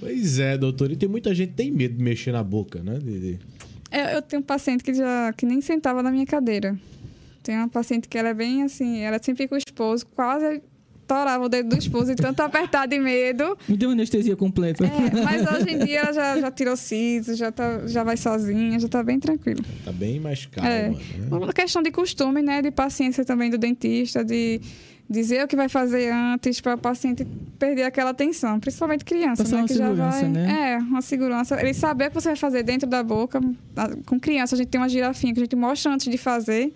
pois 0.00 0.38
é, 0.38 0.56
doutor. 0.56 0.90
E 0.92 0.96
tem 0.96 1.08
muita 1.08 1.34
gente 1.34 1.50
que 1.50 1.54
tem 1.56 1.70
medo 1.70 1.96
de 1.96 2.02
mexer 2.02 2.32
na 2.32 2.42
boca, 2.42 2.82
né? 2.82 2.98
De- 2.98 3.20
de- 3.20 3.38
Eu, 3.90 4.00
eu 4.16 4.22
tenho 4.22 4.40
um 4.40 4.44
paciente 4.44 4.84
que 4.84 4.92
já 4.94 5.32
que 5.36 5.46
nem 5.46 5.60
sentava 5.60 6.02
na 6.02 6.10
minha 6.10 6.26
cadeira. 6.26 6.78
Tem 7.42 7.56
uma 7.56 7.68
paciente 7.68 8.08
que 8.08 8.18
ela 8.18 8.28
é 8.28 8.34
bem 8.34 8.62
assim, 8.62 8.98
ela 9.00 9.18
sempre 9.22 9.48
com 9.48 9.54
o 9.54 9.58
esposo, 9.58 10.04
quase 10.14 10.60
torava 11.06 11.42
o 11.46 11.48
dedo 11.48 11.70
do 11.70 11.78
esposo 11.78 12.12
e 12.12 12.14
tanto 12.14 12.40
apertar 12.40 12.86
de 12.86 12.98
medo. 12.98 13.56
Me 13.66 13.78
deu 13.78 13.88
anestesia 13.90 14.36
completa. 14.36 14.84
É, 14.84 15.24
mas 15.24 15.50
hoje 15.50 15.70
em 15.70 15.78
dia 15.78 16.00
ela 16.00 16.12
já, 16.12 16.38
já 16.38 16.50
tirou 16.50 16.76
siso, 16.76 17.34
já, 17.34 17.50
tá, 17.50 17.86
já 17.86 18.04
vai 18.04 18.18
sozinha, 18.18 18.78
já 18.78 18.88
tá 18.88 19.02
bem 19.02 19.18
tranquilo. 19.18 19.64
Tá 19.86 19.90
bem 19.90 20.20
mais 20.20 20.44
calma, 20.44 20.68
É. 20.68 20.90
né? 20.90 20.98
Uma 21.30 21.52
questão 21.54 21.82
de 21.82 21.90
costume, 21.90 22.42
né? 22.42 22.60
De 22.60 22.70
paciência 22.70 23.24
também 23.24 23.48
do 23.48 23.56
dentista, 23.56 24.22
de 24.22 24.60
dizer 25.08 25.44
o 25.44 25.48
que 25.48 25.56
vai 25.56 25.68
fazer 25.68 26.10
antes 26.12 26.60
para 26.60 26.74
o 26.74 26.78
paciente 26.78 27.26
perder 27.58 27.84
aquela 27.84 28.10
atenção, 28.10 28.60
principalmente 28.60 29.04
criança, 29.04 29.42
Passar 29.42 29.56
né? 29.56 29.62
uma 29.62 29.68
que 29.68 29.74
já 29.74 29.88
segurança, 29.88 30.20
vai, 30.20 30.28
né? 30.28 30.72
É, 30.72 30.78
uma 30.78 31.02
segurança. 31.02 31.60
Ele 31.60 31.72
saber 31.72 32.06
o 32.06 32.08
que 32.10 32.14
você 32.20 32.28
vai 32.28 32.36
fazer 32.36 32.62
dentro 32.62 32.88
da 32.88 33.02
boca. 33.02 33.40
Com 34.04 34.20
criança, 34.20 34.54
a 34.54 34.58
gente 34.58 34.68
tem 34.68 34.80
uma 34.80 34.88
girafinha 34.88 35.32
que 35.32 35.40
a 35.40 35.44
gente 35.44 35.56
mostra 35.56 35.92
antes 35.92 36.10
de 36.10 36.18
fazer. 36.18 36.72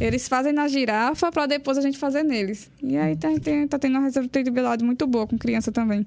Eles 0.00 0.26
fazem 0.26 0.52
na 0.52 0.66
girafa 0.66 1.30
para 1.30 1.46
depois 1.46 1.78
a 1.78 1.80
gente 1.80 1.98
fazer 1.98 2.24
neles. 2.24 2.70
E 2.82 2.96
aí 2.96 3.16
tá, 3.16 3.28
tem, 3.40 3.66
tá 3.68 3.78
tendo 3.78 3.92
uma 3.92 4.04
resolutibilidade 4.04 4.84
muito 4.84 5.06
boa 5.06 5.26
com 5.26 5.38
criança 5.38 5.70
também. 5.70 6.04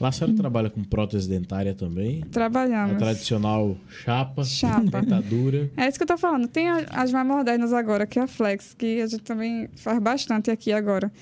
Lá 0.00 0.08
a 0.08 0.12
senhora 0.12 0.36
trabalha 0.36 0.68
com 0.68 0.82
prótese 0.82 1.28
dentária 1.28 1.74
também. 1.74 2.22
A 2.22 2.26
Trabalhamos. 2.26 2.98
tradicional 2.98 3.76
chapa, 4.04 4.42
Chapa. 4.44 5.00
dentadura. 5.00 5.70
É 5.76 5.86
isso 5.88 5.96
que 5.96 6.02
eu 6.02 6.08
tô 6.08 6.18
falando. 6.18 6.48
Tem 6.48 6.68
as 6.68 7.12
mais 7.12 7.26
modernas 7.26 7.72
agora, 7.72 8.04
que 8.06 8.18
é 8.18 8.22
a 8.22 8.26
Flex, 8.26 8.74
que 8.76 9.00
a 9.00 9.06
gente 9.06 9.22
também 9.22 9.68
faz 9.76 9.98
bastante 10.00 10.50
aqui 10.50 10.72
agora. 10.72 11.12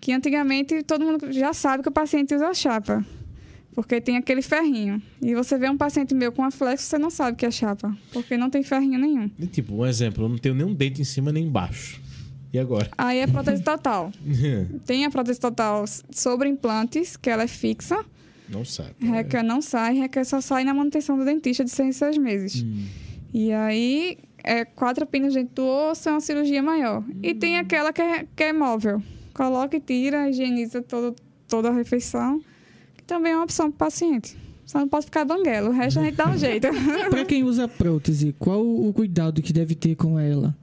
Que 0.00 0.12
antigamente 0.12 0.82
todo 0.82 1.04
mundo 1.04 1.32
já 1.32 1.54
sabe 1.54 1.82
que 1.82 1.88
o 1.88 1.92
paciente 1.92 2.34
usa 2.34 2.52
chapa. 2.52 3.04
Porque 3.74 4.00
tem 4.00 4.16
aquele 4.16 4.42
ferrinho. 4.42 5.00
E 5.22 5.34
você 5.34 5.56
vê 5.58 5.68
um 5.68 5.76
paciente 5.76 6.14
meu 6.14 6.30
com 6.32 6.42
a 6.44 6.50
Flex, 6.50 6.82
você 6.82 6.98
não 6.98 7.10
sabe 7.10 7.36
que 7.36 7.44
é 7.46 7.50
chapa. 7.50 7.94
Porque 8.12 8.36
não 8.36 8.48
tem 8.50 8.62
ferrinho 8.62 8.98
nenhum. 8.98 9.30
E, 9.38 9.46
tipo, 9.46 9.74
um 9.76 9.86
exemplo, 9.86 10.24
eu 10.24 10.28
não 10.28 10.38
tenho 10.38 10.54
nenhum 10.54 10.74
dente 10.74 11.00
em 11.00 11.04
cima 11.04 11.32
nem 11.32 11.44
embaixo. 11.44 12.00
E 12.52 12.58
agora? 12.58 12.88
Aí 12.96 13.18
é 13.18 13.26
prótese 13.26 13.62
total. 13.62 14.10
Tem 14.86 15.04
a 15.04 15.10
prótese 15.10 15.38
total 15.38 15.84
sobre 16.10 16.48
implantes, 16.48 17.14
que 17.16 17.28
ela 17.28 17.42
é 17.42 17.46
fixa. 17.46 18.02
Não 18.48 18.64
sabe. 18.64 18.94
Reca 19.00 19.42
não 19.42 19.60
sai, 19.60 19.94
Reca 19.94 20.24
só 20.24 20.40
sai 20.40 20.64
na 20.64 20.74
manutenção 20.74 21.18
do 21.18 21.24
dentista 21.24 21.64
de 21.64 21.70
seis 21.70 21.88
em 21.88 21.92
seis 21.92 22.18
meses. 22.18 22.62
Hum. 22.62 22.86
E 23.32 23.52
aí, 23.52 24.18
é 24.42 24.64
quatro 24.64 25.04
pinos 25.06 25.34
dentro 25.34 25.56
do 25.56 25.66
osso, 25.66 26.08
é 26.08 26.12
uma 26.12 26.20
cirurgia 26.20 26.62
maior. 26.62 27.04
E 27.22 27.34
tem 27.34 27.58
aquela 27.58 27.92
que 27.92 28.00
é, 28.00 28.26
que 28.34 28.44
é 28.44 28.52
móvel. 28.52 29.02
Coloca 29.34 29.76
e 29.76 29.80
tira, 29.80 30.30
higieniza 30.30 30.80
todo, 30.80 31.14
toda 31.48 31.68
a 31.68 31.72
refeição, 31.72 32.40
que 32.96 33.04
também 33.04 33.32
é 33.32 33.36
uma 33.36 33.44
opção 33.44 33.70
para 33.70 33.74
o 33.74 33.78
paciente. 33.78 34.36
Só 34.64 34.80
não 34.80 34.88
pode 34.88 35.06
ficar 35.06 35.24
banguela, 35.24 35.68
o 35.68 35.72
resto 35.72 36.00
a 36.00 36.04
gente 36.04 36.14
dá 36.14 36.28
um 36.28 36.38
jeito. 36.38 36.68
Pra 37.10 37.24
quem 37.24 37.44
usa 37.44 37.68
prótese, 37.68 38.34
qual 38.38 38.66
o 38.66 38.92
cuidado 38.92 39.42
que 39.42 39.52
deve 39.52 39.74
ter 39.74 39.94
com 39.94 40.18
ela? 40.18 40.56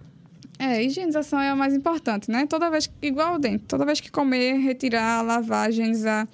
É, 0.60 0.84
higienização 0.84 1.39
é 1.39 1.54
o 1.54 1.58
mais 1.58 1.74
importante, 1.74 2.32
né? 2.32 2.46
Toda 2.46 2.69
vez, 2.69 2.89
igual 3.02 3.36
o 3.36 3.39
dente, 3.39 3.63
toda 3.65 3.86
vez 3.86 4.00
que 4.00 4.12
comer, 4.12 4.58
retirar, 4.58 5.21
lavar, 5.21 5.69
higienizar. 5.69 6.27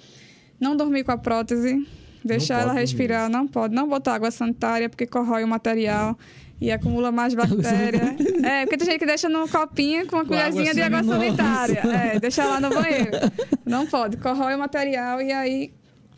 Não 0.60 0.76
dormir 0.76 1.04
com 1.04 1.12
a 1.12 1.18
prótese, 1.18 1.86
deixar 2.24 2.56
ela 2.56 2.64
dormir. 2.66 2.80
respirar, 2.80 3.28
não 3.30 3.46
pode. 3.48 3.74
Não 3.74 3.88
botar 3.88 4.14
água 4.14 4.30
sanitária, 4.30 4.88
porque 4.88 5.06
corrói 5.06 5.42
o 5.42 5.48
material 5.48 6.18
e 6.60 6.70
acumula 6.70 7.10
mais 7.10 7.32
bactéria. 7.34 8.14
é, 8.44 8.62
porque 8.66 8.76
tem 8.76 8.86
gente 8.86 8.98
que 8.98 9.06
deixa 9.06 9.28
no 9.28 9.48
copinho 9.48 10.06
com 10.06 10.16
uma 10.16 10.24
Com 10.24 10.34
água 10.34 10.50
colherzinha 10.50 10.74
de 10.74 10.82
água 10.82 11.02
sanitária. 11.02 11.80
É, 11.80 12.20
deixa 12.20 12.44
lá 12.44 12.60
no 12.60 12.68
banheiro. 12.68 13.10
Não 13.64 13.86
pode, 13.86 14.16
corrói 14.18 14.54
o 14.54 14.58
material 14.58 15.22
e 15.22 15.32
aí 15.32 15.72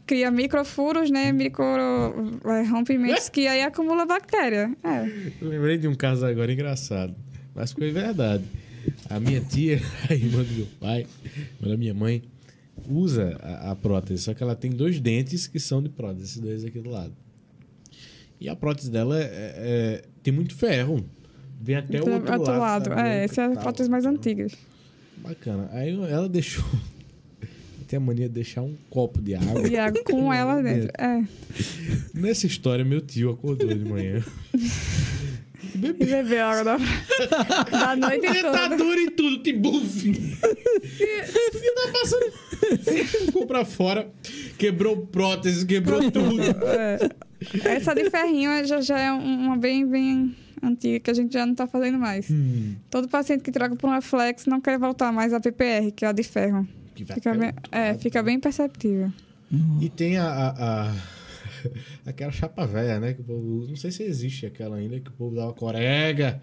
cria 0.04 0.30
microfuros, 0.30 1.10
né? 1.10 1.30
Micro 1.30 1.62
é, 2.44 2.62
rompimentos 2.68 3.28
que 3.28 3.46
aí 3.46 3.62
acumula 3.62 4.04
bactéria. 4.04 4.76
É. 4.82 5.08
Eu 5.40 5.48
lembrei 5.48 5.78
de 5.78 5.86
um 5.86 5.94
caso 5.94 6.26
agora 6.26 6.52
engraçado, 6.52 7.14
mas 7.54 7.70
foi 7.72 7.92
verdade. 7.92 8.44
A 9.08 9.20
minha 9.20 9.40
tia, 9.40 9.80
a 10.10 10.12
irmã 10.14 10.42
do 10.42 10.52
meu 10.52 10.66
pai, 10.80 11.06
irmã 11.60 11.70
da 11.70 11.76
minha 11.76 11.94
mãe, 11.94 12.20
usa 12.88 13.38
a, 13.42 13.70
a 13.72 13.76
prótese, 13.76 14.22
só 14.22 14.34
que 14.34 14.42
ela 14.42 14.54
tem 14.56 14.70
dois 14.70 14.98
dentes 15.00 15.46
que 15.46 15.58
são 15.60 15.82
de 15.82 15.88
prótese, 15.88 16.24
esses 16.24 16.38
dois 16.38 16.64
aqui 16.64 16.80
do 16.80 16.90
lado. 16.90 17.12
E 18.40 18.48
a 18.48 18.56
prótese 18.56 18.90
dela 18.90 19.18
é- 19.20 19.24
é- 19.56 20.02
tem 20.22 20.32
muito 20.34 20.54
ferro. 20.54 21.04
Vem 21.60 21.76
até 21.76 22.02
o 22.02 22.10
outro, 22.12 22.32
outro 22.32 22.58
lado. 22.58 22.88
boca 22.90 23.00
É, 23.06 23.24
essa 23.24 23.42
é 23.42 23.44
a 23.46 23.50
prótese 23.56 23.88
mais 23.88 24.04
antigas. 24.04 24.52
Bacana. 25.18 25.68
Aí 25.72 25.90
ela 26.10 26.28
deixou. 26.28 26.64
Tem 27.86 27.98
a 27.98 28.00
mania 28.00 28.26
de 28.26 28.34
deixar 28.34 28.62
um 28.62 28.74
copo 28.90 29.20
de 29.20 29.34
água. 29.34 29.68
E 29.68 29.76
água 29.76 30.02
com 30.02 30.32
ela 30.32 30.60
dentro. 30.64 30.90
É. 30.98 31.22
Nessa 32.14 32.46
história, 32.46 32.84
meu 32.84 33.00
tio 33.02 33.30
acordou 33.30 33.68
de 33.68 33.84
manhã. 33.84 34.24
beber. 35.82 36.06
Bebeu 36.06 36.44
água 36.46 36.64
da, 36.64 36.76
da 37.70 37.96
noite 37.96 38.26
toda. 38.26 38.32
Dentadura 38.42 39.00
e 39.00 39.10
tudo, 39.10 39.42
te 39.42 39.52
buff. 39.52 40.12
Você 40.82 41.74
tá 41.74 41.92
passando. 41.92 42.32
Ficou 43.26 43.46
pra 43.46 43.64
fora, 43.64 44.10
quebrou 44.58 44.96
prótese, 45.06 45.66
quebrou 45.66 46.10
tudo. 46.10 46.40
É. 46.66 46.98
Essa 47.64 47.94
de 47.94 48.08
ferrinho 48.08 48.64
já, 48.66 48.80
já 48.80 48.98
é 48.98 49.10
uma 49.12 49.56
bem, 49.56 49.86
bem 49.86 50.34
antiga 50.62 51.00
que 51.00 51.10
a 51.10 51.14
gente 51.14 51.32
já 51.32 51.44
não 51.44 51.54
tá 51.54 51.66
fazendo 51.66 51.98
mais. 51.98 52.30
Hum, 52.30 52.76
Todo 52.88 53.08
paciente 53.08 53.42
que 53.42 53.50
troca 53.50 53.74
por 53.74 53.88
uma 53.88 54.00
flex 54.00 54.46
não 54.46 54.60
quer 54.60 54.78
voltar 54.78 55.12
mais 55.12 55.32
à 55.32 55.40
PPR, 55.40 55.90
que 55.94 56.04
é 56.04 56.08
a 56.08 56.12
de 56.12 56.22
ferro. 56.22 56.66
Fica 56.94 57.34
bem, 57.34 57.52
é, 57.72 57.94
fica 57.94 58.22
bem 58.22 58.38
perceptível. 58.38 59.10
E 59.80 59.88
tem 59.90 60.16
a. 60.18 60.24
a- 60.26 60.54
a- 60.88 60.94
Aquela 62.06 62.32
chapa 62.32 62.66
velha, 62.66 62.98
né? 63.00 63.12
Que 63.14 63.20
o 63.20 63.24
povo 63.24 63.46
usa. 63.58 63.68
Não 63.70 63.76
sei 63.76 63.90
se 63.90 64.02
existe 64.02 64.46
aquela 64.46 64.76
ainda, 64.76 64.98
que 65.00 65.08
o 65.08 65.12
povo 65.12 65.36
dava 65.36 65.52
corega. 65.52 66.40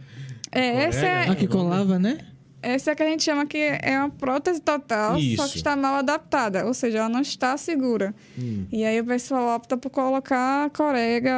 É, 0.51 0.84
essa 0.84 0.99
Corega, 1.01 1.26
é, 1.26 1.30
A 1.30 1.36
que 1.36 1.47
colava, 1.47 1.99
né? 1.99 2.17
essa 2.61 2.91
é 2.91 2.95
que 2.95 3.01
a 3.03 3.05
gente 3.05 3.24
chama 3.24 3.45
que 3.45 3.57
é 3.57 3.97
uma 3.97 4.09
prótese 4.09 4.59
total, 4.59 5.13
só 5.13 5.17
Isso. 5.20 5.51
que 5.51 5.57
está 5.57 5.78
mal 5.78 5.95
adaptada, 5.95 6.65
ou 6.65 6.74
seja, 6.74 6.97
ela 6.99 7.07
não 7.07 7.22
está 7.22 7.55
segura. 7.55 8.13
Hum. 8.38 8.65
E 8.70 8.84
aí 8.84 8.99
o 8.99 9.05
pessoal 9.05 9.55
opta 9.55 9.78
por 9.78 9.89
colocar 9.89 10.65
a 10.65 10.70
corega, 10.70 11.32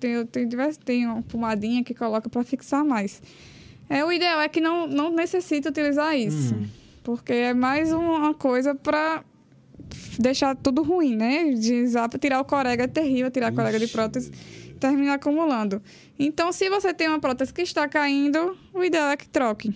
tem, 0.00 0.26
tem, 0.26 0.48
tem 0.84 1.06
uma 1.06 1.22
pomadinha 1.22 1.84
que 1.84 1.94
coloca 1.94 2.28
para 2.28 2.42
fixar 2.42 2.84
mais. 2.84 3.22
É, 3.88 4.04
o 4.04 4.10
ideal 4.10 4.40
é 4.40 4.48
que 4.48 4.60
não, 4.60 4.88
não 4.88 5.14
necessite 5.14 5.68
utilizar 5.68 6.16
isso, 6.18 6.54
Hum. 6.54 6.66
porque 7.04 7.32
é 7.32 7.54
mais 7.54 7.92
uma 7.92 8.34
coisa 8.34 8.74
para 8.74 9.22
deixar 10.18 10.54
tudo 10.56 10.82
ruim, 10.82 11.16
né? 11.16 11.52
De 11.52 11.84
tirar 12.20 12.40
o 12.40 12.44
corega 12.44 12.84
é 12.84 12.86
terrível, 12.86 13.30
tirar 13.30 13.48
a 13.48 13.52
corega 13.52 13.78
de 13.78 13.88
prótese 13.88 14.30
termina 14.78 15.14
acumulando. 15.14 15.82
Então, 16.18 16.52
se 16.52 16.70
você 16.70 16.94
tem 16.94 17.08
uma 17.08 17.18
prótese 17.18 17.52
que 17.52 17.62
está 17.62 17.88
caindo, 17.88 18.56
o 18.72 18.84
ideal 18.84 19.10
é 19.10 19.16
que 19.16 19.28
troque. 19.28 19.74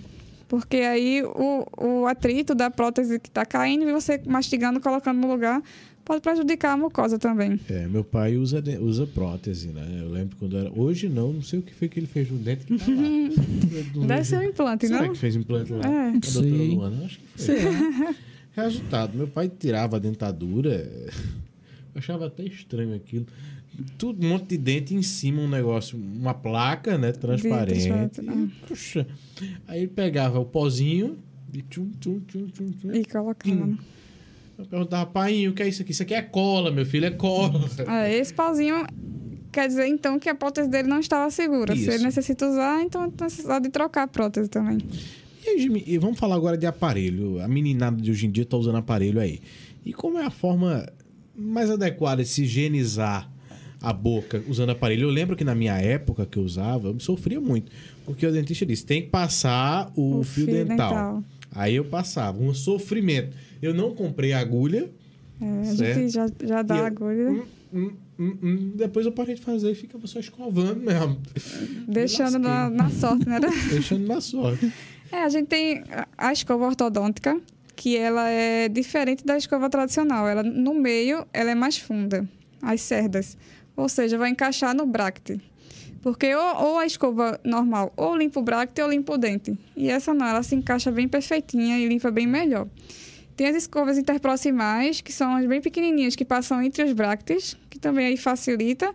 Porque 0.48 0.76
aí 0.76 1.22
o, 1.24 1.66
o 1.76 2.06
atrito 2.06 2.54
da 2.54 2.70
prótese 2.70 3.18
que 3.18 3.28
está 3.28 3.44
caindo 3.44 3.88
e 3.88 3.92
você 3.92 4.20
mastigando, 4.26 4.78
colocando 4.80 5.18
no 5.18 5.26
lugar, 5.32 5.60
pode 6.04 6.20
prejudicar 6.20 6.74
a 6.74 6.76
mucosa 6.76 7.18
também. 7.18 7.58
É, 7.70 7.86
meu 7.88 8.04
pai 8.04 8.36
usa, 8.36 8.60
de- 8.62 8.76
usa 8.76 9.06
prótese, 9.06 9.68
né? 9.70 9.82
Eu 10.02 10.10
lembro 10.10 10.36
quando 10.36 10.56
era. 10.58 10.70
Hoje 10.78 11.08
não, 11.08 11.32
não 11.32 11.42
sei 11.42 11.58
o 11.58 11.62
que 11.62 11.74
foi 11.74 11.88
que 11.88 11.98
ele 11.98 12.06
fez 12.06 12.30
no 12.30 12.38
dente 12.38 12.66
que 12.66 12.76
tá 12.78 12.84
lá. 12.86 12.92
Não 13.96 14.06
Deve 14.06 14.24
ser 14.24 14.38
um 14.38 14.42
implante, 14.42 14.86
Será 14.86 15.02
não? 15.02 15.12
que 15.12 15.18
fez 15.18 15.34
implante 15.34 15.72
lá? 15.72 15.80
É. 15.84 16.08
A 16.08 16.10
doutora. 16.12 16.62
Luana? 16.74 17.04
Acho 17.06 17.18
que 17.18 17.26
foi. 17.42 17.54
Lá. 17.64 18.14
Resultado, 18.54 19.16
meu 19.16 19.26
pai 19.26 19.48
tirava 19.48 19.96
a 19.96 19.98
dentadura. 19.98 20.70
Eu 21.94 21.98
achava 21.98 22.26
até 22.26 22.42
estranho 22.44 22.94
aquilo. 22.94 23.26
Tudo, 23.96 24.24
um 24.24 24.28
monte 24.30 24.48
de 24.48 24.58
dente 24.58 24.94
em 24.94 25.02
cima, 25.02 25.40
um 25.40 25.48
negócio, 25.48 25.98
uma 25.98 26.34
placa, 26.34 26.98
né? 26.98 27.12
Transparente. 27.12 27.88
E, 27.88 28.28
ah. 28.28 28.48
puxa, 28.66 29.06
aí 29.66 29.80
ele 29.80 29.88
pegava 29.88 30.38
o 30.38 30.44
pozinho 30.44 31.18
e 31.52 31.62
tchum, 31.62 31.90
tchum, 32.00 32.20
tchum, 32.20 32.46
tchum, 32.48 32.70
tchum. 32.72 32.92
E 32.92 33.04
colocando. 33.04 33.78
Eu 34.58 34.66
perguntava, 34.66 35.06
pai, 35.06 35.48
o 35.48 35.54
que 35.54 35.62
é 35.62 35.68
isso 35.68 35.82
aqui? 35.82 35.92
Isso 35.92 36.02
aqui 36.02 36.14
é 36.14 36.22
cola, 36.22 36.70
meu 36.70 36.84
filho, 36.84 37.06
é 37.06 37.10
cola. 37.10 37.68
É, 37.88 38.14
esse 38.14 38.32
pauzinho 38.32 38.86
quer 39.50 39.68
dizer, 39.68 39.86
então, 39.86 40.18
que 40.18 40.28
a 40.28 40.34
prótese 40.34 40.68
dele 40.68 40.88
não 40.88 40.98
estava 40.98 41.30
segura. 41.30 41.74
Se 41.74 41.82
Isso. 41.82 41.90
ele 41.90 42.04
necessita 42.04 42.48
usar, 42.48 42.82
então 42.82 43.10
tem 43.10 43.26
necessidade 43.26 43.64
de 43.64 43.70
trocar 43.70 44.04
a 44.04 44.06
prótese 44.06 44.48
também. 44.48 44.78
E, 45.44 45.98
vamos 45.98 46.18
falar 46.18 46.36
agora 46.36 46.56
de 46.56 46.66
aparelho. 46.66 47.40
A 47.40 47.48
meninada 47.48 48.00
de 48.00 48.10
hoje 48.10 48.26
em 48.26 48.30
dia 48.30 48.44
tá 48.44 48.56
usando 48.56 48.76
aparelho 48.76 49.20
aí. 49.20 49.40
E 49.84 49.92
como 49.92 50.18
é 50.18 50.24
a 50.24 50.30
forma 50.30 50.86
mais 51.36 51.70
adequada 51.70 52.22
de 52.22 52.28
se 52.28 52.42
higienizar 52.44 53.28
a 53.80 53.92
boca 53.92 54.42
usando 54.48 54.70
aparelho? 54.70 55.08
Eu 55.08 55.10
lembro 55.10 55.34
que 55.36 55.42
na 55.44 55.54
minha 55.54 55.76
época 55.78 56.24
que 56.24 56.38
eu 56.38 56.44
usava, 56.44 56.88
eu 56.88 57.00
sofria 57.00 57.40
muito. 57.40 57.72
Porque 58.04 58.24
o 58.26 58.32
dentista 58.32 58.64
disse, 58.64 58.86
tem 58.86 59.02
que 59.02 59.08
passar 59.08 59.90
o, 59.96 60.20
O 60.20 60.22
fio, 60.24 60.44
fio 60.44 60.54
dental. 60.54 60.88
dental. 60.90 61.24
Aí 61.54 61.74
eu 61.74 61.84
passava, 61.84 62.40
um 62.42 62.54
sofrimento. 62.54 63.36
Eu 63.60 63.74
não 63.74 63.94
comprei 63.94 64.32
agulha. 64.32 64.90
É, 65.40 65.60
a 65.60 65.64
Certo. 65.64 65.98
gente 66.00 66.12
já, 66.12 66.26
já 66.44 66.62
dá 66.62 66.76
eu- 66.78 66.84
a 66.84 66.86
agulha, 66.86 67.30
Hum, 67.30 67.42
hum, 67.74 67.90
hum, 68.18 68.36
hum. 68.42 68.72
Depois 68.76 69.04
eu 69.04 69.12
parei 69.12 69.34
de 69.34 69.40
fazer 69.40 69.72
e 69.72 69.74
ficava 69.74 70.06
só 70.06 70.20
escovando 70.20 70.80
mesmo. 70.80 71.18
deixando 71.88 72.38
na, 72.38 72.70
na 72.70 72.88
sorte, 72.90 73.28
né? 73.28 73.40
Deixando 73.70 74.06
na 74.06 74.20
sorte. 74.20 74.72
É, 75.12 75.22
a 75.24 75.28
gente 75.28 75.46
tem 75.46 75.84
a- 76.16 76.32
escova 76.32 76.64
ortodôntica, 76.66 77.38
que 77.76 77.96
ela 77.96 78.28
é 78.28 78.68
diferente 78.68 79.24
da 79.24 79.36
escova 79.36 79.68
tradicional. 79.68 80.26
Ela, 80.28 80.42
no 80.42 80.74
meio, 80.74 81.26
ela 81.32 81.50
é 81.50 81.54
mais 81.54 81.76
funda, 81.78 82.26
as 82.62 82.80
cerdas. 82.80 83.36
Ou 83.76 83.88
seja, 83.88 84.16
vai 84.18 84.30
encaixar 84.30 84.74
no 84.74 84.86
bracte. 84.86 85.40
Porque 86.02 86.34
ou, 86.34 86.56
ou 86.64 86.78
a 86.78 86.86
escova 86.86 87.38
normal, 87.44 87.92
ou 87.96 88.16
limpa 88.16 88.40
o 88.40 88.42
bracte 88.42 88.80
ou 88.82 88.88
limpa 88.88 89.12
o 89.14 89.18
dente. 89.18 89.56
E 89.76 89.88
essa 89.88 90.12
não, 90.12 90.26
ela 90.26 90.42
se 90.42 90.54
encaixa 90.54 90.90
bem 90.90 91.06
perfeitinha 91.06 91.78
e 91.78 91.86
limpa 91.86 92.10
bem 92.10 92.26
melhor. 92.26 92.66
Tem 93.36 93.46
as 93.46 93.56
escovas 93.56 93.96
interproximais, 93.98 95.00
que 95.00 95.12
são 95.12 95.36
as 95.36 95.46
bem 95.46 95.60
pequenininhas, 95.60 96.16
que 96.16 96.24
passam 96.24 96.60
entre 96.62 96.82
os 96.82 96.92
bractes, 96.92 97.56
que 97.70 97.78
também 97.78 98.06
aí 98.06 98.16
facilita. 98.16 98.92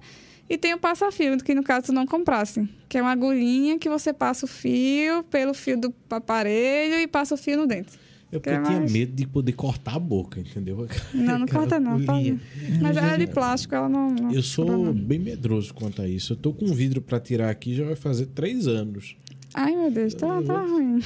E 0.49 0.57
tem 0.57 0.73
o 0.73 0.77
passa-fio, 0.77 1.37
que 1.39 1.53
no 1.53 1.61
caso 1.63 1.91
não 1.91 2.05
comprasse, 2.05 2.67
que 2.87 2.97
é 2.97 3.01
uma 3.01 3.11
agulhinha 3.11 3.77
que 3.77 3.89
você 3.89 4.13
passa 4.13 4.45
o 4.45 4.47
fio 4.47 5.23
pelo 5.23 5.53
fio 5.53 5.77
do 5.79 5.93
aparelho 6.09 6.95
e 7.01 7.07
passa 7.07 7.35
o 7.35 7.37
fio 7.37 7.57
no 7.57 7.67
dente. 7.67 7.89
Eu, 8.31 8.39
Que 8.41 8.49
porque 8.49 8.59
eu 8.59 8.63
tinha 8.63 8.79
mais? 8.79 8.91
medo 8.91 9.13
de 9.13 9.25
poder 9.27 9.53
cortar 9.53 9.95
a 9.95 9.99
boca, 9.99 10.39
entendeu? 10.39 10.87
Não, 11.13 11.39
não 11.39 11.45
Aquela 11.45 11.59
corta 11.61 11.79
não, 11.79 12.03
pode. 12.03 12.37
Mas 12.81 12.95
ela 12.97 13.13
é 13.13 13.17
de 13.17 13.27
plástico, 13.27 13.73
ela 13.75 13.87
não. 13.89 14.09
não 14.09 14.31
Eu 14.31 14.43
sou 14.43 14.65
não. 14.65 14.93
bem 14.93 15.17
medroso 15.19 15.73
quanto 15.73 16.01
a 16.01 16.07
isso. 16.07 16.33
Eu 16.33 16.37
tô 16.37 16.51
com 16.53 16.65
um 16.65 16.73
vidro 16.73 17.01
pra 17.01 17.19
tirar 17.19 17.49
aqui 17.49 17.73
já 17.75 17.85
vai 17.85 17.95
fazer 17.95 18.25
três 18.27 18.67
anos. 18.67 19.15
Ai, 19.53 19.73
meu 19.75 19.89
Deus, 19.89 20.13
tá, 20.13 20.27
tá 20.27 20.41
vou- 20.41 20.69
ruim. 20.77 20.99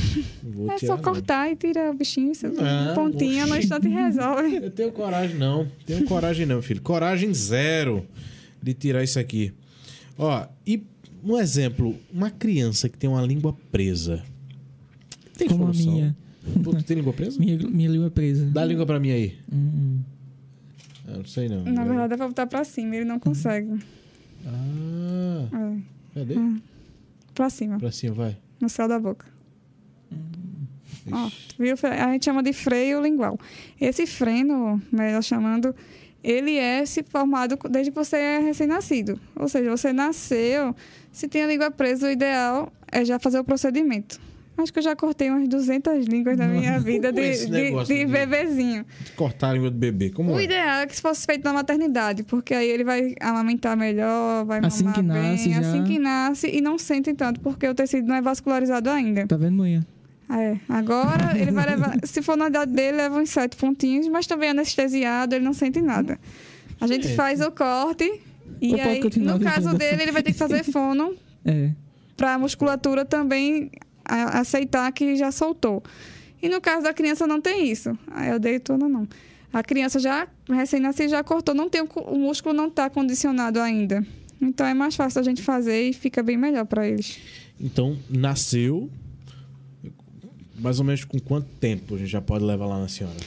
Não 0.44 0.52
Vou 0.66 0.72
É 0.72 0.76
tirar, 0.78 0.98
só 0.98 1.02
cortar 1.02 1.52
e 1.52 1.56
tira 1.56 1.90
o 1.92 1.94
bichinho, 1.94 2.34
você 2.34 2.48
Não, 2.48 2.96
pontinha, 2.96 3.46
no 3.46 3.54
oxi. 3.54 3.64
instante 3.64 3.88
resolve. 3.88 4.50
Não. 4.60 4.64
Eu 4.66 4.72
tenho 4.72 4.92
coragem, 4.92 5.38
não. 5.38 5.68
Tenho 5.86 6.04
coragem, 6.06 6.46
não, 6.48 6.60
filho. 6.62 6.82
Coragem 6.82 7.32
zero 7.34 8.06
de 8.62 8.74
tirar 8.74 9.04
isso 9.04 9.20
aqui. 9.20 9.54
Ó, 10.18 10.46
e 10.66 10.84
um 11.24 11.38
exemplo: 11.38 11.96
uma 12.14 12.30
criança 12.30 12.88
que 12.90 12.98
tem 12.98 13.10
uma 13.10 13.22
língua 13.22 13.54
presa. 13.72 14.24
Tem 15.38 15.48
Como 15.48 15.64
a 15.68 15.74
solução? 15.74 15.94
minha. 15.94 16.18
Pô, 16.64 16.74
tu 16.76 16.84
tem 16.84 16.98
língua 16.98 17.14
presa? 17.14 17.38
Minha, 17.40 17.58
minha 17.58 17.90
língua 17.90 18.08
é 18.08 18.10
presa. 18.10 18.46
Dá 18.46 18.62
a 18.62 18.66
língua 18.66 18.86
pra 18.86 19.00
mim 19.00 19.12
aí. 19.12 19.38
Hum, 19.52 20.00
Ah, 21.08 21.18
não 21.18 21.26
sei 21.26 21.48
não. 21.48 21.64
Na 21.64 21.84
verdade, 21.84 22.14
é 22.14 22.18
pra 22.18 22.28
botar 22.28 22.48
pra 22.48 22.64
cima, 22.64 22.96
ele 22.96 23.06
não 23.06 23.20
consegue. 23.20 23.80
Ah, 24.46 25.48
É, 26.16 26.20
cadê? 26.20 26.36
pra 27.36 27.50
cima, 27.50 27.78
Pra 27.80 27.92
cima, 27.92 28.14
vai. 28.16 28.38
no 28.60 28.68
céu 28.70 28.88
da 28.88 29.00
boca. 29.00 29.26
Ó, 31.12 31.30
viu? 31.60 31.76
A 31.84 32.12
gente 32.14 32.26
chama 32.26 32.42
de 32.44 32.54
freio 32.54 33.02
lingual. 33.02 33.40
Esse 33.80 34.06
freno, 34.06 34.82
melhor 34.92 35.22
chamando, 35.24 35.76
ele 36.24 36.58
é 36.58 36.86
se 36.86 37.04
formado 37.04 37.58
desde 37.70 37.92
que 37.92 37.96
você 37.96 38.18
é 38.18 38.40
recém-nascido. 38.40 39.20
Ou 39.36 39.48
seja, 39.48 39.70
você 39.70 39.92
nasceu, 39.94 40.76
se 41.12 41.28
tem 41.28 41.44
a 41.44 41.48
língua 41.48 41.72
presa, 41.72 42.08
o 42.08 42.12
ideal 42.12 42.72
é 42.92 43.04
já 43.06 43.18
fazer 43.20 43.40
o 43.40 43.44
procedimento. 43.44 44.20
Acho 44.58 44.72
que 44.72 44.78
eu 44.80 44.84
já 44.84 44.96
cortei 44.96 45.30
umas 45.30 45.48
200 45.48 46.06
línguas 46.06 46.38
na 46.38 46.46
minha 46.46 46.78
vida 46.80 47.12
de, 47.12 47.46
de, 47.48 47.72
de 47.72 47.84
de- 47.86 48.06
bebezinho. 48.06 48.86
Cortar 49.16 49.50
a 49.50 49.54
língua 49.54 49.72
do 49.72 49.78
bebê. 49.78 50.10
Como 50.12 50.34
O 50.34 50.40
é? 50.40 50.44
ideal 50.44 50.82
é 50.82 50.86
que 50.86 50.96
se 50.96 51.02
fosse 51.02 51.26
feito 51.26 51.44
na 51.44 51.54
maternidade, 51.54 52.22
porque 52.24 52.54
aí 52.54 52.70
ele 52.70 52.84
vai 52.84 53.16
amamentar 53.20 53.76
melhor, 53.76 54.46
vai 54.46 54.60
Assim 54.64 54.84
mamar 54.84 54.96
que 54.96 55.02
nasce, 55.02 55.46
bem, 55.46 55.54
já- 55.54 55.60
assim 55.62 55.84
que 55.86 55.98
nasce, 55.98 56.48
e 56.48 56.62
não 56.62 56.78
sentem 56.78 57.16
tanto, 57.16 57.40
porque 57.40 57.68
o 57.68 57.74
tecido 57.74 58.08
não 58.08 58.16
é 58.16 58.22
vascularizado 58.22 58.90
ainda. 58.90 59.26
tá 59.26 59.38
vendo, 59.38 59.56
manhã? 59.58 59.84
É, 60.34 60.58
agora 60.70 61.38
ele 61.38 61.52
vai 61.52 61.66
levar, 61.66 61.98
se 62.06 62.22
for 62.22 62.38
na 62.38 62.48
idade 62.48 62.72
dele, 62.72 62.98
leva 62.98 63.20
uns 63.20 63.30
sete 63.30 63.58
pontinhos, 63.58 64.08
mas 64.08 64.26
também 64.26 64.50
anestesiado, 64.50 65.36
ele 65.36 65.44
não 65.44 65.54
sente 65.54 65.82
nada. 65.82 66.20
A 66.80 66.88
gente 66.88 67.04
Gente. 67.08 67.16
faz 67.16 67.42
o 67.42 67.52
corte, 67.52 68.06
e 68.62 68.70
pode 68.70 68.82
aí, 68.82 69.02
no 69.20 69.40
caso 69.40 69.74
dele, 69.76 70.04
ele 70.04 70.12
vai 70.12 70.24
ter 70.24 70.32
que 70.32 70.38
fazer 70.38 70.64
fono 70.64 71.16
É. 71.44 71.72
para 72.16 72.36
a 72.36 72.40
musculatura 72.40 73.04
também 73.04 73.72
aceitar 74.06 74.92
que 74.92 75.16
já 75.16 75.32
soltou. 75.32 75.82
E 76.42 76.48
no 76.50 76.62
caso 76.62 76.84
da 76.84 76.94
criança 76.94 77.26
não 77.28 77.42
tem 77.42 77.72
isso. 77.72 77.98
Aí 78.12 78.30
eu 78.30 78.40
dei 78.40 78.60
tona 78.60 78.88
não. 78.88 79.08
A 79.54 79.62
criança 79.64 80.00
já 80.00 80.28
recém-nascida 80.50 81.10
já 81.10 81.24
cortou, 81.24 81.54
não 81.54 81.70
tem 81.70 81.82
o 81.82 82.18
músculo 82.18 82.54
não 82.54 82.68
está 82.68 82.90
condicionado 82.90 83.60
ainda. 83.60 84.06
Então 84.42 84.66
é 84.66 84.74
mais 84.74 84.96
fácil 84.96 85.20
a 85.20 85.24
gente 85.24 85.42
fazer 85.42 85.90
e 85.90 85.94
fica 85.94 86.24
bem 86.24 86.38
melhor 86.38 86.66
para 86.66 86.88
eles. 86.88 87.20
Então, 87.60 87.98
nasceu. 88.10 88.90
Mais 90.62 90.80
ou 90.80 90.86
menos 90.86 91.04
com 91.04 91.20
quanto 91.20 91.48
tempo 91.60 91.96
a 91.96 91.98
gente 91.98 92.10
já 92.10 92.22
pode 92.22 92.46
levar 92.46 92.68
lá 92.68 92.80
na 92.80 92.88
senhora? 92.88 93.18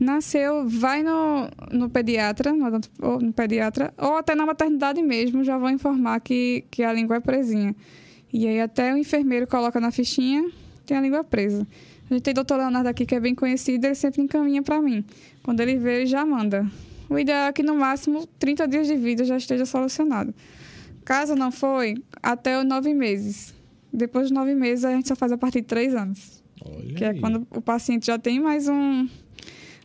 Nasceu, 0.00 0.68
vai 0.68 1.02
no, 1.02 1.48
no 1.72 1.90
pediatra, 1.90 2.52
no, 2.52 2.80
ou 3.02 3.20
no 3.20 3.32
pediatra, 3.32 3.92
ou 3.98 4.16
até 4.16 4.34
na 4.34 4.46
maternidade 4.46 5.02
mesmo, 5.02 5.42
já 5.42 5.58
vão 5.58 5.70
informar 5.70 6.20
que, 6.20 6.64
que 6.70 6.84
a 6.84 6.92
língua 6.92 7.16
é 7.16 7.20
presinha. 7.20 7.74
E 8.32 8.46
aí 8.46 8.60
até 8.60 8.94
o 8.94 8.96
enfermeiro 8.96 9.46
coloca 9.46 9.80
na 9.80 9.90
fichinha, 9.90 10.48
tem 10.86 10.96
a 10.96 11.00
língua 11.00 11.24
presa. 11.24 11.66
A 12.08 12.14
gente 12.14 12.22
tem 12.22 12.32
o 12.32 12.34
doutor 12.36 12.58
Leonardo 12.58 12.88
aqui, 12.88 13.04
que 13.04 13.14
é 13.14 13.20
bem 13.20 13.34
conhecido, 13.34 13.84
ele 13.84 13.94
sempre 13.94 14.22
encaminha 14.22 14.62
para 14.62 14.80
mim. 14.80 15.04
Quando 15.42 15.60
ele 15.60 15.76
vê, 15.76 15.96
ele 15.96 16.06
já 16.06 16.24
manda. 16.24 16.66
O 17.10 17.18
ideal 17.18 17.48
é 17.48 17.52
que 17.52 17.62
no 17.62 17.74
máximo 17.74 18.26
30 18.38 18.68
dias 18.68 18.86
de 18.86 18.96
vida 18.96 19.24
já 19.24 19.36
esteja 19.36 19.66
solucionado. 19.66 20.32
Caso 21.04 21.34
não 21.34 21.50
foi, 21.50 21.96
até 22.22 22.58
os 22.58 22.64
nove 22.64 22.94
meses. 22.94 23.54
depois 23.92 24.28
de 24.28 24.34
nove 24.34 24.54
meses, 24.54 24.84
a 24.84 24.92
gente 24.92 25.08
só 25.08 25.16
faz 25.16 25.32
a 25.32 25.38
partir 25.38 25.62
de 25.62 25.66
três 25.66 25.94
anos. 25.94 26.37
Olha 26.64 26.94
Que 26.94 27.04
é 27.04 27.08
aí. 27.10 27.20
quando 27.20 27.46
o 27.50 27.60
paciente 27.60 28.06
já 28.06 28.18
tem 28.18 28.40
mais 28.40 28.68
um, 28.68 29.08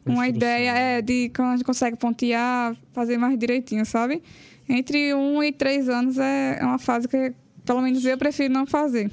uma 0.05 0.27
ideia 0.27 0.71
é, 0.71 1.01
de 1.01 1.29
quando 1.29 1.49
a 1.49 1.51
gente 1.57 1.65
consegue 1.65 1.97
pontear, 1.97 2.75
fazer 2.91 3.17
mais 3.17 3.37
direitinho, 3.37 3.85
sabe? 3.85 4.21
Entre 4.67 5.13
um 5.13 5.43
e 5.43 5.51
três 5.51 5.89
anos 5.89 6.17
é 6.17 6.57
é 6.59 6.63
uma 6.65 6.79
fase 6.79 7.07
que, 7.07 7.33
pelo 7.65 7.81
menos, 7.81 8.05
eu 8.05 8.17
prefiro 8.17 8.53
não 8.53 8.65
fazer. 8.65 9.11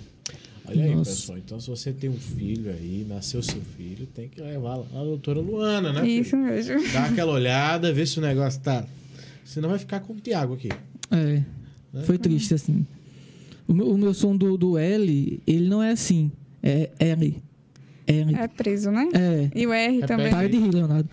Olha 0.69 0.85
aí, 0.85 0.95
Nossa. 0.95 1.11
pessoal. 1.11 1.39
Então, 1.39 1.59
se 1.59 1.69
você 1.69 1.93
tem 1.93 2.09
um 2.09 2.17
filho 2.17 2.71
aí, 2.71 3.05
nasceu 3.09 3.43
seu 3.43 3.61
filho, 3.77 4.07
tem 4.07 4.29
que 4.29 4.41
levar 4.41 4.77
lá 4.77 4.85
na 4.93 5.03
doutora 5.03 5.41
Luana, 5.41 5.93
né? 5.93 6.03
filho? 6.03 6.23
Isso 6.23 6.37
mesmo. 6.37 6.93
Dá 6.93 7.07
aquela 7.07 7.33
olhada, 7.33 7.93
ver 7.93 8.07
se 8.07 8.19
o 8.19 8.23
negócio 8.23 8.61
tá. 8.61 8.85
Senão 9.45 9.69
vai 9.69 9.79
ficar 9.81 9.99
como 10.01 10.21
o 10.21 10.23
Tiago 10.23 10.55
aqui. 10.55 10.69
É. 11.11 11.43
Foi 12.05 12.17
triste, 12.19 12.55
assim. 12.55 12.87
O 13.67 13.75
meu, 13.75 13.91
o 13.91 13.99
meu 13.99 14.15
som 14.15 14.37
do, 14.37 14.57
do 14.57 14.79
L, 14.79 15.43
ele 15.45 15.69
não 15.69 15.83
é 15.83 15.91
assim. 15.91 16.31
É 16.63 16.89
L. 17.01 17.43
L. 18.13 18.35
É 18.35 18.49
preso, 18.49 18.91
né? 18.91 19.09
É. 19.15 19.49
E 19.55 19.67
o 19.67 19.73
R 19.73 19.93
Repete. 19.95 20.07
também. 20.09 20.31
Para 20.31 20.49
de 20.49 20.59
rir, 20.59 20.71
Leonardo. 20.75 21.09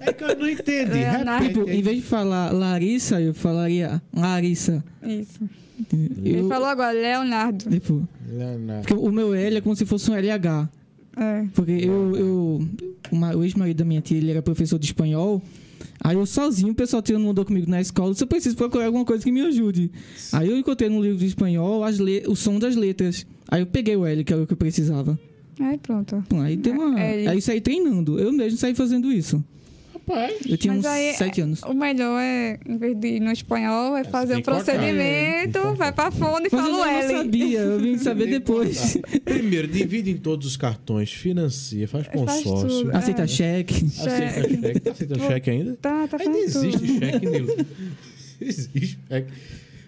É 0.00 0.12
que 0.12 0.24
eu 0.24 0.36
não 0.38 0.48
entendi. 0.48 0.90
Leonardo. 0.92 1.46
Tipo, 1.48 1.70
em 1.70 1.82
vez 1.82 1.96
de 1.96 2.02
falar 2.02 2.52
Larissa, 2.52 3.20
eu 3.20 3.34
falaria 3.34 4.00
Larissa. 4.14 4.84
Isso. 5.02 5.40
Eu, 5.92 6.24
Ele 6.24 6.48
falou 6.48 6.66
agora, 6.68 6.92
Leonardo. 6.92 7.68
Tipo, 7.70 8.08
Leonardo. 8.28 8.86
porque 8.88 8.94
o 9.06 9.12
meu 9.12 9.34
L 9.34 9.56
é 9.56 9.60
como 9.60 9.76
se 9.76 9.84
fosse 9.84 10.10
um 10.10 10.14
LH. 10.14 10.68
É. 11.18 11.44
Porque 11.54 11.72
eu, 11.72 12.16
eu 12.16 12.68
o 13.10 13.16
ma- 13.16 13.34
o 13.34 13.42
ex-marido 13.44 13.76
da 13.78 13.84
minha 13.84 14.00
tia, 14.00 14.16
ele 14.18 14.30
era 14.30 14.42
professor 14.42 14.78
de 14.78 14.86
espanhol. 14.86 15.42
Aí 16.02 16.14
eu 16.16 16.26
sozinho, 16.26 16.72
o 16.72 16.74
pessoal 16.74 17.02
tirando 17.02 17.26
onda 17.26 17.44
comigo 17.44 17.70
na 17.70 17.80
escola, 17.80 18.14
se 18.14 18.22
eu 18.22 18.26
preciso 18.26 18.56
procurar 18.56 18.86
alguma 18.86 19.04
coisa 19.04 19.24
que 19.24 19.32
me 19.32 19.40
ajude. 19.40 19.90
Aí 20.32 20.48
eu 20.48 20.56
encontrei 20.58 20.88
no 20.90 21.02
livro 21.02 21.18
de 21.18 21.26
espanhol 21.26 21.82
as 21.84 21.98
le- 21.98 22.24
o 22.26 22.34
som 22.36 22.58
das 22.58 22.76
letras. 22.76 23.26
Aí 23.48 23.60
eu 23.62 23.66
peguei 23.66 23.96
o 23.96 24.04
L, 24.04 24.24
que 24.24 24.32
era 24.32 24.42
o 24.42 24.46
que 24.46 24.52
eu 24.52 24.56
precisava. 24.58 25.18
Aí 25.60 25.78
pronto. 25.78 26.22
Pô, 26.28 26.40
Aí 26.40 26.56
deu 26.56 26.74
uma. 26.74 27.00
É, 27.00 27.26
Aí 27.28 27.40
saí 27.40 27.60
treinando. 27.60 28.18
Eu 28.18 28.32
mesmo 28.32 28.58
saí 28.58 28.74
fazendo 28.74 29.10
isso. 29.12 29.42
Rapaz. 29.92 30.34
Eu 30.48 30.56
tinha 30.56 30.72
Mas 30.74 30.84
uns 30.84 30.86
aí, 30.86 31.14
sete 31.14 31.40
anos. 31.40 31.62
O 31.62 31.74
melhor 31.74 32.20
é, 32.20 32.60
em 32.68 32.76
vez 32.78 32.96
de 33.00 33.08
ir 33.16 33.20
no 33.20 33.32
espanhol, 33.32 33.96
é 33.96 34.04
fazer 34.04 34.34
tem 34.34 34.42
o 34.42 34.44
cortar. 34.44 34.62
procedimento, 34.64 35.58
É, 35.58 35.62
tem 35.62 35.72
que 35.72 35.78
vai 35.78 35.92
pra 35.92 36.10
fone 36.12 36.46
e 36.46 36.48
Mas 36.52 36.60
fala 36.62 36.68
eu 36.68 36.74
o 36.74 36.78
não 36.78 36.86
L. 36.86 37.16
sabia, 37.16 37.58
eu 37.58 37.80
vim 37.80 37.98
saber 37.98 38.24
Tem 38.24 38.32
depois. 38.34 38.92
cortar. 38.94 39.20
Primeiro, 39.24 39.66
divide 39.66 40.10
em 40.12 40.16
todos 40.16 40.46
os 40.46 40.56
cartões, 40.56 41.10
financia, 41.10 41.88
faz 41.88 42.06
Faz 42.06 42.16
consórcio. 42.44 42.68
tudo. 42.84 42.96
Aceita 42.96 43.22
É. 43.22 43.26
cheque. 43.26 43.74
Aceita 43.84 44.30
cheque. 44.30 44.80
Tá 44.80 44.90
aceitando 44.92 45.20
cheque 45.24 45.50
ainda? 45.50 45.76
Tá, 45.82 46.06
tá 46.06 46.16
Ainda 46.18 46.18
fazendo 46.18 46.36
existe 46.36 46.78
tudo. 46.86 46.98
cheque, 47.00 47.26
Nilo. 47.26 47.56
Existe 48.40 48.98
cheque. 49.08 49.32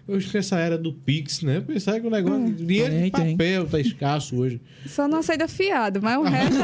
Hoje 0.09 0.31
com 0.33 0.39
essa 0.39 0.59
era 0.59 0.79
do 0.79 0.91
Pix, 0.93 1.43
né? 1.43 1.61
Pensar 1.61 2.01
que 2.01 2.07
o 2.07 2.11
negócio 2.11 2.51
de 2.55 2.65
dinheiro 2.65 2.91
de 2.95 3.01
Tem, 3.03 3.11
tem. 3.11 3.31
papel 3.37 3.67
tá 3.67 3.79
escasso 3.79 4.37
hoje. 4.37 4.59
Só 4.87 5.07
não 5.07 5.19
aceita 5.19 5.47
fiado, 5.47 6.01
mas 6.03 6.17
o 6.19 6.23
resto. 6.23 6.57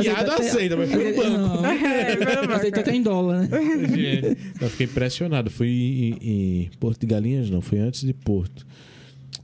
Piada 0.00 0.32
até- 0.34 0.48
aceita, 0.48 0.76
mas 0.76 0.90
foi 0.90 1.04
no 1.12 1.16
banco. 1.16 1.62
Não, 1.62 1.66
É, 1.66 2.16
pelo 2.16 2.40
banco. 2.42 2.52
aceita 2.54 2.80
até 2.80 2.94
em 2.94 3.02
dólar, 3.02 3.40
né? 3.42 3.48
Gente, 3.94 4.38
eu 4.60 4.70
fiquei 4.70 4.86
impressionado. 4.86 5.50
Fui 5.50 5.68
em, 5.68 6.18
em 6.22 6.70
Porto 6.80 7.00
de 7.00 7.06
Galinhas, 7.06 7.50
não. 7.50 7.60
Foi 7.60 7.78
antes 7.78 8.02
de 8.02 8.12
Porto. 8.12 8.66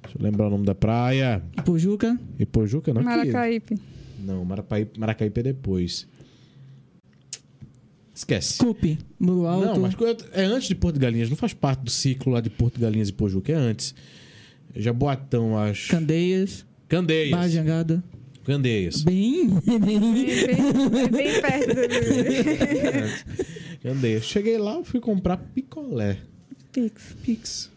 Deixa 0.02 0.18
eu 0.18 0.22
lembrar 0.22 0.46
o 0.48 0.50
nome 0.50 0.64
da 0.66 0.74
praia. 0.74 1.42
Pojuca, 1.64 2.18
Ipojuca, 2.38 2.92
não? 2.92 3.02
que- 3.02 3.08
Maracaípe. 3.08 3.78
Não, 4.20 4.44
Marapaí- 4.44 4.88
Maracaípe 4.96 5.40
é 5.40 5.42
depois. 5.42 6.06
Esquece. 8.14 8.58
Cupe, 8.58 8.98
Muro 9.18 9.46
Alto. 9.46 9.66
Não, 9.66 9.80
mas 9.80 9.94
é 10.32 10.44
antes 10.44 10.68
de 10.68 10.74
Porto 10.74 10.94
de 10.94 11.00
Galinhas. 11.00 11.30
Não 11.30 11.36
faz 11.36 11.54
parte 11.54 11.80
do 11.82 11.90
ciclo 11.90 12.32
lá 12.32 12.40
de 12.40 12.50
Porto 12.50 12.74
de 12.74 12.80
Galinhas 12.82 13.08
e 13.08 13.12
Pojuca. 13.12 13.50
É 13.52 13.54
antes. 13.54 13.94
Jaboatão, 14.76 15.56
acho. 15.58 15.90
Candeias, 15.90 16.64
Candeias. 16.88 17.30
Barra 17.30 17.48
de 17.48 17.54
Jangada. 17.54 18.04
Candeias. 18.44 19.02
Bem, 19.02 19.50
É 19.66 19.78
bem, 19.78 19.96
é 21.00 21.08
bem 21.08 21.40
perto 21.40 21.74
do 21.74 21.74
Candeias. 23.82 24.24
Cheguei 24.24 24.58
lá, 24.58 24.74
eu 24.74 24.84
fui 24.84 25.00
comprar 25.00 25.36
picolé. 25.36 26.18
Pix. 26.72 27.16
Pix. 27.22 27.70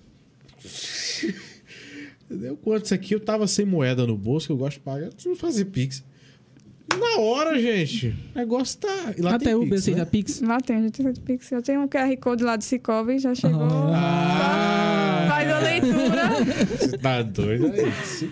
Deu 2.29 2.57
quanto 2.57 2.85
isso 2.85 2.93
aqui? 2.93 3.13
Eu 3.13 3.19
tava 3.19 3.47
sem 3.47 3.65
moeda 3.65 4.05
no 4.07 4.17
bolso, 4.17 4.47
que 4.47 4.51
eu 4.53 4.57
gosto 4.57 4.77
de 4.77 4.83
pagar. 4.83 5.09
Deixa 5.09 5.29
eu 5.29 5.35
fazer 5.35 5.65
Pix. 5.65 6.03
Na 6.97 7.19
hora, 7.19 7.59
gente. 7.59 8.15
O 8.35 8.37
negócio 8.37 8.77
tá. 8.79 9.13
E 9.17 9.21
lá 9.21 9.35
até 9.35 9.45
tem 9.45 9.55
Uber 9.55 9.69
Pix, 9.69 9.81
aceita 9.81 9.99
né? 9.99 10.05
Pix. 10.05 10.41
Lá 10.41 10.59
tem, 10.61 10.75
a 10.77 10.81
gente 10.81 11.01
aceita 11.01 11.21
Pix. 11.21 11.51
Eu 11.51 11.61
tenho 11.61 11.81
um 11.81 11.87
QR 11.87 12.15
Code 12.21 12.43
lá 12.43 12.55
do 12.55 12.63
Cicobi, 12.63 13.17
já 13.19 13.33
chegou. 13.35 13.61
Ah! 13.63 15.25
Faz 15.27 15.49
a 15.49 15.59
leitura. 15.59 16.29
Você 16.79 16.97
tá 16.97 17.21
doido 17.23 17.65
aí? 17.65 17.91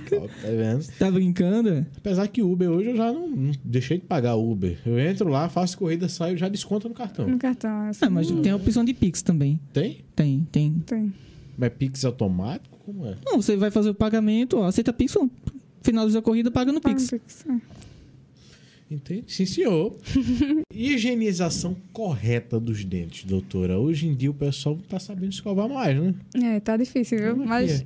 Cara, 0.10 0.28
Tá 0.28 0.48
vendo? 0.50 0.88
Tá 1.00 1.12
brincando? 1.12 1.86
Apesar 1.98 2.28
que 2.28 2.42
Uber 2.42 2.70
hoje 2.70 2.90
eu 2.92 2.96
já 2.96 3.12
não, 3.12 3.28
não 3.28 3.52
deixei 3.64 3.98
de 3.98 4.06
pagar 4.06 4.36
Uber. 4.36 4.78
Eu 4.86 5.00
entro 5.00 5.28
lá, 5.30 5.50
faço 5.50 5.78
corrida, 5.78 6.08
saio, 6.08 6.38
já 6.38 6.48
desconto 6.48 6.88
no 6.88 6.94
cartão. 6.96 7.28
No 7.28 7.38
cartão. 7.38 7.90
assim. 7.90 8.06
Ah, 8.06 8.10
mas 8.10 8.30
tem 8.32 8.52
a 8.52 8.56
opção 8.56 8.86
de 8.86 8.94
Pix 8.94 9.22
também. 9.22 9.60
Tem? 9.74 10.06
Tem, 10.16 10.48
tem. 10.52 10.84
Tem. 10.86 11.14
Mas 11.58 11.72
Pix 11.78 12.06
automático? 12.06 12.78
Como 12.86 13.06
é? 13.08 13.16
Não, 13.26 13.42
você 13.42 13.56
vai 13.58 13.72
fazer 13.72 13.90
o 13.90 13.96
pagamento, 13.96 14.58
ó, 14.60 14.66
aceita 14.68 14.92
Pix, 14.94 15.16
finaliza 15.82 16.20
a 16.20 16.22
corrida, 16.22 16.52
paga 16.52 16.72
no 16.72 16.80
Paga 16.82 16.96
Pix. 16.96 17.12
no 17.12 17.20
Pix. 17.20 17.46
É. 17.50 17.84
Entendi. 18.94 19.24
Sim, 19.28 19.46
senhor. 19.46 19.98
Higienização 20.74 21.76
correta 21.92 22.60
dos 22.60 22.84
dentes, 22.86 23.24
doutora. 23.26 23.78
Hoje 23.78 24.08
em 24.08 24.16
dia 24.16 24.30
o 24.32 24.34
pessoal 24.34 24.76
não 24.76 24.84
tá 24.84 25.00
sabendo 25.00 25.32
escovar 25.32 25.68
mais, 25.70 25.98
né? 26.00 26.14
É, 26.36 26.60
tá 26.60 26.78
difícil, 26.78 27.18
viu? 27.20 27.32
Como 27.32 27.44
é 27.44 27.48
Mas 27.48 27.82
é? 27.82 27.86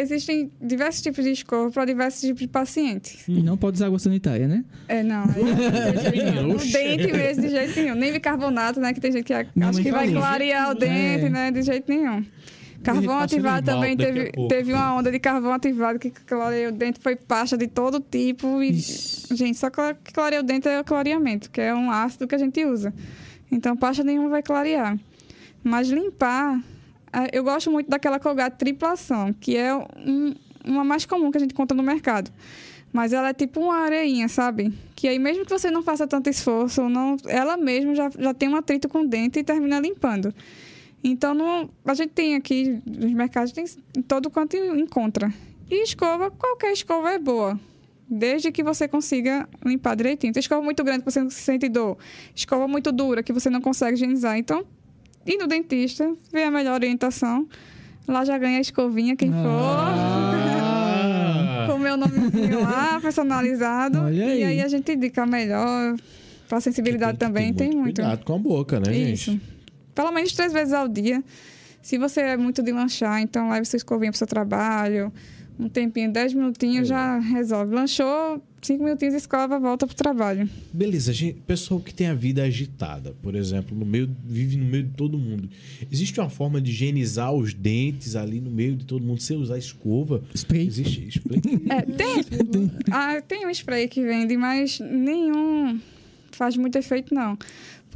existem 0.00 0.50
diversos 0.60 1.00
tipos 1.02 1.24
de 1.24 1.30
escova 1.30 1.70
para 1.70 1.84
diversos 1.86 2.20
tipos 2.20 2.40
de 2.40 2.48
pacientes. 2.48 3.24
E 3.28 3.42
não 3.42 3.56
pode 3.56 3.76
usar 3.76 3.86
água 3.86 3.98
sanitária, 3.98 4.46
né? 4.46 4.64
É, 4.88 5.02
não. 5.02 5.24
Menino, 5.26 6.54
O 6.56 6.58
dente 6.58 7.12
mesmo, 7.12 7.42
de 7.42 7.48
jeito 7.48 7.80
nenhum. 7.80 7.94
Nem 7.94 8.12
bicarbonato, 8.12 8.78
né? 8.80 8.92
Que 8.92 9.00
tem 9.00 9.12
gente 9.12 9.24
que 9.24 9.32
acha 9.32 9.50
que 9.82 9.90
vai 9.90 10.10
clarear 10.12 10.70
o 10.70 10.74
dente, 10.74 11.24
É. 11.24 11.28
né? 11.30 11.50
De 11.50 11.62
jeito 11.62 11.90
nenhum. 11.90 12.24
Carvão 12.86 13.18
passando 13.18 13.22
ativado 13.46 13.66
também 13.66 13.96
teve, 13.96 14.32
teve 14.48 14.72
uma 14.72 14.94
onda 14.94 15.10
de 15.10 15.18
carvão 15.18 15.52
ativado 15.52 15.98
que 15.98 16.10
clareia 16.10 16.68
o 16.68 16.72
dente, 16.72 16.98
foi 17.00 17.16
pasta 17.16 17.56
de 17.56 17.66
todo 17.66 18.00
tipo. 18.00 18.62
E, 18.62 18.70
Ixi. 18.70 19.34
gente, 19.36 19.58
só 19.58 19.68
que 19.70 20.12
clareia 20.12 20.40
o 20.40 20.44
dente 20.44 20.68
é 20.68 20.80
o 20.80 20.84
clareamento, 20.84 21.50
que 21.50 21.60
é 21.60 21.74
um 21.74 21.90
ácido 21.90 22.26
que 22.26 22.34
a 22.34 22.38
gente 22.38 22.64
usa. 22.64 22.94
Então, 23.50 23.76
pasta 23.76 24.02
nenhuma 24.02 24.28
vai 24.28 24.42
clarear. 24.42 24.98
Mas 25.62 25.88
limpar, 25.88 26.60
ah, 27.12 27.26
eu 27.32 27.42
gosto 27.44 27.70
muito 27.70 27.88
daquela 27.88 28.18
Colgate 28.18 28.56
triplação, 28.56 29.32
que 29.32 29.56
é 29.56 29.74
um- 29.74 30.34
uma 30.64 30.84
mais 30.84 31.04
comum 31.06 31.30
que 31.30 31.38
a 31.38 31.40
gente 31.40 31.52
encontra 31.52 31.76
no 31.76 31.82
mercado. 31.82 32.30
Mas 32.92 33.12
ela 33.12 33.28
é 33.28 33.34
tipo 33.34 33.60
uma 33.60 33.76
areinha, 33.80 34.28
sabe? 34.28 34.72
Que 34.94 35.06
aí 35.08 35.18
mesmo 35.18 35.44
que 35.44 35.50
você 35.50 35.70
não 35.70 35.82
faça 35.82 36.06
tanto 36.06 36.30
esforço, 36.30 36.88
não, 36.88 37.16
ela 37.26 37.56
mesmo 37.56 37.94
já, 37.94 38.10
já 38.18 38.32
tem 38.32 38.48
um 38.48 38.56
atrito 38.56 38.88
com 38.88 39.00
o 39.02 39.06
dente 39.06 39.38
e 39.38 39.44
termina 39.44 39.78
limpando. 39.78 40.32
Então, 41.08 41.32
não, 41.34 41.70
a 41.84 41.94
gente 41.94 42.10
tem 42.10 42.34
aqui, 42.34 42.80
nos 42.84 43.12
mercados, 43.12 43.52
tem 43.52 43.64
em 43.96 44.02
todo 44.02 44.28
quanto 44.28 44.56
encontra. 44.56 45.32
E 45.70 45.82
escova, 45.84 46.30
qualquer 46.30 46.72
escova 46.72 47.10
é 47.12 47.18
boa. 47.18 47.58
Desde 48.08 48.50
que 48.52 48.62
você 48.62 48.86
consiga 48.88 49.48
limpar 49.64 49.94
direitinho. 49.96 50.32
Tem 50.32 50.40
escova 50.40 50.62
muito 50.62 50.82
grande 50.84 51.00
que 51.04 51.10
você 51.10 51.20
não 51.22 51.30
sente 51.30 51.68
dor. 51.68 51.96
Escova 52.34 52.66
muito 52.68 52.90
dura 52.92 53.22
que 53.22 53.32
você 53.32 53.48
não 53.50 53.60
consegue 53.60 53.94
higienizar. 53.94 54.36
Então, 54.36 54.64
ir 55.26 55.36
no 55.36 55.46
dentista, 55.46 56.12
ver 56.32 56.44
a 56.44 56.50
melhor 56.50 56.74
orientação. 56.74 57.46
Lá 58.06 58.24
já 58.24 58.36
ganha 58.38 58.58
a 58.58 58.60
escovinha, 58.60 59.14
quem 59.16 59.30
Ah. 59.32 59.42
for. 61.66 61.66
Com 61.72 61.74
o 61.74 61.78
meu 61.80 61.96
nomezinho 61.96 62.62
lá, 62.62 63.00
personalizado. 63.00 64.00
Olha 64.02 64.14
E 64.14 64.22
aí. 64.22 64.44
aí 64.44 64.60
a 64.60 64.68
gente 64.68 64.90
indica 64.92 65.26
melhor. 65.26 65.96
Para 66.48 66.60
sensibilidade 66.60 67.18
Tem 67.18 67.26
também, 67.28 67.52
tem 67.52 67.70
muito. 67.72 67.96
Cuidado 68.00 68.24
com 68.24 68.34
a 68.34 68.38
boca, 68.38 68.78
né, 68.78 68.96
Isso. 68.96 69.32
gente? 69.32 69.42
Pelo 69.96 70.12
menos 70.12 70.32
três 70.32 70.52
vezes 70.52 70.74
ao 70.74 70.86
dia. 70.86 71.24
Se 71.80 71.96
você 71.96 72.20
é 72.20 72.36
muito 72.36 72.62
de 72.62 72.70
lanchar, 72.70 73.22
então 73.22 73.48
leve 73.48 73.64
sua 73.64 73.78
escovinha 73.78 74.12
para 74.12 74.16
o 74.16 74.18
seu 74.18 74.26
trabalho. 74.26 75.10
Um 75.58 75.70
tempinho, 75.70 76.12
dez 76.12 76.34
minutinhos 76.34 76.86
já 76.86 77.18
resolve. 77.18 77.74
Lanchou, 77.74 78.42
cinco 78.60 78.84
minutinhos, 78.84 79.14
escova, 79.14 79.58
volta 79.58 79.86
para 79.86 79.94
o 79.94 79.96
trabalho. 79.96 80.50
Beleza, 80.70 81.14
gente, 81.14 81.40
pessoal 81.46 81.80
que 81.80 81.94
tem 81.94 82.08
a 82.08 82.14
vida 82.14 82.42
agitada, 82.42 83.14
por 83.22 83.34
exemplo, 83.34 83.74
no 83.74 83.86
meio, 83.86 84.14
vive 84.22 84.58
no 84.58 84.66
meio 84.66 84.82
de 84.84 84.90
todo 84.90 85.16
mundo. 85.16 85.48
Existe 85.90 86.20
uma 86.20 86.28
forma 86.28 86.60
de 86.60 86.72
higienizar 86.72 87.32
os 87.32 87.54
dentes 87.54 88.16
ali 88.16 88.38
no 88.38 88.50
meio 88.50 88.76
de 88.76 88.84
todo 88.84 89.02
mundo 89.02 89.22
sem 89.22 89.38
usar 89.38 89.56
escova? 89.56 90.22
Spray. 90.34 90.66
Existe. 90.66 91.08
Explica. 91.08 91.48
É, 91.72 91.82
tem, 91.82 92.22
ah, 92.90 93.20
tem 93.22 93.46
um 93.46 93.50
spray 93.50 93.88
que 93.88 94.02
vende, 94.02 94.36
mas 94.36 94.78
nenhum 94.78 95.80
faz 96.32 96.56
muito 96.56 96.76
efeito, 96.76 97.14
não. 97.14 97.36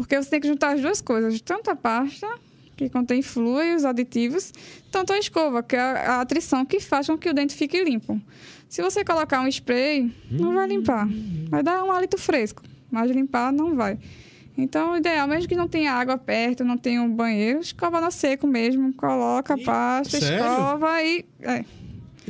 Porque 0.01 0.17
você 0.17 0.31
tem 0.31 0.41
que 0.41 0.49
juntar 0.49 0.73
as 0.75 0.81
duas 0.81 1.03
coisas. 1.03 1.43
Tanto 1.43 1.71
a 1.71 1.77
pasta, 1.77 2.27
que 2.75 2.89
contém 2.89 3.21
fluidos, 3.21 3.85
aditivos, 3.85 4.51
tanto 4.91 5.13
a 5.13 5.19
escova, 5.19 5.63
que 5.63 5.77
é 5.77 5.79
a 5.79 6.23
atrição 6.23 6.65
que 6.65 6.81
faz 6.81 7.07
com 7.07 7.19
que 7.19 7.29
o 7.29 7.35
dente 7.35 7.55
fique 7.55 7.85
limpo. 7.85 8.19
Se 8.67 8.81
você 8.81 9.05
colocar 9.05 9.43
um 9.43 9.47
spray, 9.47 10.11
não 10.31 10.55
vai 10.55 10.67
limpar. 10.69 11.07
Vai 11.51 11.63
dar 11.63 11.85
um 11.85 11.93
hálito 11.93 12.17
fresco, 12.17 12.63
mas 12.91 13.11
limpar 13.11 13.53
não 13.53 13.77
vai. 13.77 13.99
Então, 14.57 14.93
o 14.93 14.97
ideal, 14.97 15.29
mesmo 15.29 15.47
que 15.47 15.55
não 15.55 15.69
tenha 15.69 15.93
água 15.93 16.17
perto, 16.17 16.65
não 16.65 16.79
tenha 16.79 17.03
um 17.03 17.15
banheiro, 17.15 17.61
escova 17.61 18.01
no 18.01 18.11
seco 18.11 18.47
mesmo, 18.47 18.95
coloca 18.95 19.53
a 19.53 19.59
pasta, 19.59 20.19
sério? 20.19 20.39
escova 20.39 21.03
e. 21.03 21.27
É, 21.43 21.63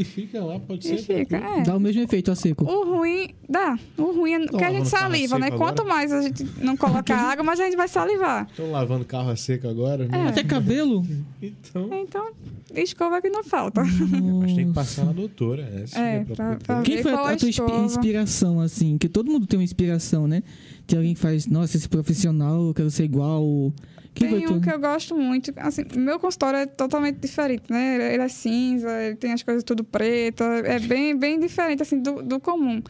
E 0.00 0.04
fica 0.04 0.42
lá, 0.42 0.58
pode 0.58 0.86
e 0.86 0.98
ser. 0.98 1.18
fica. 1.20 1.36
É. 1.36 1.62
Dá 1.62 1.76
o 1.76 1.80
mesmo 1.80 2.00
efeito 2.02 2.30
a 2.30 2.34
seco. 2.34 2.64
O 2.64 2.96
ruim, 2.96 3.28
dá. 3.48 3.78
O 3.98 4.04
ruim 4.12 4.32
é 4.32 4.46
que 4.46 4.64
a 4.64 4.72
gente 4.72 4.88
saliva, 4.88 5.38
né? 5.38 5.46
seco 5.46 5.58
Quanto 5.58 5.82
agora? 5.82 5.94
mais 5.96 6.12
a 6.12 6.22
gente 6.22 6.46
não 6.62 6.76
coloca 6.76 7.14
água, 7.14 7.44
mais 7.44 7.60
a 7.60 7.64
gente 7.64 7.76
vai 7.76 7.88
salivar. 7.88 8.46
Estão 8.50 8.70
lavando 8.70 9.04
carro 9.04 9.30
a 9.30 9.36
seco 9.36 9.68
agora, 9.68 10.06
né? 10.08 10.28
Até 10.28 10.42
cabelo? 10.42 11.04
Então. 11.42 11.90
Então, 11.92 12.30
escova 12.74 13.20
que 13.20 13.28
não 13.28 13.44
falta. 13.44 13.82
Mas 13.84 14.54
tem 14.54 14.68
que 14.68 14.72
passar 14.74 15.04
na 15.04 15.12
doutora. 15.12 15.62
Essa 15.82 15.98
É, 15.98 16.16
é, 16.16 16.24
pra- 16.24 16.56
pra, 16.56 16.82
Quem 16.82 17.02
foi 17.02 17.12
a 17.12 17.30
a 17.32 17.36
tua 17.36 17.48
escova. 17.48 17.84
inspiração, 17.84 18.60
assim? 18.60 18.96
Que 18.96 19.08
todo 19.08 19.30
mundo 19.30 19.46
tem 19.46 19.58
uma 19.58 19.64
inspiração, 19.64 20.26
né? 20.26 20.42
Tem 20.90 20.98
alguém 20.98 21.14
que 21.14 21.20
faz, 21.20 21.46
nossa, 21.46 21.76
esse 21.76 21.88
profissional, 21.88 22.66
eu 22.68 22.74
quero 22.74 22.90
ser 22.90 23.04
igual. 23.04 23.72
Quem 24.12 24.28
Tem 24.28 24.48
um 24.48 24.60
que 24.60 24.68
eu 24.70 24.78
gosto 24.80 25.14
muito. 25.16 25.52
Assim, 25.56 25.82
meu 25.96 26.18
consultório 26.18 26.58
é 26.58 26.66
totalmente 26.66 27.18
diferente, 27.18 27.62
né? 27.70 27.94
Ele- 27.94 28.14
Ele 28.14 28.22
é 28.24 28.28
cinza, 28.28 28.90
ele 29.02 29.14
tem 29.14 29.32
as 29.32 29.42
coisas 29.44 29.62
tudo 29.62 29.84
preto. 29.84 30.42
É 30.42 30.80
bem, 30.80 31.16
bem 31.16 31.38
diferente, 31.38 31.80
assim, 31.82 32.00
do, 32.02 32.20
do 32.22 32.40
comum. 32.40 32.82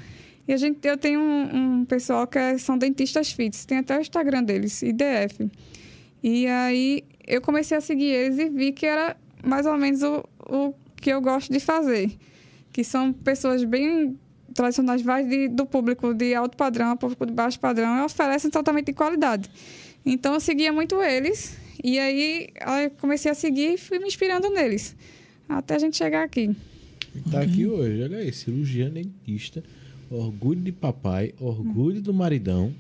E 0.48 0.52
a 0.54 0.56
gente, 0.56 0.78
eu 0.88 0.96
tenho 0.96 1.20
um, 1.20 1.80
um 1.80 1.84
pessoal 1.84 2.26
que 2.26 2.38
é- 2.38 2.56
são 2.56 2.78
dentistas 2.78 3.30
fits. 3.32 3.66
Tem 3.66 3.78
até 3.78 3.98
o 3.98 4.00
Instagram 4.00 4.42
deles, 4.44 4.80
IDF. 4.82 5.50
E 6.22 6.46
aí, 6.46 7.04
eu 7.26 7.40
comecei 7.42 7.76
a 7.76 7.80
seguir 7.82 8.06
eles 8.06 8.38
e 8.38 8.48
vi 8.48 8.72
que 8.72 8.86
era 8.86 9.14
mais 9.44 9.66
ou 9.66 9.76
menos 9.76 10.02
o, 10.02 10.24
o 10.48 10.74
que 10.96 11.10
eu 11.10 11.20
gosto 11.20 11.52
de 11.52 11.60
fazer. 11.60 12.10
Que 12.72 12.82
são 12.82 13.12
pessoas 13.12 13.62
bem 13.62 14.18
tradicionais, 14.54 15.02
mais 15.02 15.28
de, 15.28 15.48
do 15.48 15.66
público 15.66 16.14
de 16.14 16.34
alto 16.34 16.56
padrão, 16.56 16.96
público 16.96 17.26
de 17.26 17.32
baixo 17.32 17.58
padrão, 17.58 18.00
e 18.00 18.04
oferecem 18.04 18.50
tratamento 18.50 18.86
de 18.86 18.92
qualidade. 18.92 19.50
Então 20.04 20.34
eu 20.34 20.40
seguia 20.40 20.72
muito 20.72 21.02
eles. 21.02 21.56
E 21.82 21.98
aí, 21.98 22.48
eu 22.84 22.90
comecei 23.00 23.30
a 23.30 23.34
seguir 23.34 23.74
e 23.74 23.78
fui 23.78 23.98
me 23.98 24.06
inspirando 24.06 24.50
neles. 24.50 24.94
Até 25.48 25.76
a 25.76 25.78
gente 25.78 25.96
chegar 25.96 26.24
aqui. 26.24 26.54
Tá 27.30 27.40
aqui 27.40 27.66
hoje, 27.66 28.02
olha 28.02 28.18
aí, 28.18 28.32
cirurgiã 28.32 28.88
dentista, 28.88 29.64
orgulho 30.10 30.60
de 30.60 30.70
papai, 30.70 31.34
orgulho 31.40 32.00
do 32.00 32.14
maridão. 32.14 32.72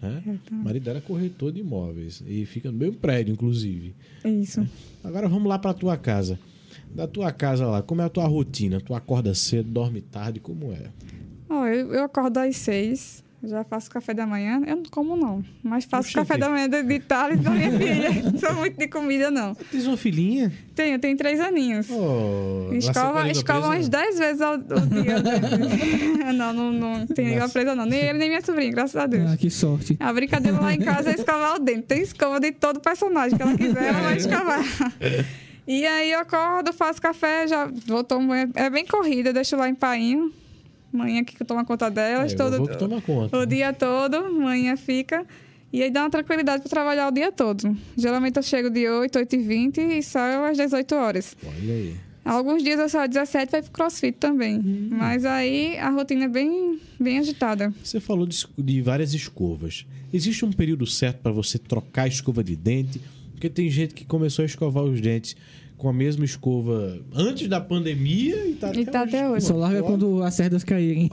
Né? 0.00 0.38
O 0.50 0.54
marido 0.54 0.90
era 0.90 1.00
corretor 1.00 1.52
de 1.52 1.60
imóveis 1.60 2.22
e 2.26 2.44
fica 2.44 2.70
no 2.70 2.78
mesmo 2.78 2.96
prédio, 2.96 3.32
inclusive. 3.32 3.94
Isso. 4.24 4.66
Agora 5.02 5.28
vamos 5.28 5.48
lá 5.48 5.58
pra 5.58 5.72
tua 5.72 5.96
casa. 5.96 6.38
Da 6.94 7.06
tua 7.06 7.32
casa 7.32 7.66
lá, 7.66 7.82
como 7.82 8.02
é 8.02 8.04
a 8.04 8.08
tua 8.08 8.26
rotina? 8.26 8.80
Tu 8.80 8.94
acorda 8.94 9.34
cedo, 9.34 9.70
dorme 9.70 10.00
tarde, 10.02 10.40
como 10.40 10.72
é? 10.72 10.90
Ó, 11.48 11.66
eu, 11.66 11.92
eu 11.94 12.04
acordo 12.04 12.38
às 12.38 12.56
seis, 12.56 13.24
já 13.42 13.64
faço 13.64 13.90
café 13.90 14.12
da 14.12 14.26
manhã. 14.26 14.60
Eu 14.66 14.76
não 14.76 14.82
como, 14.90 15.16
não. 15.16 15.42
Mas 15.62 15.84
faço 15.86 16.12
café 16.12 16.34
que- 16.34 16.40
da 16.40 16.50
manhã 16.50 16.68
de, 16.68 16.82
de 16.82 17.00
tarde 17.00 17.42
da 17.42 17.50
minha 17.50 17.70
filha. 17.72 18.10
Sou 18.38 18.54
muito 18.56 18.78
de 18.78 18.88
comida, 18.88 19.30
não. 19.30 19.54
Tens 19.54 19.86
uma 19.86 19.96
filhinha? 19.96 20.52
Tenho, 20.74 20.98
tenho 20.98 21.16
três 21.16 21.40
aninhos. 21.40 21.88
Oh, 21.90 22.68
Escova, 22.74 23.28
escova 23.30 23.66
umas 23.68 23.88
10 23.88 24.18
vezes 24.18 24.40
ao, 24.42 24.52
ao 24.52 24.58
dia. 24.58 25.22
não, 26.34 26.52
não, 26.52 26.72
não 26.72 27.06
tem 27.06 27.24
língua 27.26 27.40
Nossa. 27.40 27.52
presa, 27.54 27.74
não. 27.74 27.86
Nem 27.86 28.00
ele, 28.00 28.18
nem 28.18 28.28
minha 28.28 28.42
sobrinha, 28.44 28.70
graças 28.70 28.96
a 28.96 29.06
Deus. 29.06 29.30
Ah, 29.30 29.36
que 29.36 29.48
sorte. 29.50 29.96
A 29.98 30.12
brincadeira 30.12 30.60
lá 30.60 30.72
em 30.74 30.78
casa 30.80 31.10
é 31.10 31.14
escovar 31.14 31.56
o 31.56 31.58
dente. 31.58 31.82
Tem 31.84 32.02
escova 32.02 32.38
de 32.38 32.52
todo 32.52 32.80
personagem 32.80 33.36
que 33.36 33.42
ela 33.42 33.56
quiser, 33.56 33.82
ela 33.88 34.00
vai 34.00 34.16
escovar. 34.18 34.62
E 35.66 35.86
aí 35.86 36.10
eu 36.12 36.18
acordo, 36.20 36.72
faço 36.72 37.00
café, 37.00 37.46
já 37.46 37.66
vou 37.86 38.02
tomar. 38.02 38.48
É 38.54 38.68
bem 38.68 38.84
corrida, 38.86 39.32
deixo 39.32 39.56
lá 39.56 39.68
em 39.68 39.74
painho. 39.74 40.32
Manhã 40.92 41.24
que 41.24 41.42
toma 41.44 41.64
conta 41.64 41.90
delas, 41.90 42.32
É, 42.32 42.36
todo, 42.36 42.56
eu 42.56 42.64
vou 42.66 42.76
toma 42.76 43.00
conta. 43.00 43.38
o 43.38 43.46
dia 43.46 43.72
todo, 43.72 44.30
manhã 44.32 44.76
fica. 44.76 45.24
E 45.72 45.82
aí 45.82 45.90
dá 45.90 46.02
uma 46.02 46.10
tranquilidade 46.10 46.62
para 46.62 46.68
trabalhar 46.70 47.08
o 47.08 47.10
dia 47.12 47.32
todo. 47.32 47.74
Geralmente 47.96 48.36
eu 48.36 48.42
chego 48.42 48.68
de 48.68 48.86
8, 48.86 49.18
8 49.18 49.36
e 49.36 49.38
20 49.38 49.78
e 49.80 50.02
saio 50.02 50.44
às 50.44 50.56
18 50.58 50.94
horas. 50.94 51.34
Olha 51.42 51.72
aí. 51.72 51.96
Alguns 52.24 52.62
dias 52.62 52.78
eu 52.78 52.88
saio 52.90 53.04
às 53.04 53.10
17 53.10 53.48
e 53.48 53.50
vai 53.52 53.62
pro 53.62 53.70
crossfit 53.70 54.18
também. 54.18 54.58
Hum. 54.58 54.88
Mas 54.92 55.24
aí 55.24 55.78
a 55.78 55.88
rotina 55.88 56.24
é 56.24 56.28
bem, 56.28 56.78
bem 57.00 57.18
agitada. 57.20 57.72
Você 57.82 57.98
falou 58.00 58.26
de, 58.26 58.46
de 58.58 58.82
várias 58.82 59.14
escovas. 59.14 59.86
Existe 60.12 60.44
um 60.44 60.52
período 60.52 60.86
certo 60.86 61.20
para 61.22 61.32
você 61.32 61.56
trocar 61.58 62.02
a 62.02 62.08
escova 62.08 62.44
de 62.44 62.54
dente? 62.54 63.00
Porque 63.42 63.50
tem 63.50 63.68
gente 63.68 63.92
que 63.92 64.04
começou 64.04 64.44
a 64.44 64.46
escovar 64.46 64.84
os 64.84 65.00
dentes 65.00 65.34
com 65.76 65.88
a 65.88 65.92
mesma 65.92 66.24
escova 66.24 67.00
antes 67.12 67.48
da 67.48 67.60
pandemia 67.60 68.36
e 68.46 68.54
tá 68.54 68.70
E 68.72 68.86
tá 68.86 69.02
até 69.02 69.28
hoje. 69.28 69.46
Só 69.46 69.56
larga 69.56 69.82
quando 69.82 70.22
as 70.22 70.32
cerdas 70.34 70.62
caírem. 70.62 71.10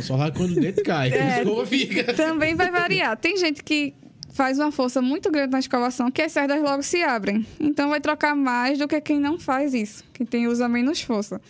Só 0.00 0.14
larga 0.14 0.38
quando 0.38 0.52
o 0.52 0.60
dente 0.60 0.80
cai, 0.84 1.10
que 1.10 1.18
a 1.18 1.38
É. 1.38 1.42
escova 1.42 1.66
fica. 1.66 2.14
Também 2.14 2.54
vai 2.54 2.70
variar. 2.70 3.16
Tem 3.16 3.36
gente 3.36 3.64
que 3.64 3.92
faz 4.32 4.60
uma 4.60 4.70
força 4.70 5.02
muito 5.02 5.28
grande 5.28 5.50
na 5.50 5.58
escovação 5.58 6.08
que 6.08 6.22
as 6.22 6.30
cerdas 6.30 6.62
logo 6.62 6.84
se 6.84 7.02
abrem. 7.02 7.44
Então 7.58 7.88
vai 7.88 8.00
trocar 8.00 8.36
mais 8.36 8.78
do 8.78 8.86
que 8.86 9.00
quem 9.00 9.18
não 9.18 9.40
faz 9.40 9.74
isso, 9.74 10.04
que 10.12 10.24
tem 10.24 10.46
usa 10.46 10.68
menos 10.68 11.00
força. 11.00 11.40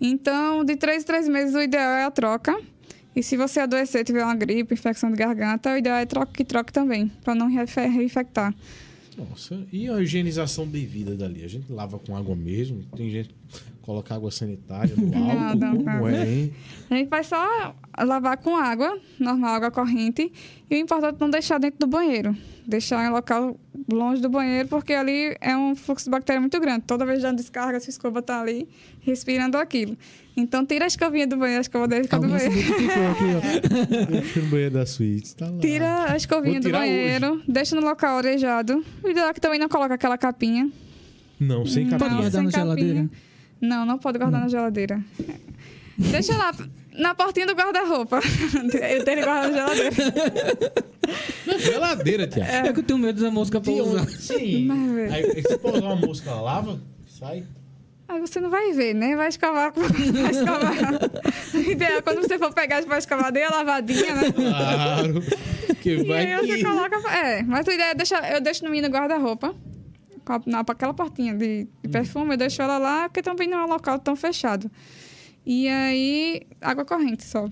Então, 0.00 0.64
de 0.64 0.74
três 0.74 1.04
em 1.04 1.06
três 1.06 1.28
meses, 1.28 1.54
o 1.54 1.62
ideal 1.62 1.92
é 1.92 2.02
a 2.02 2.10
troca. 2.10 2.58
E 3.14 3.22
se 3.22 3.36
você 3.36 3.60
adoecer, 3.60 4.04
tiver 4.04 4.24
uma 4.24 4.34
gripe, 4.34 4.74
infecção 4.74 5.10
de 5.10 5.16
garganta, 5.16 5.72
o 5.72 5.76
ideal 5.76 5.98
é 5.98 6.06
troca 6.06 6.32
que 6.32 6.44
troque 6.44 6.72
também, 6.72 7.08
para 7.22 7.34
não 7.34 7.48
reinfectar. 7.48 8.54
Nossa, 9.16 9.64
e 9.72 9.88
a 9.88 10.00
higienização 10.00 10.66
devida 10.66 11.14
dali? 11.14 11.44
A 11.44 11.48
gente 11.48 11.70
lava 11.70 11.98
com 11.98 12.16
água 12.16 12.34
mesmo? 12.34 12.82
Tem 12.96 13.08
gente 13.10 13.30
que 13.62 13.72
coloca 13.82 14.14
água 14.14 14.30
sanitária 14.30 14.94
no 14.96 15.06
Não, 15.10 15.30
álcool? 15.30 15.58
não, 15.58 15.76
Como 15.76 15.86
não. 15.86 16.08
é, 16.08 16.28
hein? 16.32 16.52
A 16.90 16.94
gente 16.94 17.08
vai 17.08 17.24
só 17.24 17.74
lavar 17.98 18.36
com 18.38 18.56
água, 18.56 18.98
normal, 19.18 19.54
água 19.54 19.70
corrente. 19.70 20.32
E 20.70 20.74
o 20.74 20.78
importante 20.78 21.16
é 21.16 21.18
não 21.20 21.30
deixar 21.30 21.58
dentro 21.58 21.80
do 21.80 21.86
banheiro. 21.86 22.36
Deixar 22.66 23.04
em 23.06 23.10
local 23.10 23.58
longe 23.92 24.22
do 24.22 24.28
banheiro, 24.30 24.68
porque 24.68 24.94
ali 24.94 25.36
é 25.40 25.54
um 25.56 25.74
fluxo 25.76 26.06
de 26.06 26.10
bactéria 26.10 26.40
muito 26.40 26.58
grande. 26.58 26.84
Toda 26.86 27.04
vez 27.04 27.20
dando 27.20 27.36
descarga, 27.36 27.78
sua 27.78 27.90
escova 27.90 28.22
tá 28.22 28.40
ali 28.40 28.66
respirando 29.02 29.58
aquilo. 29.58 29.96
Então 30.36 30.64
tira 30.64 30.84
a 30.84 30.88
escovinha 30.88 31.26
do 31.26 31.36
banheiro, 31.36 31.58
a 31.58 31.60
escova 31.60 31.86
dele 31.86 32.04
fica 32.04 32.18
do 32.18 32.26
banheiro. 32.26 32.52
aqui, 32.54 34.40
no 34.40 34.46
banheiro 34.46 34.74
da 34.74 34.86
suíte, 34.86 35.36
tá 35.36 35.46
lá. 35.46 35.58
Tira 35.60 36.12
a 36.12 36.16
escovinha 36.16 36.58
do 36.60 36.70
banheiro, 36.70 37.42
deixa 37.46 37.76
no 37.76 37.82
local 37.82 38.18
arejado. 38.18 38.82
O 39.02 39.08
ideal 39.08 39.28
é 39.28 39.34
que 39.34 39.40
também 39.40 39.58
não 39.58 39.68
coloca 39.68 39.94
aquela 39.94 40.16
capinha. 40.16 40.70
Não, 41.38 41.66
sem 41.66 41.84
Pode 41.86 41.98
capinha. 41.98 42.20
guardar 42.20 42.32
sem 42.32 42.44
na 42.44 42.50
capinha. 42.50 42.64
geladeira? 42.64 43.10
Não, 43.68 43.84
não 43.86 43.98
pode 43.98 44.18
guardar 44.18 44.40
na 44.40 44.48
geladeira. 44.48 45.00
Deixa 45.96 46.36
lá, 46.36 46.52
na 46.92 47.14
portinha 47.14 47.46
do 47.46 47.54
guarda-roupa. 47.54 48.20
Eu 48.54 49.04
tenho 49.04 49.18
que 49.18 49.24
guardar 49.24 49.50
na 49.50 49.74
geladeira. 49.74 49.92
Na 51.46 51.58
geladeira, 51.58 52.26
Tiago. 52.26 52.50
É 52.68 52.72
que 52.72 52.80
eu 52.80 52.84
tenho 52.84 52.98
medo 52.98 53.22
da 53.22 53.30
mosca 53.30 53.60
pousar. 53.60 54.08
Sim. 54.08 54.66
Vai. 54.68 55.08
Aí, 55.24 55.42
se 55.42 55.58
pousar 55.58 55.82
uma 55.82 55.96
mosca, 55.96 56.30
ela 56.30 56.40
lava, 56.40 56.80
sai. 57.08 57.44
Aí 58.08 58.20
você 58.20 58.38
não 58.40 58.50
vai 58.50 58.72
ver, 58.72 58.94
né? 58.94 59.16
Vai 59.16 59.28
escovar. 59.28 59.72
com- 59.72 59.80
Vai 59.80 61.62
ideal 61.70 61.92
é 61.92 62.02
quando 62.02 62.20
você 62.22 62.38
for 62.38 62.52
pegar 62.52 62.82
para 62.84 62.98
escovar, 62.98 63.32
dê 63.32 63.42
a 63.44 63.50
lavadinha, 63.50 64.14
né? 64.14 64.32
Claro. 64.32 65.22
Que 65.80 65.90
E 65.90 66.04
vai 66.04 66.32
aí 66.34 66.46
você 66.46 66.56
que... 66.58 66.64
coloca. 66.64 66.96
É, 67.10 67.42
mas 67.42 67.66
a 67.66 67.74
ideia 67.74 67.90
é 67.90 67.94
deixar. 67.94 68.30
Eu 68.32 68.40
deixo 68.40 68.62
no 68.64 68.70
mim 68.70 68.80
no 68.82 68.88
guarda-roupa. 68.88 69.54
Na, 70.46 70.60
aquela 70.60 70.94
portinha 70.94 71.34
de, 71.34 71.66
de 71.82 71.88
perfume, 71.88 72.32
eu 72.34 72.36
deixo 72.36 72.60
ela 72.62 72.78
lá, 72.78 73.08
porque 73.08 73.22
também 73.22 73.48
não 73.48 73.58
é 73.58 73.64
um 73.64 73.68
local 73.68 73.98
tão 73.98 74.16
fechado. 74.16 74.70
E 75.46 75.68
aí, 75.68 76.42
água 76.60 76.84
corrente 76.84 77.24
só. 77.24 77.48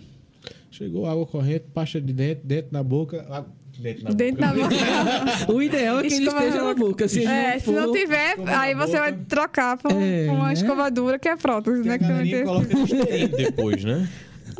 Chegou 0.70 1.06
água 1.06 1.26
corrente, 1.26 1.66
pasta 1.74 2.00
de 2.00 2.12
dente, 2.12 2.40
dentro 2.44 2.72
na 2.72 2.82
boca. 2.82 3.20
água- 3.28 3.52
Dentro 3.78 4.04
na 4.04 4.10
Dentro 4.10 4.46
boca. 4.46 4.68
da 4.68 4.68
boca. 4.68 5.52
O 5.52 5.62
ideal 5.62 5.98
é 5.98 6.02
que 6.02 6.14
ele 6.14 6.24
Escova- 6.26 6.44
esteja 6.46 6.62
na 6.64 6.74
boca. 6.74 7.08
Se 7.08 7.18
ele 7.20 7.26
É, 7.26 7.52
não 7.54 7.60
se 7.60 7.70
não 7.70 7.82
for, 7.84 7.96
tiver, 7.98 8.34
aí 8.48 8.74
você 8.74 8.98
vai 8.98 9.12
boca. 9.12 9.24
trocar 9.28 9.76
por, 9.78 9.90
É, 9.92 10.26
por 10.26 10.34
uma 10.34 10.46
né? 10.48 10.52
escovadura 10.52 11.18
que 11.18 11.26
é 11.28 11.36
prótese, 11.36 11.82
né? 11.82 11.98
Que 11.98 12.04
também 12.06 12.30
tem 12.30 12.44
coloca 12.44 12.68
Listerine 12.74 13.28
depois, 13.36 13.82
né? 13.82 14.08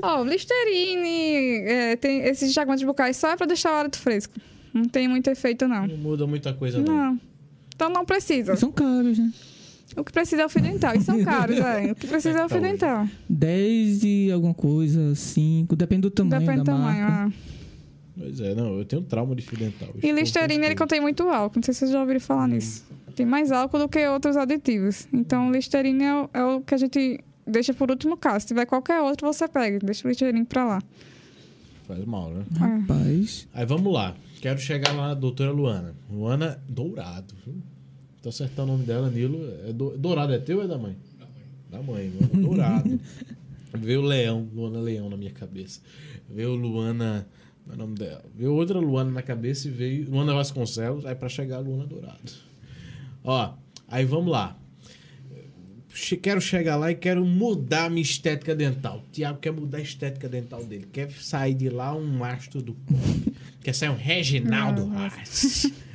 Ó, 0.03 0.25
Listerine, 0.25 1.63
é, 1.69 1.97
tem 1.97 2.21
esses 2.23 2.51
enxaguantes 2.51 2.85
bucais 2.85 3.17
só 3.17 3.31
é 3.31 3.37
pra 3.37 3.47
deixar 3.47 3.73
o 3.73 3.75
hálito 3.77 3.99
fresco. 3.99 4.33
Não 4.73 4.85
tem 4.87 5.07
muito 5.07 5.29
efeito, 5.29 5.69
não. 5.69 5.87
Não 5.87 5.97
muda 5.99 6.27
muita 6.27 6.53
coisa, 6.55 6.81
não. 6.81 6.95
Não. 6.97 7.21
Então 7.75 7.89
não 7.91 8.05
precisa. 8.05 8.57
São 8.57 8.71
caros, 8.73 9.19
né? 9.19 9.31
O 9.97 10.03
que 10.05 10.13
precisa 10.13 10.43
é 10.43 10.47
o 10.47 10.49
fio 10.49 10.63
dental. 10.63 10.95
E 10.95 11.01
são 11.03 11.23
caros, 11.25 11.59
é. 11.59 11.93
O 11.93 11.95
que 11.95 12.07
precisa 12.07 12.39
é 12.41 12.45
o 12.45 12.49
fio 12.49 12.61
Tá 12.61 12.67
hoje. 12.67 12.73
dental. 12.73 13.09
10 13.29 14.05
e 14.05 14.31
alguma 14.33 14.55
coisa, 14.55 15.15
5. 15.15 15.77
Depende 15.77 16.03
do 16.03 16.11
tamanho 16.11 16.41
Depende 16.41 16.59
do 16.61 16.65
da 16.65 16.73
tamanho. 16.73 17.05
marca. 17.05 17.29
ah. 17.37 17.53
Pois 18.19 18.41
é, 18.41 18.55
não, 18.55 18.79
eu 18.79 18.85
tenho 18.85 19.03
trauma 19.03 19.35
de 19.35 19.43
fio 19.43 19.59
dental. 19.59 19.89
E 20.03 20.13
Listerine, 20.13 20.65
ele 20.67 20.75
contém 20.77 21.01
muito 21.01 21.23
álcool. 21.29 21.57
Não 21.57 21.63
sei 21.63 21.73
se 21.75 21.81
vocês 21.81 21.91
já 21.93 22.01
ouviram 22.01 22.21
falar 22.21 22.47
nisso. 22.47 22.85
Tem 23.17 23.25
mais 23.27 23.51
álcool 23.51 23.79
do 23.79 23.89
que 23.89 24.07
outros 24.07 24.37
aditivos. 24.37 25.07
Então, 25.13 25.49
o 25.49 25.53
Listerine 25.53 26.05
é 26.05 26.15
o, 26.15 26.31
é 26.33 26.45
o 26.45 26.61
que 26.61 26.75
a 26.75 26.79
gente 26.79 27.21
deixa 27.47 27.73
por 27.75 27.91
último 27.91 28.17
caso. 28.17 28.41
Se 28.41 28.47
tiver 28.49 28.65
qualquer 28.67 29.01
outro, 29.01 29.27
você 29.31 29.49
pega. 29.49 29.79
Deixa 29.83 30.07
o 30.07 30.11
Listerine 30.11 30.45
pra 30.45 30.65
lá. 30.65 30.83
Faz 31.87 32.05
mal, 32.05 32.31
né? 32.31 32.45
Rapaz. 32.57 33.49
Aí 33.53 33.67
vamos 33.67 33.93
lá. 33.93 34.15
Quero 34.41 34.59
chegar 34.59 34.93
lá 34.95 35.09
na 35.09 35.15
doutora 35.15 35.51
Luana. 35.51 35.95
Luana 36.11 36.63
Dourado. 36.69 37.35
Tô 38.23 38.29
acertando 38.29 38.71
o 38.71 38.73
nome 38.75 38.87
dela, 38.87 39.11
Nilo. 39.11 39.39
É 39.69 39.73
do- 39.73 39.97
Dourado 39.99 40.33
é 40.33 40.39
teu 40.39 40.59
ou 40.59 40.65
é 40.65 40.69
da 40.69 40.79
mãe? 40.79 40.97
Da 41.19 41.27
mãe. 41.27 41.43
Da 41.71 41.83
mãe, 41.83 42.09
Luana 42.11 42.47
Dourado. 42.49 43.01
Veio 43.75 44.03
Leão, 44.03 44.49
Luana 44.55 44.81
Leão 44.81 45.09
na 45.11 45.17
minha 45.17 45.31
cabeça. 45.33 45.81
Veio 46.29 46.55
Luana 46.55 47.27
Não 47.67 47.73
é 47.73 47.77
o 47.77 47.79
nome 47.79 47.95
dela. 47.95 48.25
Veio 48.35 48.55
outra 48.55 48.79
Luana 48.79 49.11
na 49.11 49.23
cabeça 49.23 49.69
e 49.69 49.71
veio 49.71 50.11
Luana 50.11 50.35
Vasconcelos, 50.35 51.05
aí 51.07 51.15
pra 51.15 51.29
chegar 51.29 51.57
a 51.57 51.61
Luana 51.61 51.87
Dourado. 51.87 52.33
Ó, 53.25 53.55
aí 53.89 54.05
vamos 54.05 54.31
lá. 54.31 54.57
Quero 56.23 56.41
chegar 56.41 56.77
lá 56.77 56.91
e 56.91 56.95
quero 56.95 57.25
mudar 57.25 57.85
a 57.87 57.91
minha 57.91 58.03
estética 58.03 58.55
dental. 58.55 58.99
O 58.99 59.13
Tiago 59.13 59.39
quer 59.39 59.53
mudar 59.53 59.79
a 59.79 59.83
estética 59.83 60.29
dental 60.29 60.65
dele. 60.65 60.87
Quer 60.93 61.11
sair 61.11 61.55
de 61.55 61.69
lá 61.69 61.95
um 61.95 62.25
astro 62.25 62.63
do 62.63 62.73
pop. 62.73 63.35
Quer 63.63 63.75
sair 63.75 63.91
um 63.91 63.97
Reginaldo 63.97 64.91
Haas. 64.95 65.71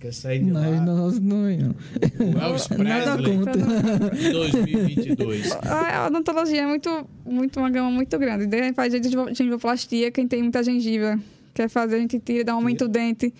Quer 0.00 0.12
sair 0.12 0.40
de 0.40 0.50
Mas 0.50 0.64
lá 0.64 0.84
nós 0.84 1.20
não, 1.20 1.44
não. 1.44 1.76
o 2.18 2.38
Elvis 2.40 2.66
Presley 2.66 3.38
contra. 3.38 4.18
em 4.18 4.32
2022. 4.32 5.52
A 5.64 6.08
odontologia 6.08 6.62
é 6.62 6.66
muito, 6.66 7.08
muito 7.24 7.60
uma 7.60 7.70
gama 7.70 7.88
muito 7.88 8.18
grande. 8.18 8.48
Faz 8.74 8.92
gengivoplastia, 8.92 10.10
quem 10.10 10.26
tem 10.26 10.42
muita 10.42 10.60
gengiva 10.64 11.20
quer 11.54 11.68
fazer, 11.68 11.96
a 11.96 11.98
gente 12.00 12.18
tira, 12.18 12.44
dá 12.44 12.54
um 12.54 12.56
aumento 12.56 12.86
do 12.86 12.88
dente. 12.88 13.32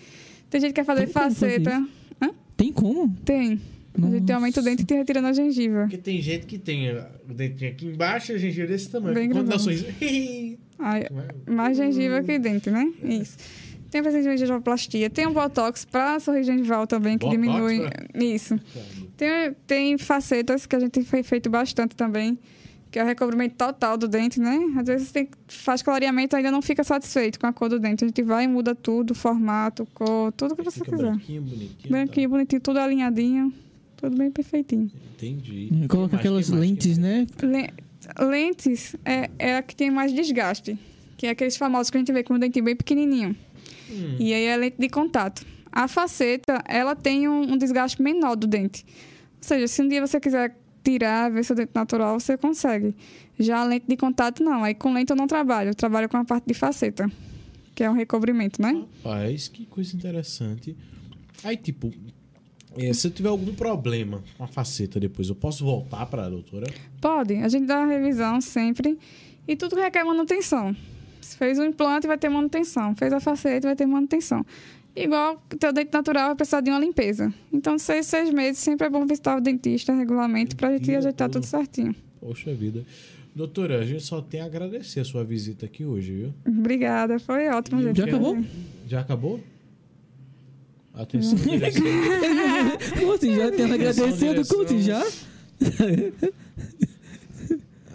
Tem 0.49 0.61
gente 0.61 0.69
que 0.69 0.75
quer 0.75 0.85
fazer 0.85 1.05
Tem 1.05 1.13
como 1.13 1.25
fazer 1.25 1.63
faceta. 1.63 1.87
Hã? 2.21 2.29
Tem 2.55 2.71
como? 2.71 3.13
Tem. 3.25 3.59
A 4.01 4.09
gente 4.09 4.25
tem 4.25 4.35
aumento 4.35 4.55
do 4.55 4.63
dente 4.63 4.81
e 4.81 4.85
tem 4.85 4.97
retirando 4.97 5.27
a 5.27 5.33
gengiva. 5.33 5.81
Porque 5.81 5.97
tem 5.97 6.21
gente 6.21 6.45
que 6.47 6.57
tem 6.57 6.89
o 7.29 7.33
dentinho 7.33 7.71
aqui 7.71 7.85
embaixo 7.85 8.31
e 8.31 8.35
a 8.35 8.37
gengiva 8.37 8.67
desse 8.67 8.89
tamanho. 8.89 9.13
Bem 9.13 9.29
Quando 9.29 9.49
dá 9.49 9.59
sorriso. 9.59 9.85
Ai, 10.79 11.05
mais 11.47 11.77
gengiva 11.77 12.23
que 12.23 12.39
dente, 12.39 12.69
né? 12.71 12.91
É. 13.03 13.13
Isso. 13.13 13.37
Tem 13.91 13.99
a 13.99 14.03
presença 14.03 14.31
de 14.31 14.37
gengivoplastia. 14.37 15.07
Tem 15.07 15.27
um 15.27 15.33
botox 15.33 15.85
para 15.85 16.19
sorriso 16.19 16.51
gengival 16.51 16.87
também, 16.87 17.15
que 17.15 17.25
Botox 17.27 17.39
diminui. 17.39 17.87
Isso. 18.15 18.59
Tem, 19.15 19.53
tem 19.67 19.97
facetas 19.99 20.65
que 20.65 20.75
a 20.75 20.79
gente 20.79 20.91
tem 20.91 21.23
feito 21.23 21.47
bastante 21.47 21.95
também, 21.95 22.39
que 22.89 22.97
é 22.97 23.03
o 23.03 23.05
recobrimento 23.05 23.53
total 23.55 23.95
do 23.95 24.07
dente, 24.07 24.39
né? 24.39 24.57
Às 24.77 24.87
vezes 24.87 25.11
tem, 25.11 25.29
faz 25.47 25.83
clareamento 25.83 26.35
e 26.35 26.37
ainda 26.37 26.49
não 26.49 26.63
fica 26.63 26.83
satisfeito 26.83 27.39
com 27.39 27.45
a 27.45 27.53
cor 27.53 27.69
do 27.69 27.79
dente. 27.79 28.03
A 28.03 28.07
gente 28.07 28.23
vai 28.23 28.45
e 28.45 28.47
muda 28.47 28.73
tudo, 28.73 29.13
formato, 29.13 29.87
cor, 29.93 30.31
tudo 30.31 30.55
que 30.55 30.63
você 30.63 30.79
Fica 30.79 30.89
quiser. 30.89 31.03
branquinho, 31.11 31.41
bonitinho. 31.43 31.91
Branquinho, 31.91 32.29
bonitinho, 32.29 32.61
tudo 32.61 32.79
alinhadinho, 32.79 33.53
tudo 34.09 34.17
bem 34.17 34.29
perfeitinho. 34.31 34.91
Entendi. 35.15 35.69
Coloca 35.87 36.17
aquelas 36.17 36.45
que 36.45 36.51
mais, 36.51 36.61
lentes, 36.61 36.97
né? 36.97 37.25
Le- 37.41 37.73
Lentes 38.19 38.95
é, 39.05 39.29
é 39.39 39.55
a 39.57 39.61
que 39.63 39.75
tem 39.75 39.89
mais 39.89 40.11
desgaste, 40.13 40.77
que 41.17 41.25
é 41.25 41.29
aqueles 41.29 41.55
famosos 41.55 41.89
que 41.89 41.97
a 41.97 41.99
gente 41.99 42.11
vê 42.11 42.21
com 42.23 42.33
o 42.33 42.39
dentinho 42.39 42.65
bem 42.65 42.75
pequenininho. 42.75 43.35
Hum, 43.89 44.15
E 44.19 44.33
aí 44.33 44.43
é 44.45 44.57
lente 44.57 44.75
de 44.77 44.89
contato. 44.89 45.45
A 45.71 45.87
faceta, 45.87 46.61
ela 46.67 46.95
tem 46.95 47.27
um, 47.27 47.53
um 47.53 47.57
desgaste 47.57 48.01
menor 48.01 48.35
do 48.35 48.45
dente. 48.45 48.85
Ou 48.85 49.37
seja, 49.41 49.67
se 49.67 49.81
um 49.81 49.87
dia 49.87 50.05
você 50.05 50.19
quiser 50.19 50.55
tirar, 50.83 51.31
ver 51.31 51.43
seu 51.45 51.55
dente 51.55 51.71
natural, 51.73 52.19
você 52.19 52.37
consegue. 52.37 52.93
Já 53.39 53.59
a 53.61 53.63
lente 53.63 53.85
de 53.87 53.95
contato, 53.97 54.43
não. 54.43 54.63
Aí 54.63 54.75
com 54.75 54.93
lente 54.93 55.09
eu 55.11 55.15
não 55.15 55.25
trabalho. 55.25 55.69
Eu 55.69 55.75
trabalho 55.75 56.09
com 56.09 56.17
a 56.17 56.25
parte 56.25 56.45
de 56.45 56.53
faceta, 56.53 57.09
que 57.73 57.83
é 57.83 57.89
um 57.89 57.93
recobrimento, 57.93 58.61
né? 58.61 58.83
Rapaz, 59.03 59.47
que 59.47 59.65
coisa 59.65 59.95
interessante. 59.95 60.75
Aí, 61.43 61.57
tipo, 61.57 61.91
eh, 62.77 62.93
se 62.93 63.07
eu 63.07 63.11
tiver 63.11 63.29
algum 63.29 63.53
problema 63.53 64.21
com 64.37 64.43
a 64.43 64.47
faceta 64.47 64.99
depois, 64.99 65.29
eu 65.29 65.35
posso 65.35 65.63
voltar 65.63 66.05
pra 66.05 66.29
doutora? 66.29 66.67
Pode. 67.01 67.35
A 67.35 67.47
gente 67.47 67.65
dá 67.65 67.83
a 67.83 67.85
revisão 67.85 68.39
sempre. 68.41 68.97
E 69.47 69.55
tudo 69.55 69.75
requer 69.75 70.03
manutenção. 70.03 70.75
Se 71.21 71.37
fez 71.37 71.59
um 71.59 71.65
implante, 71.65 72.07
vai 72.07 72.17
ter 72.17 72.29
manutenção. 72.29 72.95
Fez 72.95 73.11
a 73.13 73.19
faceta, 73.19 73.67
vai 73.67 73.75
ter 73.75 73.85
manutenção. 73.85 74.45
Igual 74.95 75.41
o 75.51 75.57
teu 75.57 75.73
dente 75.73 75.89
natural 75.91 76.27
vai 76.27 76.35
precisar 76.35 76.61
de 76.61 76.69
uma 76.69 76.79
limpeza. 76.79 77.33
Então, 77.51 77.79
seis, 77.79 78.05
seis 78.05 78.31
meses, 78.31 78.59
sempre 78.59 78.85
é 78.87 78.89
bom 78.89 79.05
visitar 79.05 79.37
o 79.37 79.41
dentista 79.41 79.93
regularmente 79.93 80.55
para 80.55 80.69
a 80.69 80.77
gente 80.77 80.93
ajeitar 80.95 81.29
tudo. 81.29 81.45
certinho. 81.45 81.95
Poxa 82.19 82.53
vida. 82.53 82.85
Doutora, 83.35 83.79
a 83.79 83.85
gente 83.85 84.03
só 84.03 84.21
tem 84.21 84.41
a 84.41 84.45
agradecer 84.45 84.99
a 84.99 85.05
sua 85.05 85.23
visita 85.23 85.65
aqui 85.65 85.83
hoje, 85.83 86.13
viu? 86.13 86.33
Obrigada, 86.47 87.17
foi 87.17 87.47
ótimo, 87.49 87.81
E 87.81 87.85
gente. 87.85 87.97
Já 87.97 88.05
acabou? 88.05 88.37
Já 88.87 88.99
acabou? 88.99 89.39
Atenção, 90.93 91.35
direção. 91.39 91.81
Curte 92.99 93.35
já, 93.35 93.51
tendo 93.51 93.73
agradecido, 93.73 94.45
curte 94.47 94.81
já. 94.81 95.03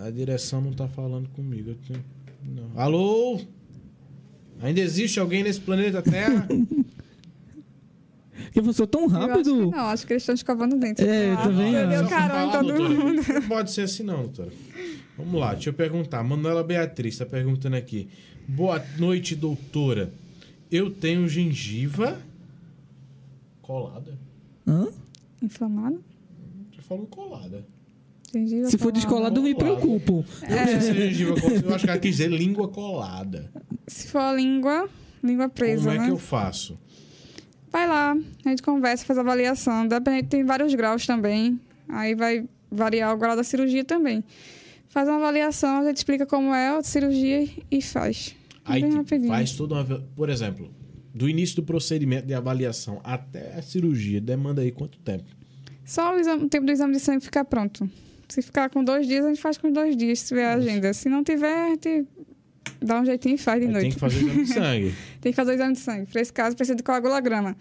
A 0.01 0.11
direção 0.11 0.61
não 0.61 0.73
tá 0.73 0.89
falando 0.89 1.29
comigo. 1.31 1.71
eu 1.71 1.77
tenho- 1.87 2.05
não. 2.45 2.81
Alô? 2.81 3.41
Ainda 4.61 4.81
existe 4.81 5.21
alguém 5.21 5.43
nesse 5.43 5.61
planeta 5.61 6.03
Terra? 6.03 6.49
Que 8.53 8.61
você 8.61 8.87
tão 8.87 9.03
Eu 9.03 9.07
acho 9.09 9.15
que 9.21 9.27
rápido. 9.29 9.71
não, 9.71 9.79
acho 9.87 10.07
que 10.07 10.13
eles 10.13 10.23
estão 10.23 10.35
escovando 10.35 10.77
o 10.77 10.79
dente. 10.79 11.03
É, 11.03 11.33
eu 11.33 11.37
também 11.37 11.73
Deu 11.73 11.89
acho. 11.89 11.99
Só 11.99 12.07
pra 12.09 12.19
carão 12.29 12.49
em 12.49 12.53
todo 12.53 12.67
doutora, 12.69 12.89
mundo. 13.05 13.23
Não 13.35 13.43
pode 13.43 13.71
ser 13.73 13.83
assim, 13.83 14.03
não, 14.03 14.23
doutora. 14.23 14.51
Vamos 15.17 15.41
lá, 15.41 15.53
deixa 15.55 15.71
eu 15.71 15.75
perguntar. 15.75 16.23
Manuela 16.25 16.63
Beatriz 16.65 17.15
está 17.15 17.27
perguntando 17.27 17.77
aqui. 17.77 18.09
Boa 18.47 18.83
noite, 18.99 19.35
doutora. 19.37 20.13
Eu 20.71 20.91
tenho 20.91 21.29
gengiva 21.29 22.19
colada. 23.73 24.19
Hã? 24.67 24.89
Inflamado? 25.43 26.03
Você 26.75 26.81
falou 26.81 27.07
colada. 27.07 27.67
Gengiva 28.33 28.67
Se 28.71 28.79
for 28.79 28.85
colada. 28.85 28.99
descolado, 28.99 29.41
eu 29.41 29.43
me 29.45 29.55
preocupo. 29.55 30.25
Eu 30.43 30.57
não 30.57 30.67
sei 30.67 30.81
se 30.81 30.91
é 30.91 30.95
gengiva 30.95 31.39
colada. 31.39 31.67
Eu 31.67 31.75
acho 31.75 31.85
que 31.85 31.91
ela 31.91 31.99
quis 32.01 32.17
dizer 32.17 32.31
língua 32.31 32.69
colada. 32.69 33.53
Se 33.87 34.09
for 34.09 34.21
a 34.21 34.33
língua, 34.33 34.89
língua 35.23 35.49
presa, 35.51 35.83
Como 35.91 35.95
é 35.97 35.99
né? 35.99 36.07
que 36.07 36.11
eu 36.13 36.19
faço? 36.19 36.79
Vai 37.71 37.87
lá, 37.87 38.17
a 38.45 38.49
gente 38.49 38.63
conversa, 38.63 39.05
faz 39.05 39.19
avaliação. 39.19 39.87
Depende, 39.87 40.29
tem 40.29 40.45
vários 40.45 40.75
graus 40.75 41.07
também. 41.07 41.61
Aí 41.87 42.15
vai 42.15 42.49
variar 42.71 43.15
o 43.15 43.19
grau 43.19 43.37
da 43.37 43.45
cirurgia 43.45 43.85
também. 43.85 44.25
Faz 44.89 45.07
uma 45.07 45.19
avaliação, 45.19 45.81
a 45.83 45.85
gente 45.85 45.99
explica 45.99 46.25
como 46.25 46.55
é 46.55 46.71
a 46.71 46.83
cirurgia 46.83 47.47
e 47.71 47.83
faz. 47.83 48.35
Aí 48.65 48.83
faz 49.27 49.53
toda 49.53 49.75
uma. 49.75 49.85
Por 50.17 50.31
exemplo, 50.31 50.71
do 51.19 51.29
início 51.29 51.57
do 51.57 51.63
procedimento 51.63 52.27
de 52.27 52.35
avaliação 52.35 53.01
até 53.05 53.55
a 53.55 53.63
cirurgia, 53.63 54.21
demanda 54.21 54.63
aí 54.63 54.71
quanto 54.71 54.99
tempo? 55.01 55.25
Só 55.85 56.15
o, 56.15 56.19
exame- 56.19 56.45
o 56.45 56.49
tempo 56.49 56.65
do 56.67 56.73
exame 56.73 56.93
de 56.95 57.01
sangue 57.01 57.25
ficar 57.25 57.45
pronto. 57.45 57.89
Se 58.29 58.41
ficar 58.43 58.69
com 58.71 58.85
dois 58.85 59.07
dias, 59.07 59.25
a 59.25 59.29
gente 59.29 59.41
faz 59.41 59.57
com 59.59 59.73
dois 59.73 59.97
dias, 59.97 60.21
se 60.21 60.29
tiver 60.29 60.45
a 60.47 60.55
agenda. 60.55 60.93
Se 60.93 61.09
não 61.09 61.25
tiver, 61.25 61.53
a 61.67 61.69
gente 61.71 62.07
dá 62.81 63.01
um 63.01 63.05
jeitinho 63.05 63.35
e 63.35 63.39
faz 63.39 63.61
de 63.61 63.67
Aí 63.67 63.73
noite. 63.73 63.85
tem 63.85 63.93
que 63.93 63.99
fazer 64.01 64.17
o 64.17 64.29
exame 64.29 64.45
de 64.45 64.53
sangue. 64.55 64.95
Tem 65.21 65.33
que 65.33 65.37
fazer 65.37 65.51
o 65.51 65.55
exame 65.55 65.73
de 65.73 65.79
sangue. 65.81 66.07
Para 66.13 66.21
esse 66.21 66.33
caso, 66.33 66.55
precisa 66.57 66.77
de 66.77 66.83
coagulograma. 66.83 67.57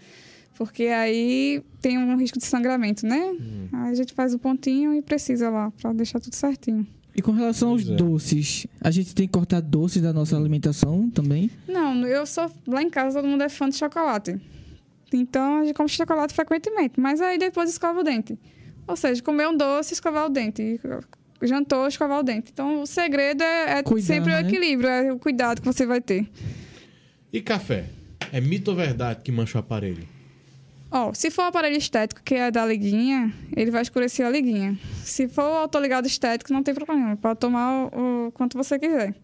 Porque 0.56 0.84
aí 0.84 1.62
tem 1.80 1.96
um 1.98 2.16
risco 2.16 2.38
de 2.38 2.44
sangramento, 2.44 3.06
né? 3.06 3.18
Hum. 3.40 3.68
Aí 3.72 3.90
a 3.92 3.94
gente 3.94 4.12
faz 4.12 4.34
o 4.34 4.38
pontinho 4.38 4.92
e 4.94 5.00
precisa 5.00 5.48
lá, 5.48 5.70
para 5.70 5.92
deixar 5.92 6.20
tudo 6.20 6.34
certinho. 6.34 6.86
E 7.18 7.20
com 7.20 7.32
relação 7.32 7.70
aos 7.70 7.82
Pois 7.82 7.94
é. 7.94 7.96
doces, 7.96 8.66
a 8.80 8.92
gente 8.92 9.12
tem 9.12 9.26
que 9.26 9.32
cortar 9.32 9.60
doces 9.60 10.00
da 10.00 10.12
nossa 10.12 10.36
alimentação 10.36 11.10
também. 11.10 11.50
Não, 11.66 12.06
eu 12.06 12.24
sou. 12.24 12.48
Lá 12.64 12.80
em 12.80 12.88
casa 12.88 13.20
todo 13.20 13.28
mundo 13.28 13.42
é 13.42 13.48
fã 13.48 13.68
de 13.68 13.74
chocolate. 13.74 14.40
Então 15.12 15.58
a 15.58 15.64
gente 15.64 15.74
come 15.74 15.88
chocolate 15.88 16.32
frequentemente. 16.32 17.00
Mas 17.00 17.20
aí 17.20 17.36
depois 17.36 17.70
escova 17.70 17.98
o 17.98 18.04
dente. 18.04 18.38
Ou 18.86 18.94
seja, 18.94 19.20
comer 19.20 19.48
um 19.48 19.56
doce, 19.56 19.94
escovar 19.94 20.26
o 20.26 20.28
dente. 20.28 20.80
Jantou, 21.42 21.88
escovar 21.88 22.20
o 22.20 22.22
dente. 22.22 22.52
Então 22.52 22.82
o 22.82 22.86
segredo 22.86 23.42
é, 23.42 23.78
é 23.78 23.82
Cuidar, 23.82 24.06
sempre 24.06 24.30
né? 24.30 24.40
o 24.40 24.46
equilíbrio, 24.46 24.88
é 24.88 25.12
o 25.12 25.18
cuidado 25.18 25.60
que 25.60 25.66
você 25.66 25.84
vai 25.84 26.00
ter. 26.00 26.30
E 27.32 27.40
café? 27.40 27.86
É 28.32 28.40
mito 28.40 28.70
ou 28.70 28.76
verdade 28.76 29.22
que 29.24 29.32
mancha 29.32 29.58
o 29.58 29.60
aparelho? 29.60 30.06
Ó, 30.90 31.12
se 31.12 31.30
for 31.30 31.42
o 31.42 31.46
aparelho 31.46 31.76
estético, 31.76 32.22
que 32.24 32.34
é 32.34 32.50
da 32.50 32.64
liguinha, 32.64 33.32
ele 33.54 33.70
vai 33.70 33.82
escurecer 33.82 34.24
a 34.24 34.30
liguinha. 34.30 34.78
Se 35.04 35.28
for 35.28 35.42
o 35.44 35.54
autoligado 35.56 36.06
estético, 36.06 36.50
não 36.52 36.62
tem 36.62 36.74
problema. 36.74 37.14
Pode 37.16 37.38
tomar 37.38 37.88
o, 37.94 38.28
o 38.28 38.32
quanto 38.32 38.56
você 38.56 38.78
quiser. 38.78 39.14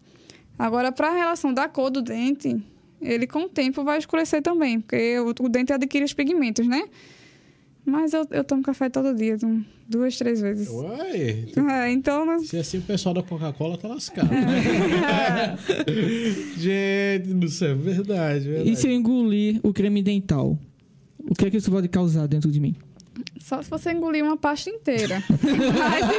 Agora, 0.59 0.91
para 0.91 1.07
a 1.09 1.13
relação 1.15 1.51
da 1.53 1.67
cor 1.67 1.89
do 1.89 2.01
dente, 2.03 2.55
ele 3.01 3.25
com 3.25 3.43
o 3.45 3.49
tempo 3.49 3.83
vai 3.83 3.97
escurecer 3.97 4.43
também, 4.43 4.79
porque 4.79 5.17
o, 5.19 5.29
o 5.43 5.49
dente 5.49 5.73
adquire 5.73 6.05
os 6.05 6.13
pigmentos, 6.13 6.67
né? 6.67 6.83
Mas 7.83 8.13
eu, 8.13 8.25
eu 8.31 8.43
tomo 8.43 8.61
café 8.63 8.87
todo 8.89 9.13
dia, 9.15 9.35
um- 9.43 9.63
duas, 9.87 10.17
três 10.17 10.41
vezes. 10.41 10.67
Uai, 10.69 11.45
É, 11.71 11.91
então, 11.91 12.25
não- 12.25 12.39
se 12.39 12.57
assim 12.57 12.77
o 12.77 12.81
pessoal 12.83 13.13
da 13.15 13.23
Coca-Cola 13.23 13.75
tá 13.77 13.87
lascado. 13.87 14.29
Gente, 16.57 17.27
não 17.33 17.47
sei, 17.47 17.71
é 17.71 17.75
verdade, 17.75 18.47
verdade. 18.49 18.71
E 18.71 18.75
se 18.75 18.87
eu 18.87 18.91
engolir 18.91 19.59
o 19.63 19.73
creme 19.73 20.01
dental? 20.01 20.57
O 21.29 21.35
que 21.35 21.45
é 21.45 21.49
que 21.49 21.57
isso 21.57 21.71
pode 21.71 21.87
causar 21.87 22.27
dentro 22.27 22.51
de 22.51 22.59
mim? 22.59 22.75
só 23.39 23.61
se 23.61 23.69
você 23.69 23.91
engolir 23.91 24.23
uma 24.23 24.37
pasta 24.37 24.69
inteira. 24.69 25.23
Mas 25.29 26.05
se 26.09 26.17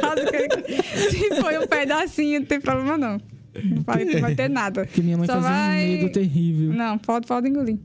for, 0.00 1.36
se 1.36 1.40
for 1.40 1.62
um 1.62 1.66
pedacinho, 1.66 2.40
não 2.40 2.46
tem 2.46 2.60
problema 2.60 2.98
não. 2.98 3.20
Não 3.64 3.82
vai, 3.82 4.04
não 4.04 4.20
vai 4.20 4.34
ter 4.34 4.48
nada. 4.48 4.84
Porque 4.86 5.00
minha 5.02 5.16
mãe 5.16 5.26
Só 5.26 5.34
fazia 5.34 5.48
vai- 5.50 5.84
um 5.84 5.92
medo 5.92 6.12
terrível. 6.12 6.72
Não, 6.72 6.98
pode, 6.98 7.26
pode 7.26 7.48
engolir. 7.48 7.78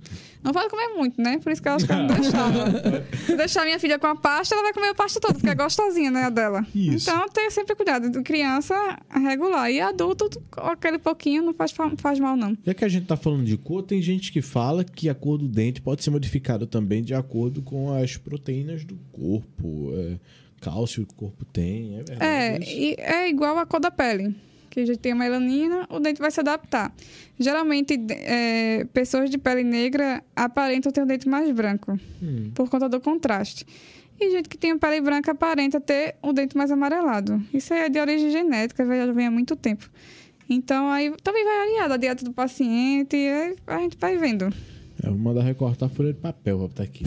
Não 0.44 0.52
pode 0.52 0.70
comer 0.70 0.90
muito, 0.96 1.22
né? 1.22 1.38
Por 1.40 1.52
isso 1.54 1.62
que 1.62 1.70
que 1.86 1.92
ela 1.92 2.04
não 2.04 2.16
deixava. 2.16 3.06
Se 3.26 3.36
deixar 3.38 3.64
minha 3.64 3.80
filha 3.80 3.98
com 3.98 4.08
a 4.08 4.16
pasta, 4.16 4.54
ela 4.54 4.64
vai 4.64 4.74
comer 4.74 4.90
a 4.90 4.94
pasta 4.96 5.20
toda, 5.20 5.36
porque 5.36 5.50
é 5.50 5.56
gostosinha, 5.56 6.12
né, 6.12 6.24
a 6.24 6.30
dela. 6.30 6.66
Isso. 6.76 7.10
Então, 7.10 7.30
tenha 7.30 7.50
sempre 7.50 7.76
cuidado. 7.76 8.10
De 8.10 8.22
criança, 8.22 8.76
regular. 9.10 9.72
E 9.72 9.80
adulto, 9.80 10.30
aquele 10.58 11.00
pouquinho 11.00 11.44
não 11.44 11.54
faz, 11.54 11.72
fa- 11.72 11.94
faz 11.98 12.20
mal, 12.20 12.36
não. 12.36 12.58
Já 12.66 12.74
que 12.74 12.84
a 12.84 12.90
gente 12.90 13.06
tá 13.06 13.16
falando 13.16 13.46
de 13.46 13.56
cor, 13.56 13.84
tem 13.84 14.02
gente 14.02 14.34
que 14.34 14.42
fala 14.42 14.84
que 14.84 15.08
a 15.08 15.16
cor 15.16 15.38
do 15.38 15.48
dente 15.48 15.82
pode 15.82 16.04
ser 16.04 16.10
modificada 16.10 16.68
também 16.68 17.02
de 17.02 17.14
acordo 17.14 17.62
com 17.62 17.94
as 17.94 18.18
proteínas 18.18 18.84
do 18.84 18.98
corpo. 19.14 19.94
é, 19.96 20.18
cálcio 20.60 21.06
que 21.06 21.14
o 21.14 21.16
corpo 21.18 21.44
tem, 21.46 21.96
é 22.00 22.04
verdade. 22.04 22.24
É, 22.26 22.58
isso? 22.60 22.72
e 22.72 22.96
é 22.98 23.30
igual 23.30 23.58
a 23.58 23.66
cor 23.66 23.80
da 23.82 23.92
pele. 23.92 24.34
Que 24.74 24.80
a 24.80 24.86
gente 24.88 24.98
tem 24.98 25.12
a 25.12 25.16
melanina, 25.16 25.86
o 25.88 26.00
dente 26.00 26.20
vai 26.20 26.32
se 26.32 26.40
adaptar. 26.40 26.92
Geralmente, 27.40 27.94
é, 28.10 28.86
pessoas 28.92 29.30
de 29.30 29.38
pele 29.38 29.64
negra 29.64 30.24
aparentam 30.36 30.92
ter 30.92 31.04
um 31.04 31.06
dente 31.06 31.30
mais 31.30 31.50
branco, 31.52 32.00
Hum. 32.22 32.50
por 32.56 32.68
conta 32.70 32.90
do 32.90 33.00
contraste. 33.00 33.66
E 34.20 34.32
gente 34.32 34.50
que 34.50 34.58
tem 34.58 34.72
a 34.72 34.78
pele 34.78 35.00
branca 35.02 35.32
aparenta 35.32 35.80
ter 35.80 36.16
um 36.24 36.34
dente 36.34 36.58
mais 36.58 36.72
amarelado. 36.72 37.40
Isso 37.54 37.72
aí 37.74 37.82
é 37.82 37.90
de 37.90 38.00
origem 38.00 38.32
genética, 38.32 38.84
já 38.84 39.12
vem 39.12 39.28
há 39.28 39.32
muito 39.32 39.56
tempo. 39.56 39.88
Então, 40.50 40.90
aí 40.90 41.14
também 41.24 41.46
vai 41.46 41.58
variar 41.68 41.90
da 41.90 41.98
dieta 41.98 42.26
do 42.26 42.34
paciente, 42.34 43.16
aí 43.16 43.56
a 43.68 43.78
gente 43.80 43.98
vai 44.00 44.18
vendo. 44.18 44.46
Eu 45.04 45.12
vou 45.12 45.20
mandar 45.20 45.42
recortar 45.44 45.88
a 45.88 45.92
folha 45.92 46.14
de 46.14 46.20
papel, 46.20 46.58
vou 46.58 46.68
botar 46.68 46.84
aqui. 46.84 47.04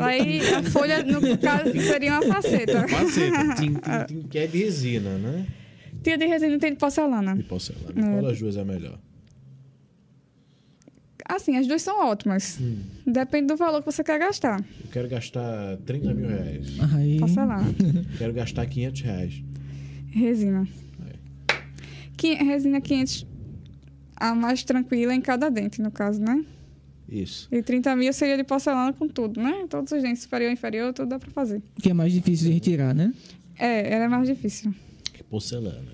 Ah, 0.00 0.06
aí 0.06 0.40
a 0.40 0.62
folha, 0.64 1.02
no 1.04 1.20
caso, 1.38 1.72
seria 1.80 2.12
uma 2.14 2.22
faceta. 2.22 2.88
Faceta, 2.88 3.54
tim, 3.56 3.74
tim, 3.74 4.04
tim, 4.06 4.22
que 4.28 4.38
é 4.38 4.46
de 4.46 4.58
resina, 4.64 5.16
né? 5.18 5.46
Tinha 6.02 6.16
de 6.16 6.26
resina 6.26 6.54
e 6.54 6.58
tem 6.58 6.72
de 6.72 6.78
porcelana. 6.78 7.36
De 7.36 7.42
porcelana. 7.42 7.92
Qual 7.94 8.22
das 8.22 8.38
duas 8.38 8.56
é 8.56 8.64
melhor? 8.64 8.98
Assim, 11.28 11.56
as 11.56 11.66
duas 11.66 11.82
são 11.82 12.06
ótimas. 12.06 12.58
Hum. 12.60 12.78
Depende 13.06 13.48
do 13.48 13.56
valor 13.56 13.80
que 13.82 13.86
você 13.92 14.02
quer 14.02 14.18
gastar. 14.18 14.60
Eu 14.82 14.90
quero 14.90 15.08
gastar 15.08 15.76
30 15.84 16.14
mil 16.14 16.28
reais. 16.28 16.66
Aí. 16.94 17.18
Porcelana. 17.18 17.66
Quero 18.16 18.32
gastar 18.32 18.64
500 18.66 19.00
reais. 19.02 19.42
Resina. 20.10 20.66
Que, 22.16 22.34
resina 22.34 22.80
500, 22.80 23.26
a 24.16 24.34
mais 24.34 24.64
tranquila 24.64 25.14
em 25.14 25.20
cada 25.20 25.48
dente, 25.50 25.80
no 25.80 25.90
caso, 25.90 26.20
né? 26.20 26.44
Isso. 27.08 27.48
E 27.52 27.62
30 27.62 27.94
mil 27.94 28.12
seria 28.12 28.36
de 28.36 28.42
porcelana 28.42 28.92
com 28.92 29.06
tudo, 29.06 29.40
né? 29.40 29.66
Todos 29.68 29.92
os 29.92 30.02
dentes, 30.02 30.22
superior 30.22 30.50
e 30.50 30.54
inferior, 30.54 30.92
tudo 30.92 31.10
dá 31.10 31.18
pra 31.18 31.30
fazer. 31.30 31.62
Que 31.80 31.90
é 31.90 31.94
mais 31.94 32.12
difícil 32.12 32.48
de 32.48 32.54
retirar, 32.54 32.94
né? 32.94 33.12
É, 33.58 33.94
ela 33.94 34.04
é 34.04 34.08
mais 34.08 34.26
difícil. 34.26 34.74
Porcelana. 35.30 35.92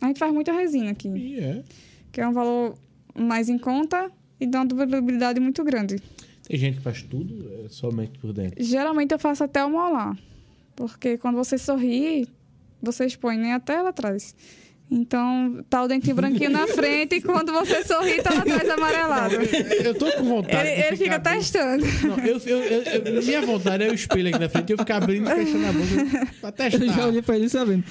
A 0.00 0.06
gente 0.06 0.18
faz 0.18 0.32
muita 0.32 0.52
resina 0.52 0.90
aqui, 0.90 1.08
E 1.08 1.40
é. 1.40 1.64
que 2.12 2.20
é 2.20 2.28
um 2.28 2.32
valor 2.32 2.76
mais 3.14 3.48
em 3.48 3.58
conta 3.58 4.10
e 4.38 4.46
dá 4.46 4.60
uma 4.60 4.66
durabilidade 4.66 5.40
muito 5.40 5.64
grande. 5.64 5.96
Tem 6.46 6.56
gente 6.58 6.76
que 6.76 6.82
faz 6.82 7.02
tudo 7.02 7.50
é 7.64 7.68
somente 7.68 8.18
por 8.18 8.32
dentro. 8.32 8.62
Geralmente 8.62 9.12
eu 9.12 9.18
faço 9.18 9.42
até 9.42 9.64
o 9.64 9.70
molar, 9.70 10.16
porque 10.76 11.18
quando 11.18 11.36
você 11.36 11.58
sorri, 11.58 12.28
você 12.80 13.06
expõe 13.06 13.36
nem 13.36 13.52
até 13.52 13.80
lá 13.80 13.88
atrás. 13.88 14.34
Então, 14.88 15.64
tá 15.68 15.82
o 15.82 15.88
dentinho 15.88 16.14
branquinho 16.14 16.48
na 16.50 16.68
frente 16.68 17.16
e 17.16 17.20
quando 17.20 17.52
você 17.52 17.82
sorri, 17.82 18.22
tá 18.22 18.30
lá 18.32 18.40
atrás 18.42 18.68
amarelado. 18.70 19.34
Eu 19.84 19.94
tô 19.96 20.12
com 20.12 20.22
vontade. 20.24 20.68
Ele, 20.68 20.86
ele 20.86 20.96
fica 20.96 21.16
abrindo- 21.16 21.38
testando. 21.38 21.84
Não, 22.06 22.18
eu, 22.24 22.38
eu, 22.38 22.58
eu- 22.62 23.22
minha 23.24 23.42
vontade 23.42 23.82
é 23.82 23.90
o 23.90 23.94
espelho 23.94 24.28
aqui 24.28 24.38
na 24.38 24.48
frente 24.48 24.70
e 24.70 24.72
eu 24.74 24.78
ficar 24.78 24.98
abrindo 24.98 25.28
e 25.28 25.34
fechando 25.34 25.66
a 25.66 25.72
boca 25.72 26.26
pra 26.52 26.66
Eu 26.66 26.70
já 26.70 26.78
testar. 26.78 27.06
olhei 27.08 27.22
pra 27.22 27.36
ele 27.36 27.48
sabendo. 27.48 27.84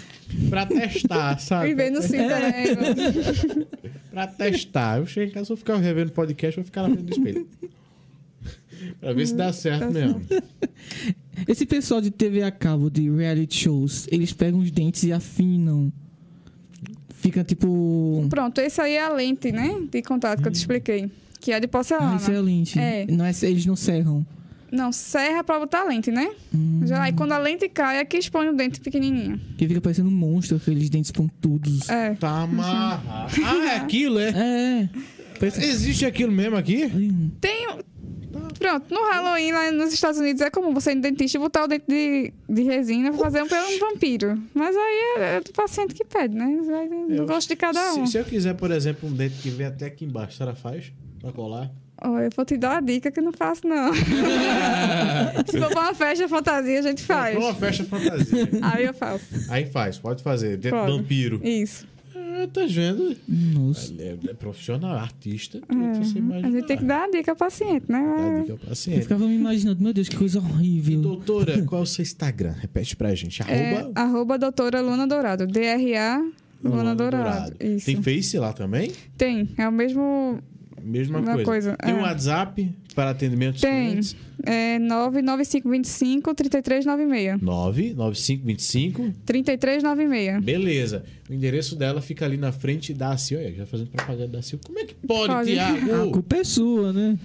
Pra 0.50 0.66
testar, 0.66 1.40
sabe? 1.40 1.70
E 1.70 1.76
vem 1.76 1.92
no 1.92 2.02
sim 2.02 2.18
também. 2.18 3.68
Pra 4.12 4.28
testar. 4.28 5.00
Eu 5.00 5.06
chego 5.06 5.30
em 5.32 5.34
casa, 5.34 5.48
vou 5.50 5.58
ficar 5.58 5.76
revendo 5.76 6.14
podcast, 6.14 6.56
vou 6.56 6.64
ficar 6.66 6.84
na 6.84 6.96
frente 6.96 7.04
do 7.04 7.12
espelho. 7.12 7.48
pra 9.02 9.12
ver 9.12 9.28
se 9.28 9.36
dá 9.36 9.52
certo 9.52 9.92
mesmo. 9.92 10.22
Esse 11.46 11.66
pessoal 11.66 12.00
de 12.00 12.10
TV 12.10 12.42
a 12.42 12.52
cabo, 12.52 12.90
de 12.90 13.10
reality 13.10 13.64
shows, 13.64 14.08
eles 14.10 14.32
pegam 14.32 14.62
os 14.62 14.72
dentes 14.72 15.04
e 15.04 15.12
afinam. 15.12 15.92
Fica 17.26 17.44
tipo. 17.44 18.28
Pronto, 18.30 18.62
esse 18.62 18.80
aí 18.80 18.94
é 18.94 19.04
a 19.04 19.10
lente, 19.10 19.52
né? 19.52 19.82
De 19.92 20.04
contato 20.04 20.44
que 20.44 20.48
eu 20.48 20.52
te 20.52 20.58
expliquei. 20.58 21.10
Que 21.40 21.52
é 21.52 21.60
de 21.60 21.68
porcelana. 21.68 22.14
Ah, 22.14 22.16
excelente. 22.18 22.78
É. 22.78 23.08
Não 23.10 23.26
é, 23.26 23.32
eles 23.42 23.66
não 23.66 23.76
serram. 23.76 24.24
Não, 24.72 24.92
serra 24.92 25.44
pra 25.44 25.58
botar 25.58 25.82
a 25.82 25.84
lente, 25.86 26.12
né? 26.12 26.30
Hum. 26.54 26.82
Já, 26.86 27.02
aí 27.02 27.14
quando 27.14 27.32
a 27.32 27.40
lente 27.40 27.68
cai, 27.68 27.98
é 27.98 28.06
que 28.06 28.18
expõe 28.18 28.48
o 28.50 28.54
dente 28.54 28.80
pequenininho. 28.80 29.40
Que 29.58 29.68
fica 29.68 29.82
parecendo 29.82 30.10
um 30.10 30.12
monstro, 30.12 30.58
aqueles 30.58 30.88
dentes 30.88 31.10
pontudos. 31.10 31.90
É. 31.90 32.14
Tá 32.14 32.44
amarrado. 32.44 33.02
Ah, 33.44 33.66
é 33.72 33.76
aquilo, 33.78 34.20
é? 34.20 34.30
É. 34.30 34.90
Parece... 35.40 35.66
Existe 35.66 36.06
aquilo 36.06 36.32
mesmo 36.32 36.58
aqui? 36.58 36.86
Hum. 36.86 37.32
Tem. 37.42 37.68
Pronto, 38.60 38.86
no 38.94 39.02
Halloween 39.12 39.52
lá 39.52 39.72
nos 39.72 39.94
Estados 39.94 40.20
Unidos 40.20 40.42
é 40.42 40.50
comum 40.50 40.74
você 40.74 40.92
ir 40.92 40.96
no 40.96 41.02
dentista 41.02 41.38
e 41.38 41.42
botar 41.42 41.64
o 41.66 41.68
dente 41.68 41.86
de, 41.88 42.34
de 42.50 42.62
resina 42.64 43.12
pra 43.12 43.20
fazer 43.20 43.42
um 43.42 43.46
um 43.46 43.80
vampiro. 43.80 44.42
Mas 44.54 44.76
aí 44.76 45.14
é, 45.18 45.36
é 45.38 45.42
do 45.42 45.52
paciente 45.52 45.94
que 45.94 46.04
pede, 46.06 46.36
né? 46.36 46.60
Vai 46.66 46.90
Eu- 47.18 47.26
gosto 47.26 47.48
de 47.50 47.56
cada 47.56 47.94
um. 47.94 48.06
Se, 48.06 48.14
se 48.14 48.18
eu 48.20 48.26
quiser, 48.26 48.54
por 48.56 48.72
exemplo, 48.72 49.10
um 49.10 49.14
dente 49.14 49.36
que 49.42 49.50
vem 49.50 49.68
até 49.68 49.86
aqui 49.88 50.06
embaixo, 50.06 50.36
a 50.36 50.38
senhora 50.38 50.56
faz? 50.56 50.92
Pra 51.22 51.32
colar? 51.32 51.70
Ó, 52.02 52.20
eu 52.20 52.30
vou 52.36 52.44
te 52.46 52.58
dar 52.58 52.72
uma 52.76 52.82
dica 52.82 53.10
que 53.10 53.20
eu 53.20 53.24
não 53.24 53.32
faço, 53.32 53.66
não. 53.66 53.94
Se 55.48 55.58
for 55.60 55.70
pra 55.70 55.80
uma 55.82 55.94
festa 55.94 56.28
fantasia, 56.28 56.80
a 56.80 56.82
gente 56.82 57.02
faz. 57.04 57.36
Pra 57.36 57.46
uma 57.46 57.54
festa 57.56 57.84
fantasia. 57.86 58.50
Aí 58.62 58.86
eu 58.86 58.94
faço. 58.94 59.26
Aí 59.50 59.66
faz, 59.68 59.98
pode 59.98 60.22
fazer. 60.22 60.58
Dente 60.58 60.76
Pode. 60.76 60.92
vampiro. 60.92 61.40
Isso. 61.44 61.88
Ah, 62.38 62.48
tá 62.48 62.66
vendo? 62.68 63.16
Nossa. 63.28 63.94
É, 63.98 64.18
é 64.30 64.34
profissional, 64.34 64.92
artista. 64.98 65.60
Que 65.62 65.76
você 65.76 66.18
A 66.18 66.20
imaginar. 66.22 66.52
gente 66.52 66.68
tem 66.68 66.78
que 66.78 66.84
dar 66.84 67.04
a 67.06 67.10
dica 67.12 67.32
ao 67.32 67.38
paciente, 67.38 67.86
né? 67.90 68.00
Dá 68.00 68.40
dica 68.42 68.54
ao 68.54 68.60
Eu 68.60 68.68
paciente. 68.70 69.02
ficava 69.04 69.26
me 69.28 69.36
imaginando, 69.36 69.82
meu 69.82 69.94
Deus, 69.94 70.10
que 70.10 70.18
coisa 70.18 70.40
horrível. 70.40 71.02
Doutora, 71.02 71.62
qual 71.64 71.82
é 71.82 71.84
o 71.84 71.86
seu 71.88 72.04
Instagram? 72.04 72.52
Repete 72.60 72.96
pra 72.96 73.14
gente. 73.16 73.42
É, 73.44 73.78
Arroba 73.78 73.92
arroba 74.02 74.38
doutora 74.38 74.82
Luna 74.82 75.08
Dourado. 75.08 75.48
D-R-A 75.48 76.22
Luna 76.64 76.94
Dourado. 76.96 77.56
Isso. 77.64 77.86
Tem 77.86 78.02
Face 78.02 78.38
lá 78.38 78.52
também? 78.54 78.92
Tem. 79.18 79.50
É 79.58 79.68
o 79.68 79.72
mesmo. 79.72 80.40
Mesma 80.84 81.22
coisa. 81.24 81.44
coisa, 81.44 81.78
Tem 81.78 81.94
é. 81.94 81.98
um 81.98 82.02
WhatsApp 82.02 82.72
para 82.96 83.12
atendimento 83.12 83.60
Tem. 83.60 83.90
clientes? 83.90 84.16
É 84.44 84.80
99525 84.80 86.34
3396. 86.34 87.42
99525. 87.42 89.14
3396. 89.26 90.44
Beleza. 90.44 91.04
O 91.30 91.34
endereço 91.34 91.76
dela 91.76 92.02
fica 92.02 92.26
ali 92.26 92.38
na 92.38 92.52
frente 92.52 92.94
da 92.94 93.16
Sil. 93.20 93.38
Olha, 93.38 93.54
já 93.54 93.66
fazendo 93.66 93.90
propaganda 93.90 94.28
da 94.28 94.42
Sil. 94.46 94.58
Como 94.64 94.80
é 94.80 94.86
que 94.86 94.94
pode, 94.94 95.34
Pode. 95.34 95.60
A 95.60 95.74
Tiago? 95.78 96.12
culpa 96.12 96.38
é 96.38 96.44
sua, 96.44 96.94
né? 96.94 97.18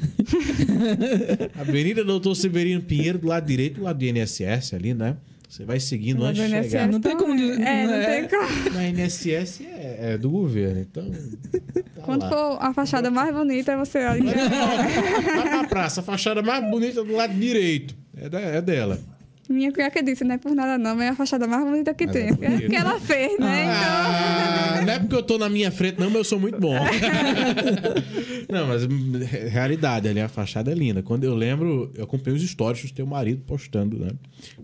Avenida 1.58 2.04
Doutor 2.04 2.34
Severino 2.34 2.80
Pinheiro, 2.82 3.18
do 3.18 3.28
lado 3.28 3.46
direito, 3.46 3.76
do 3.76 3.82
lado 3.84 3.98
do 3.98 4.04
INSS 4.04 4.74
ali, 4.74 4.94
né? 4.94 5.16
Você 5.50 5.64
vai 5.64 5.80
seguindo 5.80 6.24
antes 6.24 6.40
de 6.48 6.62
chegar. 6.62 6.86
Não 6.86 7.00
tem 7.00 7.16
como 7.16 7.34
É, 7.34 7.82
não 7.84 7.90
não 7.90 7.94
é. 7.94 8.22
tem 8.22 8.28
como. 8.28 8.70
Na 8.72 8.88
INSS 8.88 9.60
é, 9.62 10.12
é 10.12 10.18
do 10.18 10.30
governo, 10.30 10.80
então. 10.80 11.10
Tá 11.10 12.02
Quando 12.02 12.22
lá. 12.22 12.28
for 12.28 12.58
a 12.60 12.72
fachada 12.72 13.10
mais 13.10 13.34
bonita, 13.34 13.76
você 13.76 13.98
olha. 14.06 14.22
Vai 14.32 15.48
pra 15.50 15.64
praça, 15.64 16.00
a 16.00 16.04
fachada 16.04 16.40
mais 16.40 16.70
bonita 16.70 17.02
do 17.02 17.16
lado 17.16 17.34
direito. 17.34 17.96
É, 18.16 18.28
da- 18.28 18.40
é 18.40 18.62
dela. 18.62 18.98
Minha 19.50 19.72
cunhada 19.72 20.02
disse, 20.02 20.22
não 20.22 20.34
é 20.34 20.38
por 20.38 20.54
nada 20.54 20.78
não, 20.78 20.94
mas 20.94 21.06
é 21.06 21.08
a 21.08 21.14
fachada 21.16 21.46
mais 21.46 21.64
bonita 21.64 21.92
que 21.92 22.06
Mas 22.06 22.14
tem. 22.14 22.28
é 22.28 22.32
bonita. 22.32 22.52
É 22.54 22.60
porque 22.60 22.76
ela 22.76 23.00
fez, 23.00 23.38
né? 23.38 23.64
Ah, 23.68 24.82
não 24.86 24.92
é 24.92 24.98
porque 25.00 25.14
eu 25.16 25.22
tô 25.24 25.38
na 25.38 25.48
minha 25.48 25.70
frente, 25.72 25.98
não, 25.98 26.06
mas 26.06 26.16
eu 26.18 26.24
sou 26.24 26.38
muito 26.38 26.58
bom. 26.60 26.74
não, 28.48 28.66
mas 28.68 28.84
re- 28.84 29.48
realidade, 29.48 30.08
ali 30.08 30.20
a 30.20 30.28
fachada 30.28 30.70
é 30.70 30.74
linda. 30.74 31.02
Quando 31.02 31.24
eu 31.24 31.34
lembro, 31.34 31.90
eu 31.94 32.04
acompanhei 32.04 32.38
os 32.38 32.48
stories 32.48 32.84
do 32.90 32.94
teu 32.94 33.06
marido 33.06 33.42
postando, 33.46 33.98
né? 33.98 34.10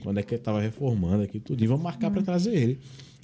Quando 0.02 0.18
é 0.18 0.22
que 0.22 0.34
ele 0.34 0.42
tava 0.42 0.60
reformando 0.60 1.22
aqui 1.22 1.40
tudo. 1.40 1.62
E 1.62 1.66
vamos 1.66 1.82
marcar 1.82 2.10
pra 2.10 2.22
trazer 2.22 2.54
ele. 2.54 2.78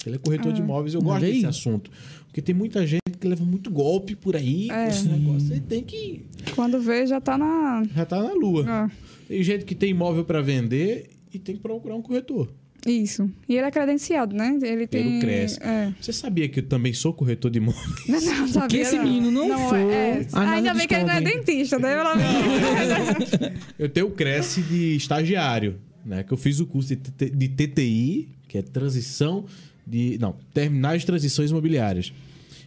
Ele 0.05 0.15
é 0.15 0.19
corretor 0.19 0.51
de 0.51 0.61
imóveis, 0.61 0.93
eu 0.93 1.01
gosto 1.01 1.21
desse 1.21 1.45
assunto. 1.45 1.89
Porque 2.25 2.41
tem 2.41 2.53
muita 2.53 2.85
gente 2.85 3.01
que 3.19 3.27
leva 3.27 3.45
muito 3.45 3.71
golpe 3.71 4.15
por 4.15 4.35
aí 4.35 4.69
É. 4.69 4.83
com 4.85 4.89
esse 4.89 5.07
negócio. 5.07 5.47
Você 5.47 5.59
tem 5.61 5.81
que. 5.81 6.25
Então, 6.41 6.55
Quando 6.55 6.81
vê, 6.81 7.07
já 7.07 7.21
tá 7.21 7.37
na... 7.37 7.83
Já 7.95 8.05
tá 8.05 8.21
na 8.21 8.33
lua. 8.33 8.65
Ah, 8.67 8.89
Tem 9.29 9.41
gente 9.41 9.63
que 9.63 9.73
tem 9.73 9.91
imóvel 9.91 10.25
pra 10.25 10.41
vender 10.41 11.09
e 11.33 11.39
tem 11.39 11.55
que 11.55 11.61
procurar 11.61 11.95
um 11.95 12.01
corretor. 12.01 12.49
isso. 12.85 13.29
E 13.47 13.55
ele 13.55 13.65
é 13.65 13.71
credenciado, 13.71 14.35
né? 14.35 14.57
Ele 14.61 14.85
tem... 14.87 15.19
Cresce. 15.19 15.57
É. 15.63 15.93
Você 15.99 16.13
sabia 16.13 16.47
que 16.49 16.59
eu 16.59 16.63
também 16.67 16.93
sou 16.93 17.13
corretor 17.13 17.49
de 17.49 17.57
imóveis? 17.59 18.07
Não, 18.07 18.19
não 18.39 18.47
sabia, 18.47 18.67
Que 18.67 18.77
esse 18.77 18.95
não. 18.97 19.03
menino 19.03 19.31
não 19.31 19.69
for, 19.69 19.75
é. 19.77 20.27
a 20.33 20.39
nada 20.39 20.51
Ainda 20.57 20.73
bem 20.73 20.87
que 20.87 20.93
ele 20.93 21.03
não 21.05 21.13
é 21.13 21.21
dentista, 21.21 21.79
né? 21.79 21.95
Pelo 21.95 22.15
menos. 22.15 23.29
Eu 23.79 23.89
tenho 23.89 24.07
o 24.07 24.11
Cresce 24.11 24.61
de 24.61 24.95
estagiário, 24.95 25.79
né? 26.05 26.23
Que 26.23 26.31
eu 26.33 26.37
fiz 26.37 26.59
o 26.59 26.65
curso 26.65 26.89
de, 26.89 26.97
TT 26.97 27.29
de 27.29 27.47
TTI, 27.49 28.29
que 28.47 28.57
é 28.57 28.61
transição 28.61 29.45
de. 29.87 30.17
Não, 30.19 30.35
terminais 30.53 31.01
de 31.01 31.05
transições 31.07 31.49
imobiliárias. 31.51 32.13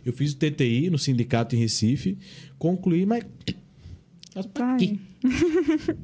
Eu 0.04 0.12
fiz 0.12 0.32
o 0.32 0.36
TTI 0.36 0.88
no 0.90 0.98
sindicato 0.98 1.54
em 1.54 1.58
Recife, 1.58 2.16
concluí, 2.58 3.04
mas. 3.06 3.24
Mas 4.34 4.46
pra 4.46 4.72
Tá 4.72 4.76
quê? 4.76 4.96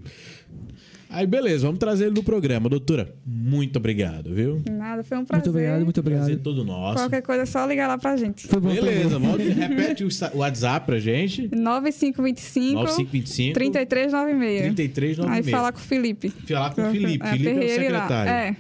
aí. 1.13 1.27
Beleza, 1.27 1.67
vamos 1.67 1.79
trazer 1.79 2.07
ele 2.07 2.15
no 2.15 2.23
programa. 2.23 2.69
Doutora, 2.69 3.15
muito 3.27 3.77
obrigado, 3.77 4.33
viu? 4.35 4.63
Nada, 4.71 5.03
foi 5.05 5.19
um 5.19 5.25
prazer. 5.25 5.45
Muito 5.45 5.51
obrigado, 5.51 5.85
muito 5.85 6.03
Prazer 6.03 6.21
obrigado. 6.23 6.43
todo 6.43 6.65
nosso. 6.65 6.99
Qualquer 6.99 7.23
coisa 7.23 7.43
é 7.43 7.47
só 7.47 7.65
ligar 7.67 7.87
lá 7.89 7.99
pra 7.99 8.17
gente. 8.17 8.47
Foi 8.47 8.61
bom, 8.61 8.71
foi 8.75 8.81
Beleza, 8.81 9.19
bom. 9.19 9.29
volta, 9.29 9.43
repete 9.45 10.05
o 10.05 10.09
WhatsApp 10.39 10.87
pra 10.87 10.99
gente. 10.99 11.49
9525 11.55 12.75
9525 12.75 13.55
3396. 13.55 14.63
3396. 14.75 15.29
Aí 15.31 15.43
falar 15.51 15.73
com 15.73 15.79
o 15.79 15.83
Felipe. 15.83 16.29
Falar 16.31 16.75
com 16.75 16.83
o 16.83 16.91
Felipe. 16.91 17.27
É, 17.27 17.31
Felipe 17.31 17.49
é 17.49 17.53
o 17.55 17.63
ele 17.63 17.89
lá. 17.89 18.01
secretário. 18.09 18.31
É. 18.33 18.57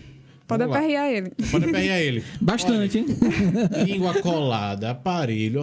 Pode 0.58 0.62
aperrear 0.64 1.10
ele. 1.10 1.30
Pode 1.50 1.64
aperrear 1.64 1.98
ele. 2.00 2.24
Bastante, 2.40 2.98
hein? 2.98 3.06
Língua 3.86 4.14
colada, 4.20 4.90
aparelho, 4.90 5.60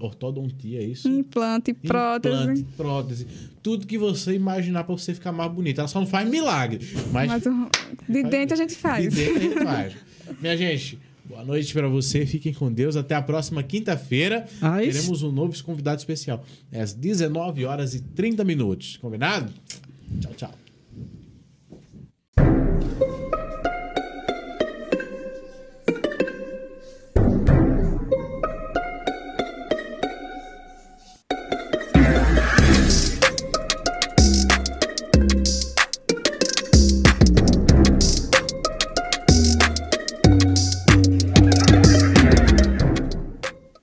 ortodontia, 0.00 0.80
é 0.80 0.84
isso? 0.84 1.08
Implante, 1.08 1.72
prótese. 1.72 2.34
Implante, 2.42 2.66
prótese. 2.76 3.26
Tudo 3.62 3.86
que 3.86 3.98
você 3.98 4.34
imaginar 4.34 4.84
pra 4.84 4.94
você 4.96 5.14
ficar 5.14 5.32
mais 5.32 5.50
bonita. 5.52 5.80
Ela 5.80 5.88
só 5.88 6.00
não 6.00 6.06
faz 6.06 6.28
milagre. 6.28 6.86
Mas, 7.12 7.28
Mas 7.28 7.42
de 8.08 8.22
dentro 8.22 8.54
a 8.54 8.56
gente 8.56 8.74
faz. 8.74 9.08
de 9.08 9.24
dentro 9.24 9.36
a 9.36 9.40
gente 9.40 9.64
faz. 9.64 9.92
Minha 10.40 10.56
gente, 10.56 10.98
Boa 11.28 11.44
noite 11.44 11.74
para 11.74 11.86
você, 11.88 12.24
fiquem 12.24 12.54
com 12.54 12.72
Deus. 12.72 12.96
Até 12.96 13.14
a 13.14 13.20
próxima 13.20 13.62
quinta-feira. 13.62 14.46
Ah? 14.62 14.78
Teremos 14.78 15.22
um 15.22 15.30
novo 15.30 15.62
convidado 15.62 15.98
especial. 15.98 16.42
É 16.72 16.80
às 16.80 16.94
19 16.94 17.66
horas 17.66 17.94
e 17.94 18.00
30 18.00 18.44
minutos. 18.44 18.96
Combinado? 18.96 19.52
Tchau, 20.20 20.32
tchau. 20.34 20.54